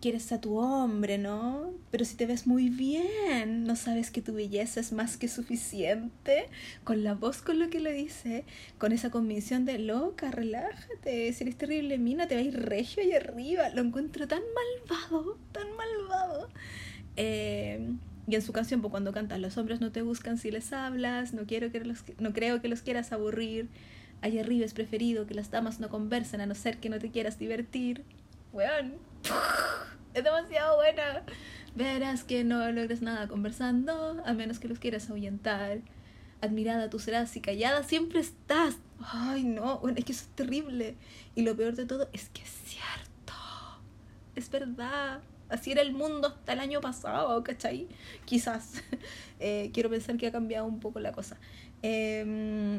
quieres 0.00 0.32
a 0.32 0.40
tu 0.40 0.58
hombre, 0.58 1.18
¿no? 1.18 1.72
Pero 1.90 2.04
si 2.04 2.16
te 2.16 2.26
ves 2.26 2.46
muy 2.46 2.70
bien, 2.70 3.64
no 3.64 3.76
sabes 3.76 4.10
que 4.10 4.22
tu 4.22 4.32
belleza 4.32 4.80
es 4.80 4.92
más 4.92 5.16
que 5.16 5.28
suficiente. 5.28 6.48
Con 6.84 7.04
la 7.04 7.14
voz 7.14 7.42
con 7.42 7.58
lo 7.58 7.70
que 7.70 7.80
lo 7.80 7.90
dice, 7.90 8.44
con 8.78 8.92
esa 8.92 9.10
convicción 9.10 9.64
de 9.64 9.78
loca, 9.78 10.30
relájate, 10.30 11.32
si 11.32 11.44
eres 11.44 11.56
terrible 11.56 11.98
mina, 11.98 12.26
te 12.26 12.34
vais 12.34 12.54
regio 12.54 13.02
ahí 13.02 13.12
arriba. 13.12 13.68
Lo 13.70 13.82
encuentro 13.82 14.26
tan 14.26 14.42
malvado, 14.88 15.38
tan 15.52 15.68
malvado. 15.76 16.48
Eh, 17.16 17.92
y 18.26 18.34
en 18.34 18.42
su 18.42 18.52
canción, 18.52 18.80
pues, 18.80 18.90
cuando 18.90 19.12
canta, 19.12 19.38
los 19.38 19.58
hombres 19.58 19.80
no 19.80 19.92
te 19.92 20.02
buscan 20.02 20.38
si 20.38 20.50
les 20.50 20.72
hablas, 20.72 21.34
no, 21.34 21.46
quiero 21.46 21.70
que 21.72 21.80
los, 21.80 22.04
no 22.18 22.32
creo 22.32 22.60
que 22.60 22.68
los 22.68 22.82
quieras 22.82 23.12
aburrir. 23.12 23.68
Allá 24.22 24.42
arriba 24.42 24.64
es 24.64 24.74
preferido 24.74 25.26
que 25.26 25.34
las 25.34 25.50
damas 25.50 25.80
no 25.80 25.88
conversen 25.88 26.40
a 26.40 26.46
no 26.46 26.54
ser 26.54 26.78
que 26.78 26.90
no 26.90 26.98
te 26.98 27.10
quieras 27.10 27.38
divertir. 27.38 28.04
Weón. 28.52 28.94
Es 30.14 30.24
demasiado 30.24 30.76
buena. 30.76 31.22
Verás 31.74 32.24
que 32.24 32.42
no 32.42 32.70
logres 32.72 33.00
nada 33.00 33.28
conversando, 33.28 34.20
a 34.24 34.32
menos 34.32 34.58
que 34.58 34.68
los 34.68 34.78
quieras 34.78 35.08
ahuyentar. 35.08 35.78
Admirada 36.40 36.90
tú 36.90 36.98
serás 36.98 37.36
y 37.36 37.40
callada 37.40 37.84
siempre 37.84 38.20
estás. 38.20 38.76
Ay, 39.00 39.44
no, 39.44 39.78
bueno, 39.78 39.98
es 39.98 40.04
que 40.04 40.12
eso 40.12 40.24
es 40.24 40.34
terrible. 40.34 40.96
Y 41.34 41.42
lo 41.42 41.56
peor 41.56 41.74
de 41.74 41.86
todo 41.86 42.08
es 42.12 42.28
que 42.30 42.42
es 42.42 42.50
cierto. 42.64 43.34
Es 44.34 44.50
verdad. 44.50 45.20
Así 45.48 45.72
era 45.72 45.82
el 45.82 45.92
mundo 45.92 46.28
hasta 46.28 46.52
el 46.52 46.60
año 46.60 46.80
pasado, 46.80 47.42
¿cachai? 47.44 47.88
Quizás. 48.24 48.82
Eh, 49.42 49.70
quiero 49.72 49.88
pensar 49.88 50.18
que 50.18 50.26
ha 50.26 50.32
cambiado 50.32 50.66
un 50.66 50.80
poco 50.80 51.00
la 51.00 51.12
cosa. 51.12 51.38
Eh, 51.82 52.78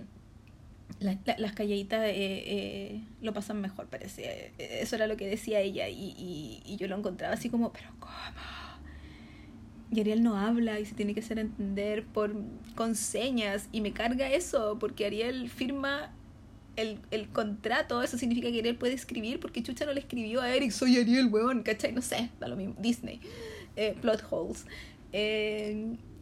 las 1.00 1.54
calladitas 1.54 2.04
eh, 2.06 2.14
eh, 2.16 3.02
lo 3.22 3.34
pasan 3.34 3.62
mejor, 3.62 3.88
parece. 3.88 4.54
Eso 4.58 4.96
era 4.96 5.08
lo 5.08 5.18
que 5.18 5.28
decía 5.28 5.60
ella 5.60 5.90
y, 5.90 6.62
y, 6.66 6.76
yo 6.78 6.88
lo 6.88 6.98
encontraba 6.98 7.34
así 7.34 7.50
como, 7.50 7.72
pero 7.72 7.90
¿cómo? 8.00 8.12
Y 9.94 10.00
Ariel 10.00 10.24
no 10.24 10.38
habla 10.38 10.80
y 10.80 10.86
se 10.86 10.96
tiene 10.96 11.14
que 11.14 11.20
hacer 11.20 11.38
entender 11.38 12.06
por, 12.06 12.34
con 12.76 12.96
señas 12.96 13.68
y 13.74 13.82
me 13.82 13.92
carga 13.92 14.30
eso 14.30 14.78
porque 14.80 15.06
Ariel 15.06 15.50
firma 15.50 16.14
el, 16.78 17.00
el 17.12 17.28
contrato, 17.28 18.02
eso 18.02 18.18
significa 18.18 18.50
que 18.52 18.60
Ariel 18.60 18.78
puede 18.78 18.94
escribir 18.94 19.42
porque 19.42 19.62
Chucha 19.62 19.86
no 19.86 19.92
le 19.92 20.00
escribió 20.00 20.42
a 20.42 20.56
Eric, 20.56 20.72
soy 20.72 20.98
Ariel, 20.98 21.28
weón, 21.28 21.64
¿cachai? 21.64 21.92
No 21.92 22.02
sé, 22.02 22.30
da 22.40 22.48
lo 22.48 22.56
mismo, 22.56 22.76
Disney, 22.80 23.20
eh, 23.76 23.96
plot 24.00 24.24
holes. 24.30 24.66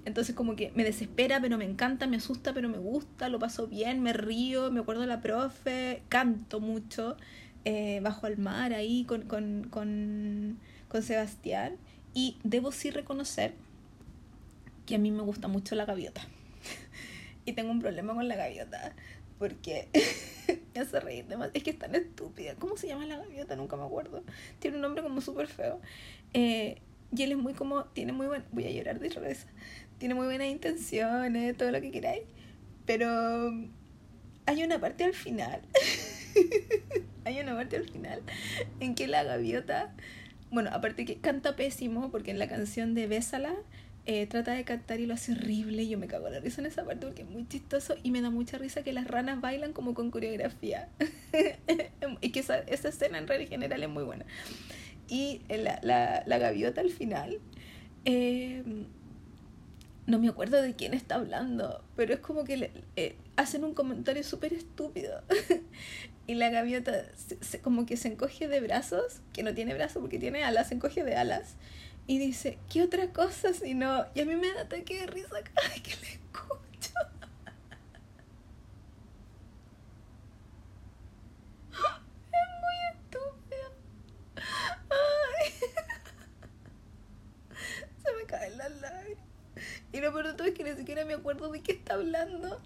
Entonces 0.06 0.36
como 0.36 0.56
que 0.56 0.72
me 0.76 0.84
desespera, 0.84 1.40
pero 1.42 1.58
me 1.58 1.66
encanta, 1.66 2.08
me 2.08 2.18
asusta, 2.18 2.54
pero 2.54 2.70
me 2.70 2.78
gusta, 2.78 3.30
lo 3.30 3.40
paso 3.40 3.68
bien, 3.68 4.02
me 4.02 4.14
río, 4.14 4.72
me 4.72 4.80
acuerdo 4.80 5.02
de 5.02 5.08
la 5.08 5.22
profe, 5.22 6.02
canto 6.10 6.60
mucho, 6.60 7.18
eh, 7.66 8.00
bajo 8.02 8.26
al 8.26 8.38
mar 8.38 8.74
ahí 8.74 9.04
con, 9.06 9.24
con, 9.24 9.68
con, 9.70 10.60
con 10.88 11.04
Sebastián. 11.04 11.78
Y 12.14 12.38
debo 12.44 12.72
sí 12.72 12.90
reconocer 12.90 13.54
que 14.86 14.96
a 14.96 14.98
mí 14.98 15.12
me 15.12 15.22
gusta 15.22 15.48
mucho 15.48 15.76
la 15.76 15.86
gaviota. 15.86 16.22
y 17.46 17.54
tengo 17.54 17.72
un 17.72 17.80
problema 17.80 18.14
con 18.16 18.28
la 18.28 18.36
gaviota. 18.36 18.96
Porque 19.38 19.88
me 20.74 20.82
hace 20.82 21.00
reír 21.00 21.26
demasiado. 21.28 21.52
Es 21.54 21.64
que 21.64 21.70
es 21.70 21.80
tan 21.80 21.96
estúpida. 21.96 22.56
¿Cómo 22.56 22.78
se 22.78 22.88
llama 22.88 23.06
la 23.06 23.18
gaviota? 23.18 23.56
Nunca 23.56 23.78
me 23.78 23.84
acuerdo. 23.84 24.24
Tiene 24.60 24.78
un 24.78 24.82
nombre 24.82 25.04
como 25.04 25.22
súper 25.22 25.48
feo. 25.48 25.80
Eh, 26.34 26.82
y 27.16 27.24
él 27.24 27.34
es 27.34 27.38
muy 27.38 27.54
como. 27.54 27.86
Tiene 27.86 28.12
muy 28.12 28.28
buen. 28.28 28.44
Voy 28.52 28.66
a 28.66 28.72
llorar 28.72 29.00
de 29.00 29.10
revés 29.10 29.46
tiene 30.00 30.16
muy 30.16 30.26
buenas 30.26 30.48
intenciones, 30.48 31.56
todo 31.56 31.72
lo 31.72 31.82
que 31.82 31.92
queráis, 31.92 32.24
Pero 32.86 33.52
hay 34.46 34.64
una 34.64 34.80
parte 34.80 35.04
al 35.04 35.14
final. 35.14 35.62
hay 37.26 37.40
una 37.40 37.56
parte 37.56 37.76
al 37.76 37.88
final 37.88 38.22
en 38.80 38.96
que 38.96 39.08
la 39.08 39.24
gaviota, 39.24 39.94
bueno, 40.50 40.72
aparte 40.74 41.06
que 41.06 41.18
canta 41.18 41.56
pésimo, 41.56 42.10
porque 42.10 42.32
en 42.32 42.40
la 42.40 42.48
canción 42.48 42.96
de 42.96 43.08
Bésala 43.08 43.54
eh, 44.06 44.26
trata 44.26 44.54
de 44.54 44.64
cantar 44.64 45.02
y 45.02 45.06
lo 45.06 45.14
hace 45.14 45.34
horrible. 45.34 45.88
Yo 45.88 46.00
me 46.00 46.08
cago 46.08 46.28
en 46.28 46.34
la 46.34 46.40
risa 46.40 46.62
en 46.62 46.68
esa 46.68 46.86
parte 46.86 47.06
porque 47.06 47.22
es 47.24 47.30
muy 47.30 47.48
chistoso 47.48 47.96
y 48.02 48.12
me 48.12 48.22
da 48.22 48.30
mucha 48.30 48.58
risa 48.58 48.82
que 48.84 48.94
las 48.94 49.06
ranas 49.06 49.42
bailan 49.42 49.74
como 49.74 49.94
con 49.94 50.10
coreografía. 50.10 50.90
y 52.22 52.32
que 52.32 52.40
esa, 52.40 52.60
esa 52.60 52.90
escena 52.90 53.18
en 53.18 53.28
realidad 53.28 53.50
general 53.50 53.84
es 53.84 53.90
muy 53.90 54.04
buena. 54.04 54.26
Y 55.10 55.42
la, 55.50 55.80
la, 55.84 56.24
la 56.26 56.38
gaviota 56.38 56.82
al 56.82 56.90
final. 56.90 57.40
Eh, 58.06 58.64
no 60.10 60.18
me 60.18 60.28
acuerdo 60.28 60.62
de 60.62 60.76
quién 60.76 60.94
está 60.94 61.16
hablando, 61.16 61.84
pero 61.96 62.14
es 62.16 62.20
como 62.20 62.44
que 62.44 62.58
le, 62.58 62.72
eh, 62.96 63.16
hacen 63.36 63.64
un 63.64 63.76
comentario 63.76 64.24
súper 64.24 64.54
estúpido. 64.54 65.22
y 66.28 66.34
la 66.34 66.50
gaviota 66.50 67.06
se, 67.42 67.62
como 67.62 67.86
que 67.86 67.96
se 67.96 68.08
encoge 68.10 68.48
de 68.48 68.60
brazos, 68.60 69.22
que 69.34 69.44
no 69.44 69.54
tiene 69.54 69.76
brazos 69.76 70.02
porque 70.02 70.18
tiene 70.18 70.44
alas, 70.44 70.70
se 70.70 70.76
encoge 70.76 71.04
de 71.04 71.16
alas. 71.16 71.56
Y 72.08 72.18
dice, 72.18 72.58
¿qué 72.72 72.82
otra 72.82 73.14
cosa 73.14 73.54
si 73.54 73.76
no? 73.76 74.06
Y 74.16 74.22
a 74.22 74.26
mí 74.26 74.36
me 74.36 74.52
da 74.52 74.62
ataque 74.62 75.00
de 75.00 75.08
risa 75.08 75.30
cada 75.54 75.70
vez 75.70 75.82
que 75.82 75.96
le 75.96 76.08
escucho. 76.14 76.94
Es 82.32 82.50
muy 82.62 82.78
estúpido. 82.94 83.72
Ay. 84.90 85.54
Se 88.04 88.14
me 88.14 88.24
caen 88.26 88.58
las 88.58 88.72
lágrimas. 88.82 89.30
Y 89.92 90.00
lo 90.00 90.12
peor 90.12 90.28
de 90.28 90.34
todo 90.34 90.48
es 90.48 90.54
que 90.54 90.64
ni 90.64 90.76
siquiera 90.76 91.06
me 91.06 91.14
acuerdo 91.14 91.52
de 91.52 91.62
qué 91.62 91.72
está 91.72 91.96
hablando. 91.96 92.62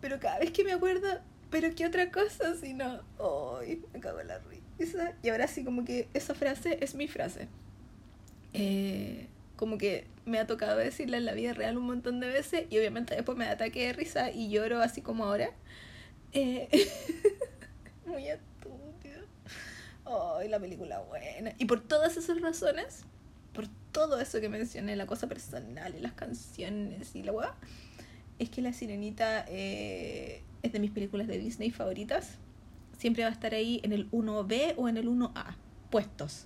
Pero 0.00 0.18
cada 0.18 0.38
vez 0.38 0.50
que 0.50 0.64
me 0.64 0.72
acuerdo, 0.72 1.08
pero 1.50 1.74
qué 1.74 1.86
otra 1.86 2.10
cosa 2.10 2.54
si 2.56 2.74
no. 2.74 3.00
Ay, 3.60 3.82
me 3.92 4.00
cago 4.00 4.20
en 4.20 4.28
la 4.28 4.38
risa. 4.38 5.14
Y 5.22 5.28
ahora 5.28 5.46
sí, 5.46 5.64
como 5.64 5.84
que 5.84 6.08
esa 6.14 6.34
frase 6.34 6.78
es 6.80 6.94
mi 6.94 7.08
frase. 7.08 7.48
Eh, 8.52 9.28
como 9.56 9.78
que 9.78 10.06
me 10.24 10.38
ha 10.38 10.46
tocado 10.46 10.76
decirla 10.76 11.16
en 11.16 11.24
la 11.24 11.32
vida 11.32 11.54
real 11.54 11.76
un 11.78 11.84
montón 11.84 12.20
de 12.20 12.28
veces 12.28 12.66
y 12.70 12.78
obviamente 12.78 13.14
después 13.14 13.38
me 13.38 13.44
da 13.44 13.52
ataque 13.52 13.86
de 13.86 13.92
risa 13.92 14.30
y 14.30 14.50
lloro 14.50 14.80
así 14.80 15.00
como 15.00 15.24
ahora. 15.24 15.50
Eh, 16.32 16.68
muy 18.06 18.28
estúpido. 18.28 19.24
Ay, 20.04 20.48
la 20.48 20.58
película 20.58 21.00
buena. 21.00 21.52
Y 21.58 21.64
por 21.66 21.80
todas 21.80 22.16
esas 22.16 22.40
razones, 22.40 23.04
todo 23.96 24.20
eso 24.20 24.42
que 24.42 24.50
mencioné, 24.50 24.94
la 24.94 25.06
cosa 25.06 25.26
personal 25.26 25.94
y 25.96 26.02
las 26.02 26.12
canciones 26.12 27.16
y 27.16 27.22
la 27.22 27.32
weá, 27.32 27.54
es 28.38 28.50
que 28.50 28.60
La 28.60 28.74
Sirenita 28.74 29.46
eh, 29.48 30.42
es 30.62 30.70
de 30.74 30.80
mis 30.80 30.90
películas 30.90 31.26
de 31.26 31.38
Disney 31.38 31.70
favoritas. 31.70 32.36
Siempre 32.98 33.22
va 33.22 33.30
a 33.30 33.32
estar 33.32 33.54
ahí 33.54 33.80
en 33.84 33.94
el 33.94 34.10
1B 34.10 34.74
o 34.76 34.90
en 34.90 34.98
el 34.98 35.08
1A, 35.08 35.56
puestos. 35.88 36.44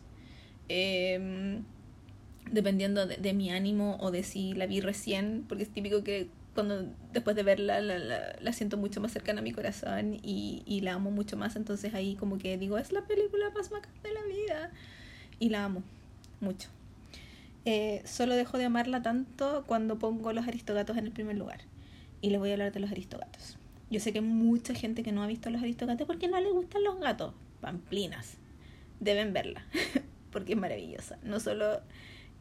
Em, 0.68 1.64
dependiendo 2.52 3.04
de, 3.08 3.32
mi 3.32 3.50
ánimo 3.50 3.96
o 3.98 4.12
de 4.12 4.22
si 4.22 4.52
la 4.52 4.66
vi 4.66 4.80
recién, 4.80 5.44
porque 5.48 5.64
es 5.64 5.70
típico 5.70 6.04
que 6.04 6.28
cuando 6.54 6.86
después 7.12 7.34
de 7.34 7.42
verla 7.42 7.80
la, 7.80 7.98
la, 8.40 8.52
siento 8.52 8.76
mucho 8.76 9.00
más 9.00 9.10
cercana 9.10 9.40
a 9.40 9.42
mi 9.42 9.50
corazón 9.50 10.20
y, 10.22 10.62
y, 10.66 10.82
la 10.82 10.94
amo 10.94 11.10
mucho 11.10 11.36
más, 11.36 11.56
entonces 11.56 11.94
ahí 11.94 12.14
como 12.14 12.38
que 12.38 12.56
digo, 12.58 12.78
es 12.78 12.92
la 12.92 13.04
película 13.08 13.50
más 13.50 13.72
macabra 13.72 14.00
de 14.04 14.12
la 14.12 14.22
vida 14.22 14.70
y 15.40 15.48
la 15.48 15.64
amo 15.64 15.82
mucho. 16.40 16.68
Eh, 17.64 18.02
solo 18.04 18.34
dejo 18.36 18.58
de 18.58 18.64
amarla 18.64 19.02
tanto 19.02 19.64
cuando 19.66 19.98
pongo 19.98 20.32
los 20.32 20.48
aristogatos 20.48 20.96
en 20.96 21.06
el 21.06 21.12
primer 21.12 21.36
lugar. 21.36 21.60
Y 22.20 22.30
les 22.30 22.38
voy 22.38 22.50
a 22.50 22.52
hablar 22.54 22.72
de 22.72 22.80
los 22.80 22.90
aristogatos. 22.90 23.58
Yo 23.90 24.00
sé 24.00 24.12
que 24.12 24.20
mucha 24.20 24.74
gente 24.74 25.02
que 25.02 25.12
no 25.12 25.22
ha 25.22 25.26
visto 25.26 25.50
los 25.50 25.62
aristogatos 25.62 26.06
porque 26.06 26.28
no 26.28 26.40
les 26.40 26.52
gustan 26.52 26.84
los 26.84 26.98
gatos. 27.00 27.34
Pamplinas. 27.60 28.36
Deben 29.00 29.32
verla. 29.32 29.64
porque 30.32 30.52
es 30.52 30.58
maravillosa. 30.58 31.18
No 31.22 31.40
solo 31.40 31.80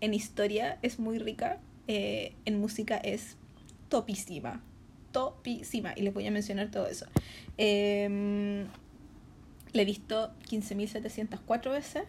en 0.02 0.14
historia 0.14 0.78
es 0.82 1.00
muy 1.00 1.18
rica, 1.18 1.60
eh, 1.88 2.36
en 2.46 2.60
música 2.60 2.98
es 2.98 3.36
topísima. 3.90 4.62
Topísima. 5.12 5.94
Y 5.96 6.04
les 6.04 6.14
voy 6.14 6.28
a 6.28 6.32
mencionar 6.32 6.70
todo 6.70 6.88
eso. 6.88 7.08
Eh, 7.58 8.66
la 9.74 9.82
he 9.82 9.86
visto 9.86 10.32
15.704 10.50 11.72
veces 11.72 12.04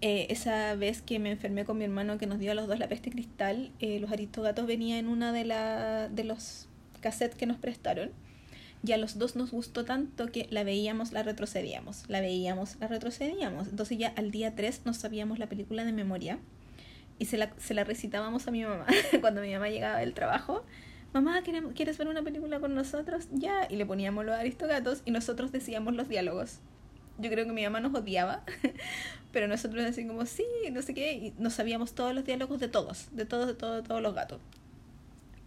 eh, 0.00 0.26
esa 0.30 0.76
vez 0.76 1.02
que 1.02 1.18
me 1.18 1.30
enfermé 1.30 1.64
con 1.64 1.78
mi 1.78 1.84
hermano 1.84 2.18
que 2.18 2.26
nos 2.26 2.38
dio 2.38 2.52
a 2.52 2.54
los 2.54 2.68
dos 2.68 2.78
la 2.78 2.88
peste 2.88 3.10
cristal, 3.10 3.72
eh, 3.80 3.98
los 3.98 4.12
aristogatos 4.12 4.66
venía 4.66 4.98
en 4.98 5.08
una 5.08 5.32
de, 5.32 5.44
la, 5.44 6.08
de 6.08 6.24
los 6.24 6.68
cassettes 7.00 7.36
que 7.36 7.46
nos 7.46 7.56
prestaron. 7.56 8.10
Y 8.84 8.92
a 8.92 8.96
los 8.96 9.18
dos 9.18 9.34
nos 9.34 9.50
gustó 9.50 9.84
tanto 9.84 10.28
que 10.28 10.46
la 10.50 10.62
veíamos, 10.62 11.10
la 11.10 11.24
retrocedíamos, 11.24 12.04
la 12.06 12.20
veíamos, 12.20 12.76
la 12.78 12.86
retrocedíamos. 12.86 13.66
Entonces 13.68 13.98
ya 13.98 14.12
al 14.16 14.30
día 14.30 14.54
3 14.54 14.82
nos 14.84 14.98
sabíamos 14.98 15.40
la 15.40 15.48
película 15.48 15.84
de 15.84 15.92
memoria 15.92 16.38
y 17.18 17.24
se 17.24 17.38
la, 17.38 17.52
se 17.58 17.74
la 17.74 17.82
recitábamos 17.82 18.46
a 18.46 18.52
mi 18.52 18.62
mamá 18.62 18.86
cuando 19.20 19.40
mi 19.40 19.52
mamá 19.52 19.68
llegaba 19.68 19.98
del 19.98 20.14
trabajo. 20.14 20.64
Mamá, 21.12 21.42
¿quieres 21.74 21.98
ver 21.98 22.06
una 22.06 22.22
película 22.22 22.60
con 22.60 22.76
nosotros? 22.76 23.26
Ya, 23.32 23.66
y 23.68 23.74
le 23.74 23.84
poníamos 23.84 24.24
los 24.24 24.36
aristogatos 24.36 25.02
y 25.04 25.10
nosotros 25.10 25.50
decíamos 25.50 25.94
los 25.96 26.08
diálogos 26.08 26.60
yo 27.18 27.30
creo 27.30 27.46
que 27.46 27.52
mi 27.52 27.64
mamá 27.64 27.80
nos 27.80 27.94
odiaba, 27.94 28.44
pero 29.32 29.48
nosotros 29.48 29.84
así 29.84 30.06
como, 30.06 30.26
sí, 30.26 30.44
no 30.72 30.82
sé 30.82 30.94
qué, 30.94 31.12
y 31.12 31.34
nos 31.38 31.54
sabíamos 31.54 31.94
todos 31.94 32.14
los 32.14 32.24
diálogos 32.24 32.60
de 32.60 32.68
todos, 32.68 33.08
de 33.12 33.24
todos, 33.24 33.46
de 33.46 33.54
todos, 33.54 33.82
de 33.82 33.88
todos 33.88 34.02
los 34.02 34.14
gatos. 34.14 34.40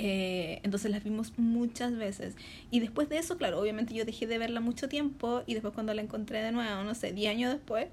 Eh, 0.03 0.61
entonces 0.63 0.89
las 0.89 1.03
vimos 1.03 1.33
muchas 1.37 1.95
veces. 1.95 2.35
Y 2.71 2.79
después 2.79 3.07
de 3.07 3.19
eso, 3.19 3.37
claro, 3.37 3.59
obviamente 3.59 3.93
yo 3.93 4.03
dejé 4.03 4.25
de 4.25 4.39
verla 4.39 4.59
mucho 4.59 4.89
tiempo 4.89 5.43
y 5.45 5.53
después 5.53 5.73
cuando 5.75 5.93
la 5.93 6.01
encontré 6.01 6.41
de 6.41 6.51
nuevo, 6.51 6.83
no 6.83 6.95
sé, 6.95 7.13
10 7.13 7.29
años 7.29 7.53
después, 7.53 7.87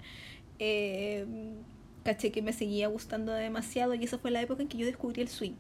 eh, 0.59 1.26
caché 2.05 2.33
que 2.33 2.41
me 2.41 2.55
seguía 2.55 2.89
gustando 2.89 3.33
demasiado 3.33 3.95
y 3.95 4.05
esa 4.05 4.16
fue 4.16 4.31
la 4.31 4.41
época 4.41 4.62
en 4.62 4.68
que 4.68 4.79
yo 4.79 4.87
descubrí 4.87 5.20
el 5.20 5.29
swing. 5.29 5.53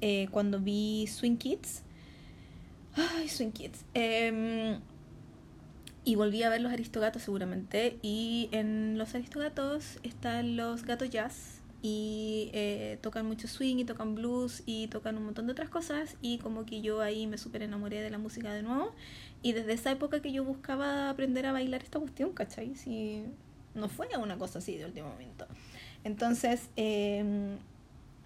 Eh, 0.00 0.28
cuando 0.30 0.60
vi 0.60 1.06
Swing 1.08 1.36
Kids. 1.36 1.82
Ay, 2.94 3.28
Swing 3.28 3.50
Kids. 3.50 3.84
Y 6.04 6.16
volví 6.16 6.42
a 6.42 6.50
ver 6.50 6.60
los 6.60 6.72
aristogatos 6.72 7.22
seguramente. 7.22 7.98
Y 8.02 8.48
en 8.52 8.98
los 8.98 9.14
aristogatos 9.14 9.98
están 10.02 10.56
los 10.56 10.84
gatos 10.84 11.10
jazz. 11.10 11.60
Y 11.80 12.50
eh, 12.54 12.98
tocan 13.02 13.26
mucho 13.26 13.46
swing 13.46 13.76
y 13.76 13.84
tocan 13.84 14.14
blues 14.14 14.62
y 14.64 14.88
tocan 14.88 15.18
un 15.18 15.24
montón 15.24 15.46
de 15.46 15.52
otras 15.52 15.68
cosas. 15.68 16.16
Y 16.20 16.38
como 16.38 16.66
que 16.66 16.80
yo 16.80 17.00
ahí 17.00 17.26
me 17.26 17.38
súper 17.38 17.62
enamoré 17.62 18.00
de 18.00 18.10
la 18.10 18.18
música 18.18 18.52
de 18.52 18.62
nuevo. 18.62 18.94
Y 19.42 19.52
desde 19.52 19.72
esa 19.72 19.90
época 19.90 20.20
que 20.20 20.32
yo 20.32 20.44
buscaba 20.44 21.10
aprender 21.10 21.46
a 21.46 21.52
bailar 21.52 21.82
esta 21.82 21.98
cuestión, 21.98 22.32
¿cachai? 22.32 22.74
Si 22.74 23.24
no 23.74 23.88
fue 23.88 24.08
una 24.18 24.38
cosa 24.38 24.58
así 24.58 24.76
de 24.76 24.86
último 24.86 25.08
momento. 25.08 25.46
Entonces, 26.04 26.68
eh, 26.76 27.56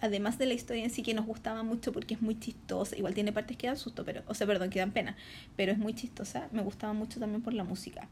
además 0.01 0.37
de 0.37 0.45
la 0.45 0.53
historia 0.53 0.83
en 0.83 0.89
sí 0.89 1.03
que 1.03 1.13
nos 1.13 1.25
gustaba 1.25 1.63
mucho 1.63 1.91
porque 1.91 2.13
es 2.13 2.21
muy 2.21 2.39
chistosa, 2.39 2.97
igual 2.97 3.13
tiene 3.13 3.31
partes 3.31 3.57
que 3.57 3.67
dan 3.67 3.77
susto, 3.77 4.05
pero, 4.05 4.23
o 4.27 4.33
sea, 4.33 4.47
perdón, 4.47 4.69
que 4.69 4.79
dan 4.79 4.91
pena, 4.91 5.15
pero 5.55 5.71
es 5.71 5.77
muy 5.77 5.93
chistosa, 5.93 6.49
me 6.51 6.61
gustaba 6.61 6.93
mucho 6.93 7.19
también 7.19 7.41
por 7.41 7.53
la 7.53 7.63
música. 7.63 8.07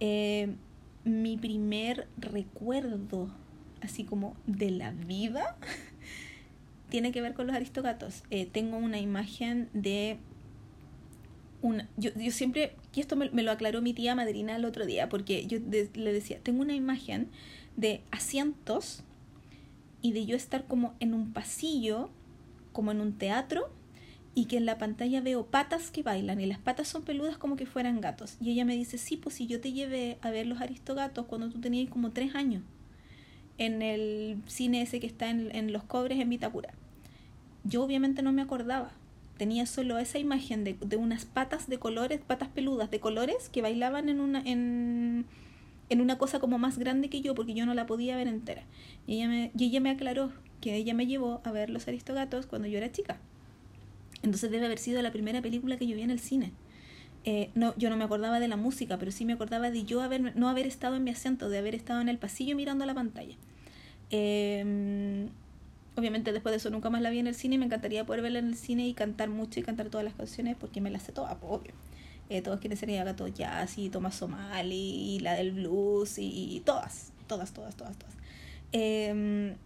Eh, 0.00 0.54
mi 1.04 1.36
primer 1.36 2.08
recuerdo, 2.18 3.30
así 3.80 4.04
como 4.04 4.36
de 4.46 4.70
la 4.70 4.90
vida, 4.90 5.56
tiene 6.88 7.12
que 7.12 7.20
ver 7.20 7.34
con 7.34 7.46
los 7.46 7.56
aristogatos. 7.56 8.24
Eh, 8.30 8.46
tengo 8.46 8.76
una 8.76 8.98
imagen 8.98 9.68
de 9.72 10.18
una, 11.62 11.88
yo, 11.96 12.10
yo 12.16 12.32
siempre, 12.32 12.72
y 12.94 13.00
esto 13.00 13.16
me, 13.16 13.28
lo 13.30 13.50
aclaró 13.50 13.82
mi 13.82 13.92
tía 13.92 14.14
madrina 14.14 14.56
el 14.56 14.64
otro 14.64 14.86
día, 14.86 15.08
porque 15.08 15.46
yo 15.46 15.58
le 15.60 16.12
decía, 16.12 16.38
tengo 16.42 16.62
una 16.62 16.74
imagen 16.74 17.28
de 17.76 18.02
asientos 18.10 19.04
y 20.02 20.12
de 20.12 20.26
yo 20.26 20.36
estar 20.36 20.66
como 20.66 20.94
en 21.00 21.14
un 21.14 21.32
pasillo, 21.32 22.10
como 22.72 22.92
en 22.92 23.00
un 23.00 23.12
teatro, 23.12 23.70
y 24.34 24.46
que 24.46 24.56
en 24.56 24.66
la 24.66 24.78
pantalla 24.78 25.20
veo 25.20 25.46
patas 25.46 25.90
que 25.90 26.02
bailan 26.02 26.40
y 26.40 26.46
las 26.46 26.58
patas 26.58 26.88
son 26.88 27.02
peludas 27.02 27.36
como 27.36 27.56
que 27.56 27.66
fueran 27.66 28.00
gatos. 28.00 28.36
Y 28.40 28.50
ella 28.50 28.64
me 28.64 28.76
dice, 28.76 28.96
sí, 28.96 29.16
pues 29.16 29.34
si 29.34 29.46
yo 29.46 29.60
te 29.60 29.72
llevé 29.72 30.18
a 30.22 30.30
ver 30.30 30.46
los 30.46 30.60
aristogatos 30.60 31.26
cuando 31.26 31.50
tú 31.50 31.60
tenías 31.60 31.90
como 31.90 32.10
tres 32.10 32.34
años, 32.34 32.62
en 33.58 33.82
el 33.82 34.42
cine 34.46 34.82
ese 34.82 35.00
que 35.00 35.06
está 35.06 35.28
en, 35.28 35.54
en 35.54 35.72
Los 35.72 35.82
Cobres 35.84 36.18
en 36.18 36.30
Vitacura. 36.30 36.72
Yo 37.64 37.82
obviamente 37.82 38.22
no 38.22 38.32
me 38.32 38.40
acordaba, 38.40 38.92
tenía 39.36 39.66
solo 39.66 39.98
esa 39.98 40.18
imagen 40.18 40.64
de, 40.64 40.76
de 40.80 40.96
unas 40.96 41.26
patas 41.26 41.68
de 41.68 41.78
colores, 41.78 42.20
patas 42.26 42.48
peludas 42.48 42.90
de 42.90 43.00
colores 43.00 43.48
que 43.50 43.62
bailaban 43.62 44.08
en 44.08 44.20
una... 44.20 44.40
En, 44.44 45.26
en 45.90 46.00
una 46.00 46.16
cosa 46.16 46.40
como 46.40 46.58
más 46.58 46.78
grande 46.78 47.10
que 47.10 47.20
yo 47.20 47.34
porque 47.34 47.54
yo 47.54 47.66
no 47.66 47.74
la 47.74 47.86
podía 47.86 48.16
ver 48.16 48.28
entera. 48.28 48.62
Y 49.06 49.16
ella 49.16 49.28
me, 49.28 49.50
y 49.56 49.64
ella 49.64 49.80
me 49.80 49.90
aclaró 49.90 50.32
que 50.60 50.74
ella 50.74 50.94
me 50.94 51.06
llevó 51.06 51.40
a 51.44 51.52
ver 51.52 51.68
Los 51.70 51.86
Aristogatos 51.88 52.46
cuando 52.46 52.68
yo 52.68 52.78
era 52.78 52.90
chica. 52.90 53.18
Entonces 54.22 54.50
debe 54.50 54.66
haber 54.66 54.78
sido 54.78 55.02
la 55.02 55.12
primera 55.12 55.42
película 55.42 55.76
que 55.76 55.86
yo 55.86 55.96
vi 55.96 56.02
en 56.02 56.10
el 56.10 56.20
cine. 56.20 56.52
Eh, 57.24 57.50
no, 57.54 57.74
yo 57.76 57.90
no 57.90 57.96
me 57.96 58.04
acordaba 58.04 58.40
de 58.40 58.48
la 58.48 58.56
música, 58.56 58.98
pero 58.98 59.12
sí 59.12 59.24
me 59.26 59.34
acordaba 59.34 59.70
de 59.70 59.84
yo 59.84 60.00
haber, 60.00 60.34
no 60.36 60.48
haber 60.48 60.66
estado 60.66 60.96
en 60.96 61.04
mi 61.04 61.10
asiento, 61.10 61.50
de 61.50 61.58
haber 61.58 61.74
estado 61.74 62.00
en 62.00 62.08
el 62.08 62.18
pasillo 62.18 62.56
mirando 62.56 62.86
la 62.86 62.94
pantalla. 62.94 63.34
Eh, 64.10 65.28
Obviamente 65.96 66.32
después 66.32 66.52
de 66.52 66.56
eso 66.56 66.70
nunca 66.70 66.88
más 66.88 67.02
la 67.02 67.10
vi 67.10 67.18
en 67.18 67.26
el 67.26 67.34
cine 67.34 67.56
y 67.56 67.58
me 67.58 67.66
encantaría 67.66 68.06
poder 68.06 68.22
verla 68.22 68.38
en 68.38 68.46
el 68.48 68.56
cine 68.56 68.86
y 68.86 68.94
cantar 68.94 69.28
mucho 69.28 69.60
y 69.60 69.62
cantar 69.62 69.88
todas 69.88 70.04
las 70.04 70.14
canciones 70.14 70.56
porque 70.58 70.80
me 70.80 70.90
las 70.90 71.02
sé 71.02 71.12
todas, 71.12 71.34
pues, 71.36 71.52
obvio. 71.52 71.72
Eh, 72.30 72.42
todos 72.42 72.60
quieren 72.60 72.78
ser 72.78 72.90
gato 73.04 73.26
jazz 73.28 73.76
y 73.76 73.90
Thomas 73.90 74.14
Somali 74.14 75.14
y 75.14 75.18
la 75.18 75.34
del 75.34 75.50
blues 75.50 76.14
y, 76.18 76.62
todas, 76.64 77.12
todas, 77.26 77.52
todas, 77.52 77.76
todas, 77.76 77.98
todas. 77.98 78.14
Em, 78.72 79.56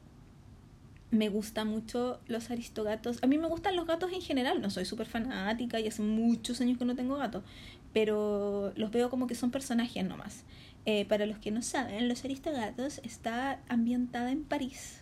me 1.10 1.28
gusta 1.28 1.64
mucho 1.64 2.20
los 2.26 2.50
aristogatos. 2.50 3.18
A 3.22 3.26
mí 3.26 3.36
me 3.38 3.48
gustan 3.48 3.76
los 3.76 3.86
gatos 3.86 4.12
en 4.12 4.22
general, 4.22 4.62
no 4.62 4.70
soy 4.70 4.86
súper 4.86 5.06
fanática 5.06 5.78
y 5.78 5.86
hace 5.86 6.02
muchos 6.02 6.60
años 6.62 6.78
que 6.78 6.86
no 6.86 6.96
tengo 6.96 7.16
gatos, 7.16 7.44
pero 7.92 8.72
los 8.76 8.90
veo 8.90 9.10
como 9.10 9.26
que 9.26 9.34
son 9.34 9.50
personajes 9.50 10.04
nomás. 10.04 10.44
Eh, 10.86 11.04
para 11.06 11.26
los 11.26 11.38
que 11.38 11.50
no 11.50 11.62
saben, 11.62 12.08
Los 12.08 12.24
Aristogatos 12.24 13.00
está 13.04 13.60
ambientada 13.68 14.30
en 14.30 14.44
París 14.44 15.00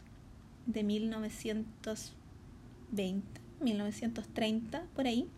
de 0.66 0.84
1920, 0.84 3.40
1930, 3.60 4.84
por 4.94 5.06
ahí, 5.06 5.28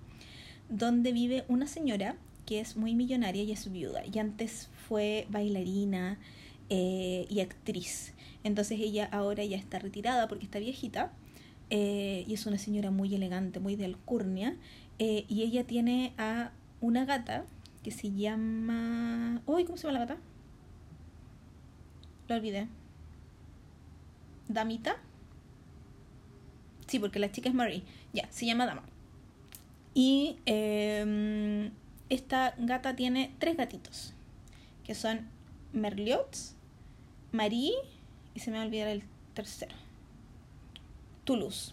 donde 0.68 1.12
vive 1.12 1.44
una 1.48 1.66
señora 1.66 2.16
que 2.46 2.60
es 2.60 2.76
muy 2.76 2.94
millonaria 2.94 3.42
y 3.42 3.52
es 3.52 3.70
viuda. 3.70 4.02
Y 4.06 4.18
antes 4.18 4.68
fue 4.88 5.26
bailarina 5.30 6.18
eh, 6.68 7.26
y 7.30 7.40
actriz. 7.40 8.12
Entonces 8.42 8.80
ella 8.80 9.08
ahora 9.10 9.44
ya 9.44 9.56
está 9.56 9.78
retirada 9.78 10.28
porque 10.28 10.44
está 10.44 10.58
viejita. 10.58 11.12
Eh, 11.70 12.24
y 12.28 12.34
es 12.34 12.44
una 12.46 12.58
señora 12.58 12.90
muy 12.90 13.14
elegante, 13.14 13.60
muy 13.60 13.76
de 13.76 13.86
alcurnia. 13.86 14.56
y 14.98 15.42
ella 15.42 15.64
tiene 15.64 16.12
a 16.18 16.52
una 16.80 17.04
gata 17.04 17.44
que 17.82 17.90
se 17.90 18.12
llama... 18.12 19.42
Uy, 19.46 19.64
¿cómo 19.64 19.76
se 19.76 19.86
llama 19.86 19.98
la 19.98 20.06
gata? 20.06 20.20
Lo 22.28 22.36
olvidé. 22.36 22.68
¿Damita? 24.48 24.96
Sí, 26.86 26.98
porque 26.98 27.18
la 27.18 27.30
chica 27.30 27.48
es 27.48 27.54
Marie. 27.54 27.82
Ya, 28.12 28.26
se 28.30 28.46
llama 28.46 28.66
Dama. 28.66 28.82
Y 29.94 30.36
em, 30.44 31.70
esta 32.08 32.54
gata 32.58 32.96
tiene 32.96 33.32
tres 33.38 33.56
gatitos. 33.56 34.12
Que 34.84 34.94
son 34.94 35.28
Merliot, 35.72 36.36
Marie 37.32 37.72
y 38.34 38.40
se 38.40 38.50
me 38.50 38.58
va 38.58 38.64
a 38.64 38.66
olvidar 38.66 38.88
el 38.88 39.04
tercero. 39.34 39.74
Toulouse. 41.24 41.72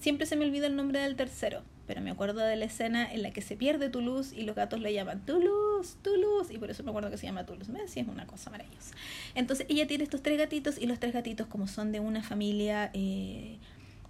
Siempre 0.00 0.26
se 0.26 0.34
me 0.34 0.44
olvida 0.44 0.66
el 0.66 0.74
nombre 0.74 1.00
del 1.00 1.14
tercero 1.14 1.62
pero 1.86 2.00
me 2.00 2.10
acuerdo 2.10 2.40
de 2.40 2.56
la 2.56 2.64
escena 2.64 3.12
en 3.12 3.22
la 3.22 3.32
que 3.32 3.42
se 3.42 3.56
pierde 3.56 3.88
Toulouse 3.88 4.34
y 4.34 4.44
los 4.44 4.54
gatos 4.54 4.80
le 4.80 4.92
llaman 4.92 5.24
Toulouse, 5.26 5.96
Toulouse, 6.02 6.52
y 6.52 6.58
por 6.58 6.70
eso 6.70 6.82
me 6.84 6.90
acuerdo 6.90 7.10
que 7.10 7.18
se 7.18 7.26
llama 7.26 7.44
Toulouse. 7.44 7.70
Me 7.70 7.82
decía, 7.82 8.02
es 8.02 8.08
una 8.08 8.26
cosa 8.26 8.50
maravillosa. 8.50 8.94
Entonces 9.34 9.66
ella 9.68 9.86
tiene 9.86 10.04
estos 10.04 10.22
tres 10.22 10.38
gatitos 10.38 10.78
y 10.78 10.86
los 10.86 10.98
tres 11.00 11.12
gatitos, 11.12 11.48
como 11.48 11.66
son 11.66 11.92
de 11.92 12.00
una 12.00 12.22
familia 12.22 12.90
eh, 12.94 13.58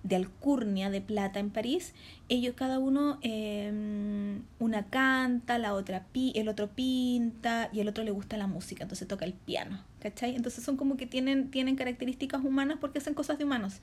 de 0.02 0.16
alcurnia, 0.16 0.90
de 0.90 1.00
plata 1.00 1.38
en 1.38 1.50
París, 1.50 1.94
ellos 2.28 2.54
cada 2.56 2.78
uno, 2.78 3.18
em, 3.22 4.42
una 4.58 4.86
canta, 4.86 5.58
la 5.58 5.74
otra 5.74 6.06
pi 6.12 6.32
el 6.34 6.48
otro 6.48 6.68
pinta 6.70 7.70
y 7.72 7.80
el 7.80 7.88
otro 7.88 8.02
le 8.02 8.10
gusta 8.10 8.36
la 8.36 8.46
música, 8.46 8.82
entonces 8.82 9.06
toca 9.06 9.24
el 9.24 9.32
piano, 9.32 9.84
¿cachai? 10.00 10.34
Entonces 10.34 10.64
son 10.64 10.76
como 10.76 10.96
que 10.96 11.06
tienen, 11.06 11.50
tienen 11.50 11.76
características 11.76 12.44
humanas 12.44 12.78
porque 12.80 12.98
hacen 12.98 13.14
cosas 13.14 13.38
de 13.38 13.44
humanos 13.44 13.80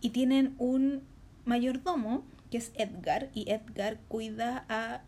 y 0.00 0.10
tienen 0.10 0.54
un 0.58 1.02
mayordomo 1.44 2.24
que 2.50 2.58
es 2.58 2.72
Edgar, 2.76 3.28
y 3.34 3.50
Edgar 3.50 3.98
cuida 4.08 4.64
a 4.68 5.02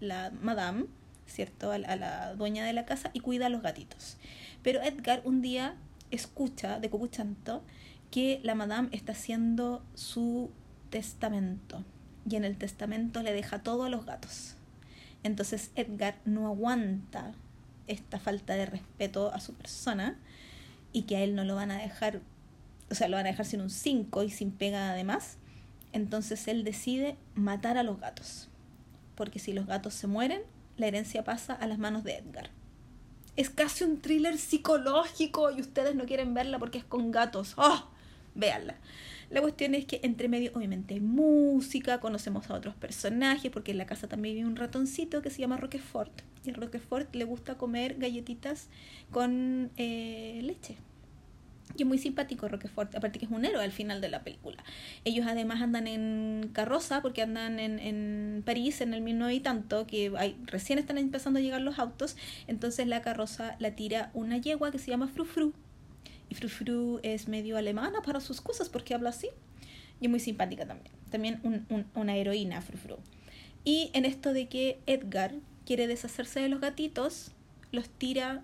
la 0.00 0.30
madame, 0.42 0.86
¿cierto? 1.26 1.72
A, 1.72 1.78
la 1.78 2.34
dueña 2.34 2.64
de 2.64 2.72
la 2.72 2.86
casa 2.86 3.10
y 3.12 3.20
cuida 3.20 3.46
a 3.46 3.48
los 3.48 3.62
gatitos. 3.62 4.16
Pero 4.62 4.82
Edgar 4.82 5.22
un 5.24 5.42
día 5.42 5.76
escucha 6.10 6.80
de 6.80 6.90
Cucuchanto 6.90 7.62
que 8.10 8.40
la 8.42 8.54
madame 8.54 8.88
está 8.92 9.12
haciendo 9.12 9.82
su 9.94 10.50
testamento 10.90 11.84
y 12.28 12.36
en 12.36 12.44
el 12.44 12.56
testamento 12.56 13.22
le 13.22 13.32
deja 13.32 13.62
todo 13.62 13.84
a 13.84 13.88
los 13.88 14.04
gatos. 14.04 14.56
Entonces 15.22 15.70
Edgar 15.76 16.16
no 16.24 16.46
aguanta 16.46 17.32
esta 17.86 18.18
falta 18.18 18.54
de 18.54 18.66
respeto 18.66 19.32
a 19.32 19.40
su 19.40 19.54
persona 19.54 20.18
y 20.92 21.02
que 21.02 21.16
a 21.16 21.20
él 21.20 21.34
no 21.34 21.44
lo 21.44 21.56
van 21.56 21.70
a 21.70 21.78
dejar, 21.78 22.20
o 22.90 22.94
sea, 22.94 23.08
lo 23.08 23.16
van 23.16 23.26
a 23.26 23.30
dejar 23.30 23.46
sin 23.46 23.60
un 23.60 23.70
5 23.70 24.22
y 24.22 24.30
sin 24.30 24.50
pega 24.50 24.90
además. 24.90 25.36
Entonces 25.92 26.46
él 26.48 26.64
decide 26.64 27.16
matar 27.34 27.76
a 27.76 27.82
los 27.82 28.00
gatos, 28.00 28.48
porque 29.14 29.38
si 29.38 29.52
los 29.52 29.66
gatos 29.66 29.94
se 29.94 30.06
mueren, 30.06 30.42
la 30.76 30.86
herencia 30.86 31.24
pasa 31.24 31.52
a 31.52 31.66
las 31.66 31.78
manos 31.78 32.04
de 32.04 32.16
Edgar. 32.16 32.50
Es 33.36 33.50
casi 33.50 33.84
un 33.84 34.00
thriller 34.00 34.38
psicológico 34.38 35.50
y 35.50 35.60
ustedes 35.60 35.94
no 35.94 36.04
quieren 36.04 36.34
verla 36.34 36.58
porque 36.58 36.78
es 36.78 36.84
con 36.84 37.10
gatos. 37.10 37.54
¡Oh! 37.56 37.88
Véanla. 38.34 38.76
La 39.30 39.40
cuestión 39.40 39.74
es 39.74 39.84
que 39.84 40.00
entre 40.02 40.28
medio 40.28 40.50
obviamente 40.54 40.94
hay 40.94 41.00
música, 41.00 42.00
conocemos 42.00 42.50
a 42.50 42.54
otros 42.54 42.74
personajes, 42.74 43.50
porque 43.50 43.70
en 43.70 43.78
la 43.78 43.86
casa 43.86 44.08
también 44.08 44.34
vive 44.34 44.48
un 44.48 44.56
ratoncito 44.56 45.22
que 45.22 45.30
se 45.30 45.40
llama 45.40 45.56
Roquefort. 45.56 46.12
Y 46.44 46.52
Roquefort 46.52 47.14
le 47.14 47.24
gusta 47.24 47.56
comer 47.56 47.96
galletitas 47.98 48.68
con 49.10 49.70
eh, 49.76 50.40
leche 50.42 50.76
y 51.76 51.82
es 51.82 51.88
muy 51.88 51.98
simpático 51.98 52.48
Roquefort, 52.48 52.94
aparte 52.94 53.18
que 53.18 53.26
es 53.26 53.30
un 53.30 53.44
héroe 53.44 53.62
al 53.62 53.72
final 53.72 54.00
de 54.00 54.08
la 54.08 54.22
película. 54.22 54.62
Ellos 55.04 55.26
además 55.26 55.62
andan 55.62 55.86
en 55.86 56.50
carroza 56.52 57.02
porque 57.02 57.22
andan 57.22 57.58
en, 57.58 57.78
en 57.78 58.42
París 58.44 58.80
en 58.80 58.94
el 58.94 59.04
19 59.04 59.34
y 59.34 59.40
tanto, 59.40 59.86
que 59.86 60.12
hay, 60.16 60.36
recién 60.44 60.78
están 60.78 60.98
empezando 60.98 61.38
a 61.38 61.42
llegar 61.42 61.60
los 61.60 61.78
autos, 61.78 62.16
entonces 62.46 62.86
la 62.86 63.02
carroza 63.02 63.56
la 63.58 63.74
tira 63.74 64.10
una 64.14 64.38
yegua 64.38 64.70
que 64.70 64.78
se 64.78 64.90
llama 64.90 65.08
Frufru. 65.08 65.52
Y 66.30 66.34
Frufru 66.36 67.00
es 67.02 67.28
medio 67.28 67.58
alemana 67.58 68.00
para 68.00 68.20
sus 68.20 68.40
cosas 68.40 68.70
porque 68.70 68.94
habla 68.94 69.10
así. 69.10 69.28
Y 70.00 70.08
muy 70.08 70.20
simpática 70.20 70.66
también. 70.66 70.94
También 71.10 71.40
un, 71.42 71.86
una 71.94 72.16
heroína 72.16 72.62
Frufru. 72.62 72.96
Y 73.64 73.90
en 73.92 74.06
esto 74.06 74.32
de 74.32 74.48
que 74.48 74.80
Edgar 74.86 75.34
quiere 75.66 75.86
deshacerse 75.86 76.40
de 76.40 76.48
los 76.48 76.60
gatitos, 76.60 77.32
los 77.72 77.90
tira 77.90 78.42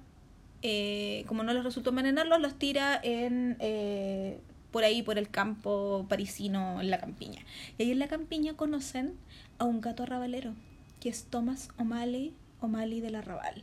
eh, 0.62 1.24
como 1.28 1.42
no 1.42 1.52
les 1.52 1.64
resultó 1.64 1.90
envenenarlos, 1.90 2.40
los 2.40 2.58
tira 2.58 2.98
en 3.02 3.56
eh, 3.60 4.40
por 4.72 4.84
ahí, 4.84 5.02
por 5.02 5.16
el 5.16 5.30
campo 5.30 6.06
parisino, 6.08 6.80
en 6.80 6.90
la 6.90 6.98
campiña. 6.98 7.42
Y 7.78 7.84
ahí 7.84 7.90
en 7.92 7.98
la 7.98 8.08
campiña 8.08 8.54
conocen 8.54 9.14
a 9.58 9.64
un 9.64 9.80
gato 9.80 10.02
arrabalero, 10.02 10.54
que 11.00 11.08
es 11.08 11.24
Thomas 11.24 11.68
O'Malley, 11.78 12.34
O'Malley 12.60 13.00
del 13.00 13.14
Arrabal. 13.14 13.62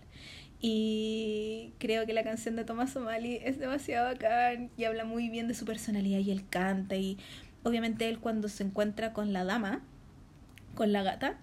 Y 0.66 1.74
creo 1.78 2.06
que 2.06 2.14
la 2.14 2.24
canción 2.24 2.56
de 2.56 2.64
Thomas 2.64 2.96
O'Malley 2.96 3.42
es 3.44 3.60
demasiado 3.60 4.06
bacán 4.06 4.72
y 4.78 4.86
habla 4.86 5.04
muy 5.04 5.28
bien 5.28 5.50
de 5.50 5.56
su 5.56 5.66
personalidad 5.66 6.20
y 6.20 6.32
él 6.32 6.48
canta 6.50 6.96
y 6.96 7.18
obviamente 7.64 8.08
él 8.08 8.20
cuando 8.20 8.48
se 8.48 8.64
encuentra 8.64 9.12
con 9.12 9.34
la 9.34 9.44
dama, 9.44 9.82
con 10.74 10.94
la 10.94 11.04
gata, 11.04 11.38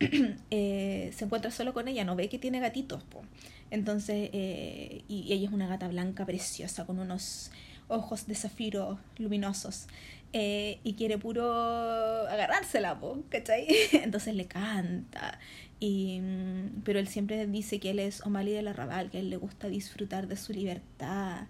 eh, 0.50 1.10
se 1.16 1.24
encuentra 1.24 1.50
solo 1.50 1.72
con 1.72 1.88
ella, 1.88 2.04
no 2.04 2.14
ve 2.14 2.28
que 2.28 2.38
tiene 2.38 2.60
gatitos. 2.60 3.04
Po. 3.04 3.22
Entonces, 3.70 4.28
eh, 4.34 5.02
y 5.08 5.32
ella 5.32 5.48
es 5.48 5.54
una 5.54 5.66
gata 5.66 5.88
blanca 5.88 6.26
preciosa 6.26 6.84
con 6.84 6.98
unos 6.98 7.50
ojos 7.88 8.26
de 8.26 8.34
zafiro 8.34 8.98
luminosos. 9.16 9.86
Eh, 10.34 10.78
y 10.84 10.92
quiere 10.92 11.16
puro 11.16 12.28
agarrársela, 12.28 13.00
po, 13.00 13.22
¿cachai? 13.30 13.66
Entonces 13.92 14.34
le 14.34 14.46
canta. 14.46 15.38
Y, 15.80 16.20
mm, 16.20 16.82
pero 16.84 16.98
él 16.98 17.08
siempre 17.08 17.46
dice 17.46 17.78
que 17.80 17.90
él 17.90 17.98
es 17.98 18.24
O'Malley 18.26 18.52
del 18.52 18.68
Arrabal, 18.68 19.10
que 19.10 19.18
a 19.18 19.20
él 19.20 19.30
le 19.30 19.36
gusta 19.36 19.68
disfrutar 19.68 20.28
de 20.28 20.36
su 20.36 20.52
libertad. 20.52 21.46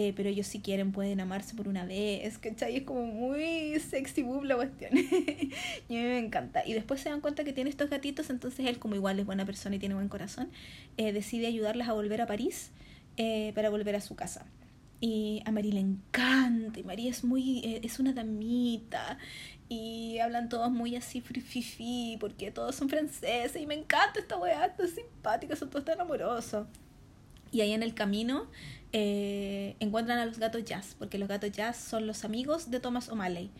Eh, 0.00 0.12
pero 0.14 0.28
ellos 0.28 0.46
si 0.46 0.60
quieren 0.60 0.92
pueden 0.92 1.18
amarse 1.18 1.56
por 1.56 1.66
una 1.66 1.84
vez, 1.84 2.38
¿cachai? 2.38 2.76
Es 2.76 2.82
como 2.84 3.04
muy 3.06 3.80
sexy 3.80 4.22
boob 4.22 4.44
la 4.44 4.54
cuestión. 4.54 4.92
y 5.88 5.96
a 5.96 6.00
mí 6.00 6.08
me 6.08 6.18
encanta. 6.18 6.62
Y 6.64 6.72
después 6.72 7.00
se 7.00 7.08
dan 7.08 7.20
cuenta 7.20 7.42
que 7.42 7.52
tiene 7.52 7.68
estos 7.68 7.90
gatitos, 7.90 8.30
entonces 8.30 8.66
él 8.66 8.78
como 8.78 8.94
igual 8.94 9.18
es 9.18 9.26
buena 9.26 9.44
persona 9.44 9.74
y 9.74 9.80
tiene 9.80 9.96
buen 9.96 10.08
corazón, 10.08 10.50
eh, 10.98 11.12
decide 11.12 11.48
ayudarlas 11.48 11.88
a 11.88 11.94
volver 11.94 12.20
a 12.20 12.26
París 12.26 12.70
eh, 13.16 13.50
para 13.56 13.70
volver 13.70 13.96
a 13.96 14.00
su 14.00 14.14
casa. 14.14 14.46
Y 15.00 15.42
a 15.44 15.50
Marie 15.50 15.72
le 15.72 15.80
encanta, 15.80 16.78
y 16.78 16.84
Marie 16.84 17.08
es 17.08 17.24
muy, 17.24 17.80
es 17.82 17.98
una 17.98 18.12
damita, 18.12 19.18
y 19.68 20.18
hablan 20.18 20.48
todos 20.48 20.70
muy 20.70 20.96
así 20.96 21.20
fifi 21.20 22.16
porque 22.18 22.50
todos 22.50 22.74
son 22.74 22.88
franceses, 22.88 23.60
y 23.60 23.66
me 23.66 23.74
encanta 23.74 24.20
esta 24.20 24.36
weá, 24.36 24.66
está 24.66 24.86
simpática, 24.86 25.56
son 25.56 25.70
todos 25.70 25.84
tan 25.84 26.00
amorosos. 26.00 26.66
Y 27.50 27.60
ahí 27.62 27.72
en 27.72 27.82
el 27.82 27.94
camino 27.94 28.46
eh, 28.92 29.76
encuentran 29.80 30.18
a 30.18 30.26
los 30.26 30.38
gatos 30.38 30.64
jazz, 30.64 30.94
porque 30.98 31.18
los 31.18 31.28
gatos 31.28 31.50
jazz 31.52 31.76
son 31.76 32.06
los 32.06 32.24
amigos 32.24 32.70
de 32.70 32.80
Thomas 32.80 33.08
O'Malley. 33.08 33.50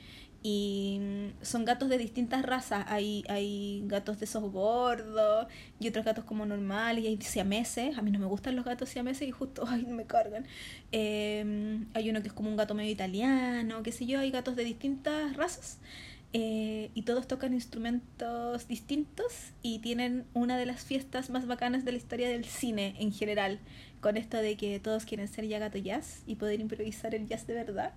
Y 0.42 0.98
mm, 1.00 1.44
son 1.44 1.64
gatos 1.64 1.88
de 1.88 1.98
distintas 1.98 2.42
razas. 2.42 2.84
Hay, 2.88 3.24
hay 3.28 3.82
gatos 3.86 4.18
de 4.18 4.24
esos 4.26 4.50
gordos 4.52 5.46
y 5.80 5.88
otros 5.88 6.04
gatos 6.04 6.24
como 6.24 6.46
normales. 6.46 7.04
Y 7.04 7.08
hay 7.08 7.18
siameses. 7.20 7.98
A 7.98 8.02
mí 8.02 8.10
no 8.10 8.18
me 8.18 8.26
gustan 8.26 8.56
los 8.56 8.64
gatos 8.64 8.88
siameses 8.88 9.26
y 9.28 9.30
justo 9.30 9.64
ay, 9.68 9.84
me 9.86 10.04
cargan. 10.04 10.46
Em, 10.92 11.86
hay 11.94 12.10
uno 12.10 12.22
que 12.22 12.28
es 12.28 12.34
como 12.34 12.48
un 12.50 12.56
gato 12.56 12.74
medio 12.74 12.90
italiano, 12.92 13.82
qué 13.82 13.92
sé 13.92 14.06
yo. 14.06 14.20
Hay 14.20 14.30
gatos 14.30 14.56
de 14.56 14.64
distintas 14.64 15.36
razas. 15.36 15.78
Eh, 16.34 16.90
y 16.94 17.02
todos 17.02 17.26
tocan 17.26 17.54
instrumentos 17.54 18.68
distintos 18.68 19.52
y 19.62 19.78
tienen 19.78 20.26
una 20.34 20.58
de 20.58 20.66
las 20.66 20.84
fiestas 20.84 21.30
más 21.30 21.46
bacanas 21.46 21.86
de 21.86 21.92
la 21.92 21.96
historia 21.96 22.28
del 22.28 22.44
cine 22.44 22.94
en 22.98 23.12
general 23.12 23.58
con 24.02 24.18
esto 24.18 24.36
de 24.36 24.56
que 24.58 24.78
todos 24.78 25.06
quieren 25.06 25.26
ser 25.26 25.46
ya 25.46 25.58
gato 25.58 25.78
jazz 25.78 26.22
y 26.26 26.34
poder 26.34 26.60
improvisar 26.60 27.14
el 27.14 27.26
jazz 27.26 27.46
de 27.46 27.54
verdad. 27.54 27.92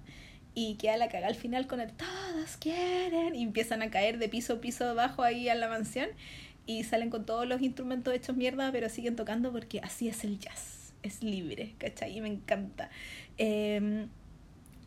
Y 0.53 0.75
queda 0.75 0.97
la 0.97 1.09
caga 1.09 1.27
al 1.27 1.35
final 1.35 1.67
con 1.67 1.79
el 1.79 1.91
todos 1.91 2.57
quieren 2.59 3.35
y 3.35 3.43
empiezan 3.43 3.81
a 3.81 3.89
caer 3.89 4.17
de 4.17 4.29
piso 4.29 4.53
a 4.53 4.61
piso 4.61 4.89
abajo 4.89 5.23
ahí 5.23 5.49
a 5.49 5.55
la 5.55 5.69
mansión 5.69 6.09
y 6.65 6.83
salen 6.83 7.09
con 7.09 7.25
todos 7.25 7.47
los 7.47 7.61
instrumentos 7.61 8.13
hechos 8.13 8.35
mierda 8.35 8.71
pero 8.71 8.89
siguen 8.89 9.15
tocando 9.15 9.51
porque 9.51 9.79
así 9.79 10.09
es 10.09 10.23
el 10.23 10.39
jazz 10.39 10.93
es 11.03 11.23
libre 11.23 11.75
¿cachai? 11.77 12.17
y 12.17 12.21
me 12.21 12.27
encanta 12.27 12.89
em, 13.37 14.09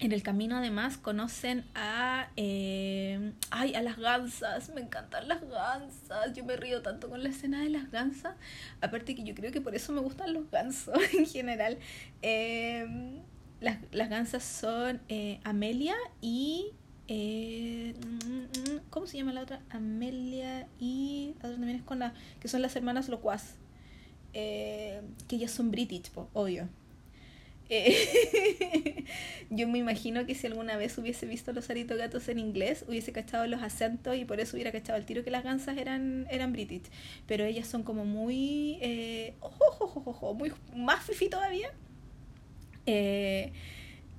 en 0.01 0.13
el 0.13 0.23
camino 0.23 0.57
además 0.57 0.99
conocen 0.99 1.65
a 1.75 2.29
eh, 2.37 3.33
ay 3.51 3.75
a 3.75 3.83
las 3.83 3.97
gansas 3.97 4.69
me 4.75 4.83
encantan 4.83 5.29
las 5.29 5.49
gansas 5.49 6.35
yo 6.35 6.45
me 6.45 6.57
río 6.57 6.83
tanto 6.83 7.09
con 7.09 7.23
la 7.23 7.31
escena 7.31 7.63
de 7.63 7.71
las 7.71 7.91
gansas 7.91 8.37
aparte 8.83 9.15
que 9.15 9.25
yo 9.25 9.35
creo 9.35 9.51
que 9.51 9.63
por 9.63 9.75
eso 9.75 9.93
me 9.93 10.01
gustan 10.01 10.35
los 10.35 10.51
gansos 10.51 10.99
en 11.15 11.27
general 11.27 11.79
eh, 12.21 13.23
las, 13.65 13.79
las 13.93 14.11
gansas 14.11 14.45
son 14.45 15.01
eh, 15.09 15.41
Amelia 15.45 15.95
y... 16.21 16.73
Eh, 17.07 17.95
¿Cómo 18.91 19.07
se 19.07 19.19
llama 19.19 19.33
la 19.33 19.43
otra? 19.43 19.61
Amelia 19.71 20.69
y... 20.79 21.35
La 21.41 21.49
otra 21.49 21.59
también 21.59 21.79
es 21.79 21.83
con 21.83 21.99
la... 21.99 22.15
Que 22.41 22.49
son 22.49 22.63
las 22.63 22.77
hermanas 22.77 23.09
Locuaz. 23.09 23.57
Eh, 24.35 25.01
que 25.29 25.37
ellas 25.37 25.51
son 25.51 25.71
british, 25.71 26.11
obvio. 26.33 26.69
Eh, 27.71 29.05
yo 29.51 29.67
me 29.69 29.79
imagino 29.79 30.27
que 30.27 30.35
si 30.35 30.47
alguna 30.47 30.77
vez 30.77 30.99
hubiese 30.99 31.25
visto 31.25 31.53
los 31.53 31.67
gatos 31.69 32.29
en 32.29 32.39
inglés, 32.39 32.85
hubiese 32.87 33.13
cachado 33.13 33.47
los 33.47 33.63
acentos 33.63 34.17
y 34.17 34.27
por 34.27 34.41
eso 34.41 34.57
hubiera 34.57 34.73
cachado 34.73 34.99
el 34.99 35.07
tiro 35.07 35.25
que 35.25 35.31
las 35.31 35.45
gansas 35.45 35.79
eran, 35.79 36.27
eran 36.31 36.53
british. 36.53 36.83
Pero 37.27 37.45
ellas 37.45 37.67
son 37.67 37.83
como 37.83 38.05
muy... 38.05 38.79
Eh, 38.83 39.35
muy 40.37 40.53
más 40.77 41.05
fifi 41.05 41.31
todavía. 41.31 41.71
Eh, 42.87 43.53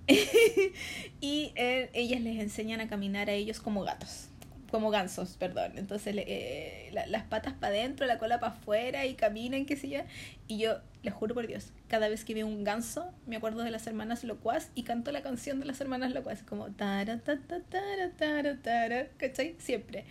y 1.22 1.53
ellas 1.55 2.22
les 2.22 2.39
enseñan 2.39 2.80
a 2.80 2.88
caminar 2.88 3.30
a 3.30 3.34
ellos 3.34 3.59
como 3.59 3.84
gatos, 3.84 4.30
como 4.70 4.89
gansos, 4.91 5.38
perdón. 5.38 5.74
Entonces 5.78 6.16
eh, 6.18 6.91
las 7.07 7.24
patas 7.24 7.53
para 7.53 7.74
adentro, 7.74 8.05
la 8.05 8.18
cola 8.18 8.39
para 8.39 8.53
afuera 8.53 9.05
y 9.05 9.16
caminan, 9.16 9.66
qué 9.66 9.76
sé 9.76 9.89
yo. 9.89 10.01
Y 10.47 10.59
yo, 10.59 10.80
les 11.01 11.13
juro 11.13 11.34
por 11.34 11.47
Dios, 11.47 11.72
cada 11.88 12.09
vez 12.09 12.26
que 12.26 12.34
veo 12.34 12.47
un 12.47 12.63
ganso, 12.63 13.11
me 13.26 13.36
acuerdo 13.36 13.63
de 13.63 13.72
las 13.72 13.88
hermanas 13.88 14.24
locuaz 14.24 14.70
y 14.76 14.84
canto 14.84 15.11
la 15.11 15.22
canción 15.22 15.59
de 15.59 15.66
las 15.66 15.82
hermanas 15.82 16.13
locuaz, 16.13 16.43
como 16.43 16.68
tara, 16.72 17.20
tara, 17.20 17.41
tara, 17.70 18.11
tara, 18.18 18.57
tara, 18.61 19.07
¿cachai? 19.18 19.55
Siempre. 19.59 20.05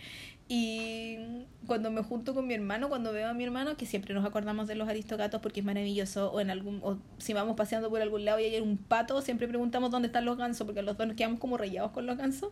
Y 0.47 1.17
cuando 1.65 1.89
me 1.89 2.03
junto 2.03 2.35
con 2.35 2.45
mi 2.45 2.53
hermano, 2.53 2.87
cuando 2.87 3.11
veo 3.11 3.29
a 3.29 3.33
mi 3.33 3.43
hermano, 3.43 3.77
que 3.77 3.87
siempre 3.87 4.13
nos 4.13 4.23
acordamos 4.25 4.67
de 4.67 4.75
los 4.75 4.87
aristogatos 4.87 5.41
porque 5.41 5.61
es 5.61 5.65
maravilloso, 5.65 6.31
o 6.31 6.39
en 6.39 6.51
algún 6.51 6.79
o 6.83 6.99
si 7.17 7.33
vamos 7.33 7.55
paseando 7.55 7.89
por 7.89 8.01
algún 8.01 8.25
lado 8.25 8.39
y 8.39 8.43
hay 8.43 8.59
un 8.59 8.77
pato, 8.77 9.21
siempre 9.23 9.47
preguntamos 9.47 9.89
dónde 9.89 10.07
están 10.07 10.25
los 10.25 10.37
gansos, 10.37 10.67
porque 10.67 10.83
los 10.83 10.97
dos 10.97 11.07
nos 11.07 11.15
quedamos 11.15 11.39
como 11.39 11.57
rayados 11.57 11.91
con 11.91 12.05
los 12.05 12.17
gansos, 12.17 12.51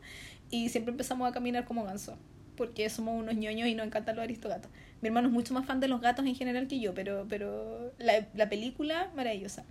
y 0.49 0.69
siempre 0.69 0.91
empezamos 0.91 1.29
a 1.29 1.33
caminar 1.33 1.65
como 1.65 1.83
gansos, 1.83 2.15
porque 2.57 2.89
somos 2.89 3.19
unos 3.19 3.35
ñoños 3.35 3.67
y 3.67 3.75
nos 3.75 3.85
encantan 3.85 4.15
los 4.15 4.23
aristogatos. 4.23 4.71
Mi 5.01 5.09
hermano 5.09 5.27
es 5.27 5.33
mucho 5.33 5.53
más 5.53 5.65
fan 5.65 5.79
de 5.79 5.87
los 5.87 6.01
gatos 6.01 6.25
en 6.25 6.35
general 6.35 6.67
que 6.67 6.79
yo, 6.79 6.95
pero, 6.95 7.27
pero 7.29 7.93
la, 7.99 8.25
la 8.33 8.49
película, 8.49 9.11
maravillosa. 9.15 9.65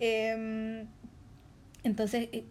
Em, 0.00 0.86
entonces, 1.82 2.28
eh, 2.32 2.44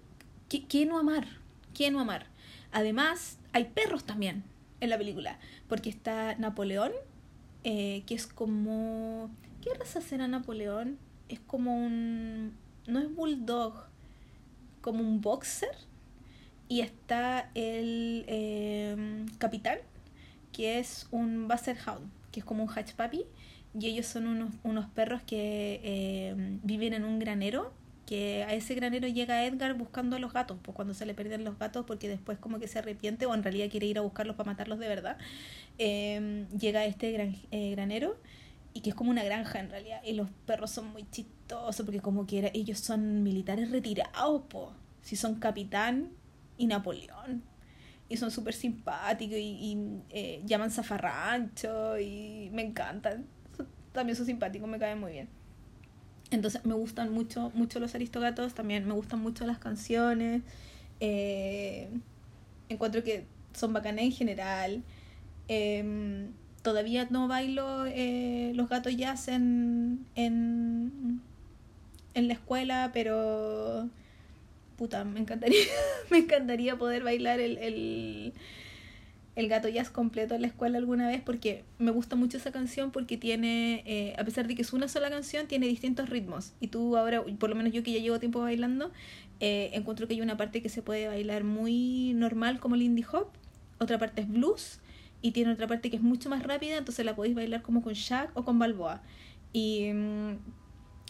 ¿qué, 0.49 0.85
no 0.85 0.99
amar? 0.99 1.25
¿Qué 1.73 1.91
no 1.91 1.99
amar? 1.99 2.27
Además, 2.71 3.39
hay 3.53 3.65
perros 3.65 4.03
también 4.03 4.43
en 4.79 4.89
la 4.89 4.97
película, 4.97 5.39
porque 5.67 5.89
está 5.89 6.35
Napoleón, 6.35 6.91
eh, 7.63 8.03
que 8.05 8.15
es 8.15 8.27
como... 8.27 9.29
¿Qué 9.61 9.73
raza 9.73 10.01
será 10.01 10.27
Napoleón? 10.27 10.97
Es 11.29 11.39
como 11.39 11.75
un... 11.75 12.53
No 12.87 12.99
es 12.99 13.13
bulldog, 13.13 13.87
como 14.81 15.01
un 15.01 15.21
boxer. 15.21 15.75
Y 16.69 16.81
está 16.81 17.49
el 17.55 18.25
eh, 18.27 19.25
capitán, 19.37 19.79
que 20.51 20.79
es 20.79 21.07
un 21.11 21.47
Basset 21.47 21.77
Hound, 21.87 22.11
que 22.31 22.41
es 22.41 22.45
como 22.45 22.63
un 22.63 22.69
Hatch 22.69 22.93
Puppy. 22.93 23.25
Y 23.79 23.87
ellos 23.87 24.05
son 24.05 24.27
unos, 24.27 24.53
unos 24.63 24.87
perros 24.87 25.21
que 25.23 25.81
eh, 25.83 26.59
viven 26.63 26.93
en 26.93 27.03
un 27.03 27.19
granero 27.19 27.73
que 28.07 28.45
a 28.45 28.53
ese 28.53 28.73
granero 28.73 29.07
llega 29.07 29.45
Edgar 29.45 29.73
buscando 29.75 30.15
a 30.15 30.19
los 30.19 30.31
gatos, 30.31 30.57
pues 30.63 30.73
cuando 30.73 30.93
se 30.93 31.05
le 31.05 31.13
pierden 31.13 31.43
los 31.43 31.59
gatos 31.59 31.85
porque 31.85 32.07
después 32.07 32.39
como 32.39 32.57
que 32.57 32.67
se 32.69 32.79
arrepiente 32.79 33.25
o 33.25 33.35
en 33.35 33.43
realidad 33.43 33.69
quiere 33.69 33.85
ir 33.85 33.99
a 33.99 34.01
buscarlos 34.01 34.37
para 34.37 34.51
matarlos 34.51 34.79
de 34.79 34.87
verdad, 34.87 35.17
em, 35.77 36.47
llega 36.49 36.85
este 36.85 37.11
gran, 37.11 37.35
eh, 37.51 37.71
granero 37.71 38.17
y 38.73 38.79
que 38.81 38.91
es 38.91 38.95
como 38.95 39.11
una 39.11 39.23
granja 39.25 39.59
en 39.59 39.69
realidad 39.69 40.01
y 40.05 40.13
los 40.13 40.29
perros 40.45 40.71
son 40.71 40.87
muy 40.93 41.05
chistosos 41.11 41.85
porque 41.85 41.99
como 41.99 42.25
que 42.25 42.49
ellos 42.53 42.79
son 42.79 43.23
militares 43.23 43.71
retirados, 43.71 44.43
pues 44.49 44.69
si 45.01 45.17
son 45.17 45.35
capitán 45.35 46.11
y 46.57 46.67
Napoleón 46.67 47.43
y 48.07 48.15
son 48.15 48.31
súper 48.31 48.53
simpáticos 48.53 49.37
y, 49.37 49.77
eh, 50.11 50.41
llaman 50.45 50.71
zafarrancho 50.71 51.99
y 51.99 52.49
me 52.53 52.61
encantan, 52.61 53.25
también 53.91 54.15
son 54.15 54.25
simpáticos, 54.25 54.69
me 54.69 54.79
caen 54.79 54.99
muy 54.99 55.11
bien. 55.11 55.36
Entonces 56.31 56.65
me 56.65 56.73
gustan 56.73 57.11
mucho, 57.11 57.51
mucho 57.53 57.79
los 57.79 57.95
aristogatos, 57.95 58.53
también 58.53 58.87
me 58.87 58.93
gustan 58.93 59.19
mucho 59.19 59.45
las 59.45 59.59
canciones. 59.59 60.41
Eh, 60.99 61.89
encuentro 62.69 63.03
que 63.03 63.25
son 63.53 63.73
bacanas 63.73 64.03
en 64.03 64.11
general. 64.11 64.83
Em, 65.47 66.31
todavía 66.61 67.07
no 67.09 67.27
bailo 67.27 67.85
eh, 67.85 68.51
los 68.55 68.67
gatos 68.67 68.95
jazz 68.97 69.29
en, 69.29 70.05
en, 70.15 71.21
en 72.13 72.27
la 72.27 72.33
escuela, 72.33 72.91
pero 72.93 73.89
puta, 74.77 75.03
me 75.05 75.19
encantaría, 75.19 75.65
me 76.11 76.19
encantaría 76.19 76.77
poder 76.77 77.03
bailar 77.03 77.39
el, 77.39 77.57
el 77.57 78.33
el 79.37 79.49
gato 79.49 79.69
jazz 79.69 79.91
completo 79.91 80.33
en 80.33 80.41
la 80.41 80.47
escuela 80.47 80.79
alguna 80.79 81.07
vez 81.07 81.21
porque 81.21 81.63
me 81.77 81.91
gusta 81.91 82.15
mucho 82.15 82.37
esa 82.37 82.51
canción 82.51 82.89
porque 82.89 83.17
tiene, 83.17 83.83
eh, 83.85 84.15
a 84.17 84.23
pesar 84.25 84.47
de 84.47 84.55
que 84.55 84.63
es 84.63 84.73
una 84.73 84.87
sola 84.87 85.11
canción, 85.11 85.45
tiene 85.47 85.67
distintos 85.67 86.09
ritmos. 86.09 86.53
Y 86.59 86.69
tú 86.69 86.97
ahora, 86.97 87.23
por 87.37 87.51
lo 87.51 87.55
menos 87.55 87.71
yo 87.71 87.83
que 87.83 87.91
ya 87.93 87.99
llevo 87.99 88.19
tiempo 88.19 88.39
bailando, 88.39 88.91
eh, 89.39 89.69
encuentro 89.73 90.07
que 90.07 90.15
hay 90.15 90.21
una 90.21 90.37
parte 90.37 90.63
que 90.63 90.69
se 90.69 90.81
puede 90.81 91.07
bailar 91.07 91.43
muy 91.43 92.13
normal 92.15 92.59
como 92.59 92.73
el 92.73 92.81
indie 92.81 93.05
hop, 93.11 93.27
otra 93.77 93.99
parte 93.99 94.21
es 94.21 94.27
blues 94.27 94.79
y 95.21 95.33
tiene 95.33 95.51
otra 95.51 95.67
parte 95.67 95.91
que 95.91 95.97
es 95.97 96.01
mucho 96.01 96.29
más 96.31 96.41
rápida, 96.41 96.75
entonces 96.75 97.05
la 97.05 97.15
podéis 97.15 97.35
bailar 97.35 97.61
como 97.61 97.83
con 97.83 97.93
Shaq 97.93 98.35
o 98.35 98.43
con 98.43 98.57
Balboa. 98.57 99.03
Y... 99.53 99.91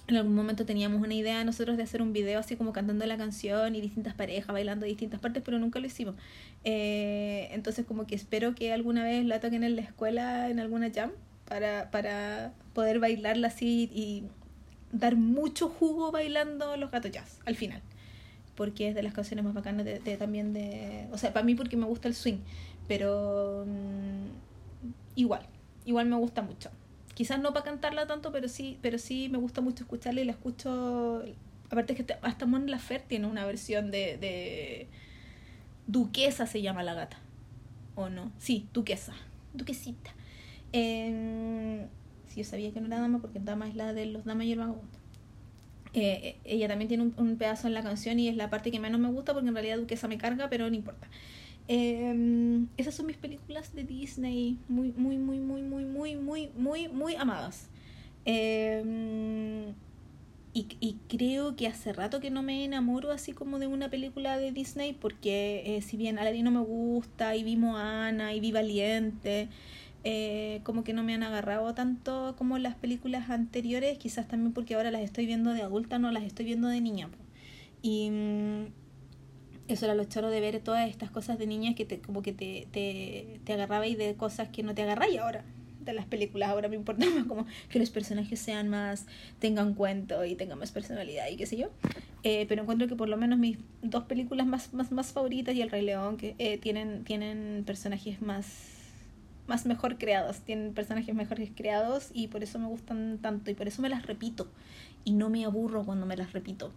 En 0.08 0.16
algún 0.16 0.36
momento 0.36 0.66
teníamos 0.66 1.02
una 1.02 1.14
idea 1.14 1.44
nosotros 1.44 1.76
de 1.76 1.84
hacer 1.84 2.02
un 2.02 2.14
video 2.14 2.40
así 2.40 2.56
como 2.56 2.72
cantando 2.72 3.06
la 3.06 3.18
canción 3.18 3.76
y 3.76 3.82
distintas 3.82 4.14
parejas 4.14 4.54
bailando 4.54 4.86
distintas 4.86 5.20
partes, 5.20 5.44
pero 5.44 5.60
nunca 5.60 5.80
lo 5.82 5.88
hicimos. 5.88 6.16
Eh, 6.64 7.50
entonces 7.52 7.86
como 7.86 8.08
que 8.08 8.16
espero 8.16 8.56
que 8.56 8.72
alguna 8.72 9.04
vez 9.04 9.26
la 9.26 9.42
toquen 9.42 9.66
en 9.66 9.76
la 9.76 9.82
escuela, 9.82 10.50
en 10.50 10.62
alguna 10.62 10.90
jam, 10.94 11.12
para, 11.46 11.92
para 11.92 12.54
poder 12.74 13.00
bailarla 13.00 13.50
así 13.50 13.90
y 13.94 14.24
dar 14.94 15.18
mucho 15.18 15.68
jugo 15.68 16.12
bailando 16.12 16.78
los 16.78 16.90
gatos 16.90 17.12
jazz 17.12 17.40
al 17.46 17.56
final. 17.56 17.82
Porque 18.56 18.88
es 18.88 18.96
de 18.96 19.04
las 19.04 19.14
canciones 19.14 19.44
más 19.44 19.54
bacanas 19.54 19.86
de, 19.86 20.00
también 20.18 20.54
de... 20.54 21.08
O 21.12 21.18
sea, 21.18 21.34
para 21.34 21.46
mí 21.46 21.54
porque 21.54 21.76
me 21.76 21.86
gusta 21.86 22.08
el 22.08 22.16
swing, 22.16 22.40
pero 22.88 23.66
mm, 23.68 25.20
igual, 25.20 25.46
igual 25.86 26.06
me 26.08 26.16
gusta 26.16 26.42
mucho 26.42 26.72
quizás 27.18 27.40
no 27.40 27.52
para 27.52 27.66
cantarla 27.66 28.06
tanto, 28.06 28.32
pero 28.32 28.48
sí, 28.48 28.78
pero 28.84 29.00
sí 29.00 29.28
me 29.28 29.40
gusta 29.40 29.60
mucho 29.60 29.86
escucharla 29.86 30.22
y 30.22 30.26
la 30.26 30.34
escucho. 30.34 31.24
Aparte 31.66 31.94
es 31.94 32.06
que 32.06 32.16
hasta 32.22 32.46
Mon 32.46 32.70
Lafer 32.70 33.02
tiene 33.02 33.26
una 33.26 33.44
versión 33.44 33.90
de, 33.90 34.20
de 34.20 34.88
Duquesa 35.88 36.46
se 36.46 36.62
llama 36.62 36.84
la 36.84 36.94
gata. 36.94 37.18
¿O 37.96 38.10
no? 38.10 38.32
Sí, 38.38 38.68
Duquesa. 38.72 39.14
Duquesita. 39.56 40.14
Eh, 40.74 41.88
sí, 42.28 42.42
yo 42.42 42.44
sabía 42.44 42.72
que 42.72 42.82
no 42.82 42.86
era 42.86 43.00
dama 43.00 43.18
porque 43.18 43.40
dama 43.40 43.68
es 43.68 43.74
la 43.74 43.94
de 43.94 44.06
los 44.06 44.24
damas 44.24 44.46
y 44.46 44.52
el 44.52 44.60
vagabundo. 44.60 45.00
Eh, 45.96 46.38
ella 46.44 46.68
también 46.68 46.88
tiene 46.88 47.12
un, 47.18 47.38
pedazo 47.38 47.66
en 47.66 47.74
la 47.74 47.82
canción 47.82 48.20
y 48.20 48.28
es 48.28 48.36
la 48.36 48.52
parte 48.52 48.70
que 48.70 48.80
menos 48.80 49.00
me 49.02 49.10
gusta 49.10 49.34
porque 49.34 49.48
en 49.48 49.56
realidad 49.56 49.80
Duquesa 49.80 50.08
me 50.08 50.20
carga, 50.20 50.52
pero 50.52 50.70
no 50.70 50.76
importa. 50.76 51.08
Eh, 51.68 52.66
esas 52.78 52.96
son 52.96 53.08
mis 53.08 53.18
películas 53.18 53.74
de 53.76 53.84
Disney 53.84 54.58
muy, 54.70 54.94
muy, 54.94 55.18
muy, 55.18 55.40
muy, 55.40 55.62
muy, 55.62 55.86
muy, 55.86 56.16
muy, 56.16 56.50
muy, 56.56 56.88
muy 56.88 57.16
amadas. 57.16 57.70
Eh, 58.26 59.74
y, 60.58 60.66
y, 60.80 60.98
creo 61.08 61.56
que 61.56 61.68
hace 61.68 61.94
rato 61.94 62.20
que 62.20 62.32
no 62.32 62.42
me 62.42 62.66
enamoro 62.66 63.12
así 63.12 63.32
como 63.32 63.60
de 63.60 63.68
una 63.68 63.90
película 63.90 64.40
de 64.40 64.52
Disney 64.52 64.94
porque 64.94 65.62
eh, 65.66 65.82
si 65.84 65.98
bien 65.98 66.18
Aladdin 66.18 66.46
no 66.46 66.52
me 66.52 66.62
gusta 66.62 67.36
y 67.36 67.44
vi 67.44 67.58
Moana 67.58 68.34
y 68.34 68.40
vi 68.40 68.52
Valiente, 68.52 69.50
eh, 70.04 70.62
como 70.64 70.84
que 70.84 70.94
no 70.94 71.04
me 71.04 71.14
han 71.14 71.22
agarrado 71.22 71.76
tanto 71.76 72.36
como 72.40 72.58
las 72.58 72.74
películas 72.76 73.30
anteriores, 73.30 74.00
quizás 74.00 74.28
también 74.28 74.52
porque 74.52 74.74
ahora 74.74 74.90
las 74.90 75.02
estoy 75.02 75.28
viendo 75.28 75.54
de 75.54 75.62
adulta, 75.62 76.00
no 76.00 76.12
las 76.12 76.24
estoy 76.24 76.46
viendo 76.46 76.68
de 76.70 76.82
niña. 76.82 77.10
Y 77.84 78.10
eso 79.68 79.86
era 79.86 79.96
lo 79.96 80.06
choro 80.06 80.30
de 80.30 80.40
ver 80.40 80.60
todas 80.60 80.90
estas 80.90 81.12
cosas 81.12 81.38
de 81.38 81.48
niñas 81.48 81.76
que 81.76 81.86
te, 81.86 82.00
como 82.00 82.22
que 82.22 82.34
te, 82.34 82.68
te, 82.72 83.40
te 83.44 83.54
agarraba 83.54 83.88
y 83.88 83.96
de 83.96 84.16
cosas 84.16 84.50
que 84.50 84.64
no 84.64 84.74
te 84.74 84.84
agarráis 84.84 85.20
ahora. 85.20 85.44
de 85.82 85.94
las 85.94 86.06
películas. 86.06 86.50
Ahora 86.50 86.68
me 86.68 86.76
importa 86.76 87.06
más 87.16 87.26
como 87.26 87.46
que 87.70 87.80
los 87.80 87.90
personajes 87.90 88.40
sean 88.40 88.70
más, 88.70 89.06
tengan 89.40 89.74
cuento 89.74 90.26
y 90.26 90.36
tengan 90.36 90.60
más 90.60 90.72
personalidad 90.72 91.28
y 91.30 91.38
qué 91.38 91.46
sé 91.46 91.58
yo. 91.58 91.70
Eh, 92.24 92.46
pero 92.50 92.62
encuentro 92.62 92.88
que 92.88 92.96
por 92.96 93.10
lo 93.10 93.18
menos 93.18 93.40
mis 93.40 93.58
dos 93.82 94.04
películas 94.04 94.46
más, 94.48 94.74
más, 94.74 94.92
más 94.92 95.12
favoritas 95.12 95.56
y 95.56 95.62
El 95.62 95.70
Rey 95.70 95.84
León, 95.84 96.18
que 96.18 96.36
eh, 96.40 96.58
tienen, 96.58 97.04
tienen 97.04 97.64
personajes 97.66 98.22
más 98.22 98.74
más 99.48 99.66
mejor 99.66 99.98
creados, 99.98 100.42
tienen 100.42 100.74
personajes 100.74 101.16
mejores 101.16 101.50
creados 101.56 102.10
y 102.14 102.28
por 102.28 102.44
eso 102.44 102.60
me 102.60 102.68
gustan 102.68 103.18
tanto 103.22 103.50
y 103.50 103.54
por 103.54 103.68
eso 103.68 103.82
me 103.82 103.90
las 103.90 104.06
repito 104.06 104.48
y 105.06 105.14
no 105.14 105.30
me 105.30 105.46
aburro 105.46 105.86
cuando 105.86 106.06
me 106.06 106.18
las 106.18 106.34
repito. 106.34 106.72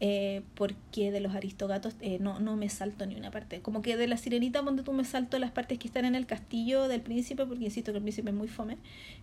Eh, 0.00 0.42
porque 0.54 1.10
de 1.10 1.18
los 1.18 1.34
aristogatos 1.34 1.96
eh, 2.00 2.18
no, 2.20 2.38
no 2.38 2.54
me 2.56 2.68
salto 2.68 3.04
ni 3.06 3.16
una 3.16 3.30
parte. 3.30 3.60
Como 3.60 3.82
que 3.82 3.96
de 3.96 4.06
la 4.06 4.16
sirenita, 4.16 4.62
donde 4.62 4.82
tú 4.84 4.92
me 4.92 5.04
salto 5.04 5.38
las 5.38 5.50
partes 5.50 5.78
que 5.78 5.88
están 5.88 6.04
en 6.04 6.14
el 6.14 6.26
castillo 6.26 6.86
del 6.86 7.00
príncipe, 7.00 7.44
porque 7.46 7.64
insisto 7.64 7.90
que 7.92 7.98
el 7.98 8.02
príncipe 8.02 8.30
es 8.30 8.36
muy 8.36 8.48
fome. 8.48 8.76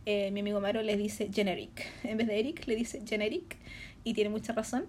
Eh, 0.06 0.32
mi 0.32 0.42
amigo 0.42 0.60
Maro 0.60 0.82
le 0.82 0.98
dice 0.98 1.30
generic. 1.34 1.86
En 2.04 2.18
vez 2.18 2.28
de 2.28 2.40
Eric, 2.40 2.68
le 2.68 2.76
dice 2.76 3.02
generic. 3.08 3.58
Y 4.04 4.14
tiene 4.14 4.30
mucha 4.30 4.54
razón. 4.54 4.86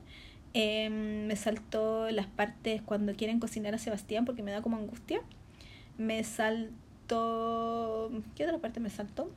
Em, 0.54 1.26
me 1.26 1.36
salto 1.36 2.10
las 2.10 2.26
partes 2.26 2.82
cuando 2.82 3.14
quieren 3.14 3.38
cocinar 3.40 3.74
a 3.74 3.78
Sebastián, 3.78 4.24
porque 4.24 4.42
me 4.42 4.50
da 4.50 4.62
como 4.62 4.76
angustia. 4.76 5.20
Me 5.98 6.24
salto. 6.24 8.10
¿Qué 8.34 8.44
otra 8.44 8.58
parte 8.58 8.80
me 8.80 8.90
salto? 8.90 9.30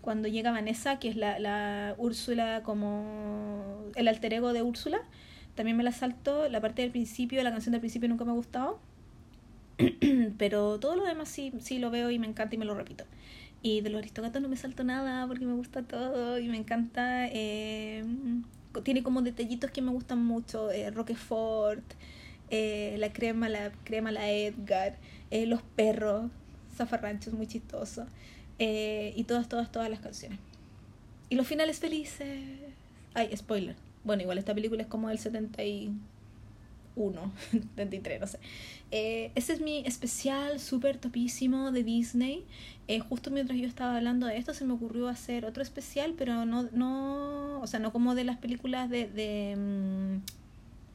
Cuando 0.00 0.26
llega 0.28 0.50
Vanessa, 0.50 0.98
que 0.98 1.08
es 1.08 1.16
la, 1.16 1.38
la 1.38 1.94
Úrsula, 1.96 2.62
como 2.64 3.84
el 3.94 4.08
alter 4.08 4.34
ego 4.34 4.52
de 4.52 4.62
Úrsula 4.62 5.02
también 5.54 5.76
me 5.76 5.82
la 5.82 5.92
salto. 5.92 6.48
La 6.48 6.60
parte 6.60 6.82
del 6.82 6.90
principio, 6.90 7.42
la 7.42 7.50
canción 7.50 7.72
del 7.72 7.80
principio 7.80 8.08
nunca 8.08 8.24
me 8.24 8.30
ha 8.30 8.34
gustado. 8.34 8.78
Pero 10.38 10.78
todo 10.78 10.96
lo 10.96 11.04
demás 11.04 11.28
sí, 11.28 11.52
sí 11.60 11.78
lo 11.78 11.90
veo 11.90 12.10
y 12.10 12.18
me 12.18 12.26
encanta 12.26 12.54
y 12.54 12.58
me 12.58 12.64
lo 12.64 12.74
repito. 12.74 13.04
Y 13.62 13.80
de 13.80 13.90
los 13.90 14.00
aristogatos 14.00 14.42
no 14.42 14.48
me 14.48 14.56
salto 14.56 14.84
nada 14.84 15.26
porque 15.26 15.46
me 15.46 15.54
gusta 15.54 15.82
todo 15.82 16.38
y 16.38 16.48
me 16.48 16.56
encanta. 16.56 17.28
Eh, 17.28 18.04
tiene 18.82 19.02
como 19.02 19.22
detallitos 19.22 19.70
que 19.70 19.82
me 19.82 19.90
gustan 19.90 20.24
mucho. 20.24 20.70
Eh, 20.70 20.90
Roquefort, 20.90 21.84
eh, 22.50 22.96
la 22.98 23.12
crema, 23.12 23.48
la 23.48 23.72
crema, 23.84 24.10
la 24.10 24.30
Edgar, 24.30 24.98
eh, 25.30 25.46
los 25.46 25.62
perros, 25.62 26.30
Zafarrancho 26.76 27.30
es 27.30 27.36
muy 27.36 27.46
chistoso. 27.46 28.06
Eh, 28.58 29.14
y 29.16 29.24
todas, 29.24 29.48
todas, 29.48 29.72
todas 29.72 29.88
las 29.88 30.00
canciones. 30.00 30.38
Y 31.30 31.36
los 31.36 31.46
finales 31.46 31.80
felices. 31.80 32.42
Ay, 33.14 33.34
spoiler. 33.36 33.74
Bueno, 34.04 34.22
igual 34.22 34.38
esta 34.38 34.54
película 34.54 34.82
es 34.82 34.88
como 34.88 35.08
del 35.08 35.18
71, 35.18 37.32
73, 37.76 38.20
no 38.20 38.26
sé. 38.26 38.38
Eh, 38.90 39.30
ese 39.34 39.54
es 39.54 39.60
mi 39.60 39.84
especial 39.86 40.60
súper 40.60 40.98
topísimo 40.98 41.72
de 41.72 41.84
Disney. 41.84 42.44
Eh, 42.88 43.00
justo 43.00 43.30
mientras 43.30 43.58
yo 43.58 43.66
estaba 43.66 43.96
hablando 43.96 44.26
de 44.26 44.36
esto 44.36 44.54
se 44.54 44.64
me 44.64 44.74
ocurrió 44.74 45.08
hacer 45.08 45.44
otro 45.44 45.62
especial, 45.62 46.14
pero 46.18 46.44
no, 46.44 46.64
no 46.72 47.60
o 47.60 47.66
sea, 47.66 47.80
no 47.80 47.92
como 47.92 48.14
de 48.14 48.24
las 48.24 48.38
películas 48.38 48.90
de, 48.90 49.06
de 49.06 49.54
um, 49.56 50.20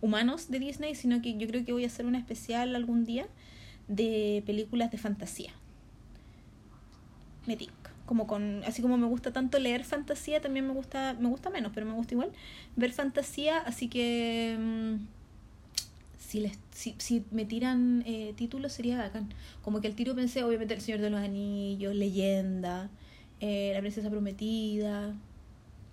humanos 0.01 0.51
de 0.51 0.59
Disney, 0.59 0.95
sino 0.95 1.21
que 1.21 1.37
yo 1.37 1.47
creo 1.47 1.65
que 1.65 1.71
voy 1.71 1.85
a 1.85 1.87
hacer 1.87 2.05
un 2.05 2.15
especial 2.15 2.75
algún 2.75 3.05
día 3.05 3.27
de 3.87 4.43
películas 4.45 4.91
de 4.91 4.97
fantasía. 4.97 5.51
Me 7.45 7.55
como 8.07 8.25
con 8.25 8.63
así 8.63 8.81
como 8.81 8.97
me 8.97 9.05
gusta 9.05 9.31
tanto 9.31 9.59
leer 9.59 9.83
fantasía 9.83 10.41
también 10.41 10.65
me 10.65 10.73
gusta 10.73 11.15
me 11.19 11.27
gusta 11.29 11.51
menos 11.51 11.71
pero 11.75 11.85
me 11.85 11.93
gusta 11.93 12.15
igual 12.15 12.31
ver 12.75 12.91
fantasía 12.93 13.59
así 13.59 13.89
que 13.89 14.57
mm, 14.57 14.95
si 16.17 16.39
les 16.39 16.57
si, 16.71 16.95
si 16.97 17.23
me 17.31 17.45
tiran 17.45 18.03
eh, 18.05 18.33
títulos 18.35 18.73
sería 18.73 18.97
bacán. 18.97 19.33
Como 19.61 19.81
que 19.81 19.87
el 19.87 19.95
tiro 19.95 20.15
pensé 20.15 20.43
obviamente 20.43 20.73
el 20.73 20.81
señor 20.81 21.01
de 21.01 21.09
los 21.09 21.19
anillos 21.19 21.93
leyenda 21.95 22.89
eh, 23.41 23.71
la 23.73 23.81
princesa 23.81 24.09
prometida 24.09 25.13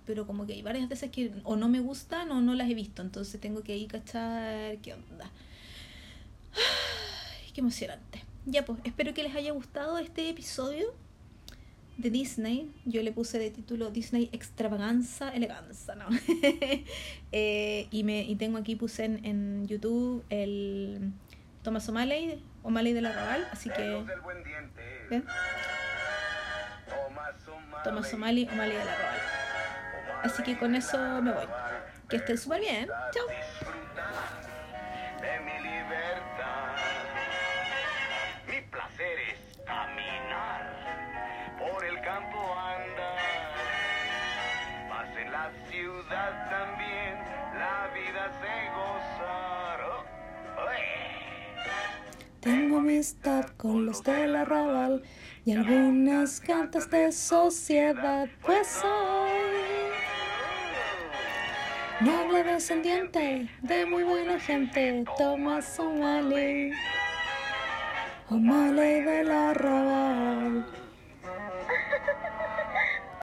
pero 0.07 0.27
como 0.27 0.47
que 0.47 0.53
hay 0.55 0.63
varias 0.63 0.91
esas 0.91 1.11
que 1.11 1.33
o 1.43 1.57
no 1.57 1.69
me 1.69 1.81
gustan 1.81 2.31
o 2.31 2.41
no 2.41 2.55
las 2.55 2.71
he 2.71 2.75
visto 2.75 3.03
entonces 3.03 3.41
tengo 3.41 3.63
que 3.63 3.77
ir 3.77 3.89
cachar 3.89 4.79
qué 4.79 4.95
onda. 4.95 5.31
Qué 7.55 7.61
emocionante. 7.61 8.25
Ya 8.47 8.65
pues 8.65 8.81
espero 8.83 9.15
que 9.15 9.23
les 9.23 9.37
haya 9.37 9.53
gustado 9.53 9.99
este 9.99 10.29
episodio 10.29 10.93
de 11.97 12.11
Disney. 12.11 12.71
Yo 12.85 13.03
le 13.03 13.13
puse 13.13 13.39
de 13.39 13.51
título 13.51 13.91
Disney 13.91 14.29
Extravaganza, 14.33 15.31
Eleganza, 15.35 15.95
¿no? 15.95 16.07
eh, 17.33 17.87
y, 17.91 18.05
me, 18.05 18.23
y 18.23 18.37
tengo 18.37 18.59
aquí, 18.59 18.77
puse 18.77 19.05
en, 19.05 19.25
en 19.25 19.67
YouTube 19.67 20.25
el 20.31 21.13
Thomas 21.63 21.89
O'Malley, 21.89 22.43
O'Malley 22.63 22.93
de 22.93 23.01
la 23.01 23.13
Raval, 23.13 23.49
así 23.51 23.71
que... 23.71 24.05
¿Ven? 25.11 25.25
Thomas 27.83 28.13
O'Malley, 28.15 28.49
O'Malley 28.51 28.77
de 28.77 28.85
la 28.85 28.97
Raval. 28.97 29.21
Así 30.25 30.43
que 30.43 30.57
con 30.57 30.75
eso 30.75 30.99
me 31.21 31.33
voy. 31.33 31.47
Que 32.09 32.17
estén 32.17 32.39
súper 32.39 32.61
bien. 32.61 32.89
Chao. 33.13 33.27
Tengo 52.45 52.77
amistad 52.77 53.47
con 53.57 53.87
los 53.87 54.05
de 54.05 54.27
la 54.27 54.45
Raval 54.45 55.03
y 55.47 55.53
algunas 55.53 56.41
cantas 56.41 56.91
de 56.91 57.11
sociedad, 57.11 58.29
pues 58.45 58.67
soy 58.67 59.31
noble 62.01 62.45
descendiente 62.45 63.49
de 63.63 63.87
muy 63.87 64.03
buena 64.03 64.39
gente, 64.39 65.07
Tomás 65.17 65.81
O'Malley, 65.81 66.71
O'Malley 68.29 69.01
de 69.01 69.25
la 69.25 69.55
Raval. 69.55 70.84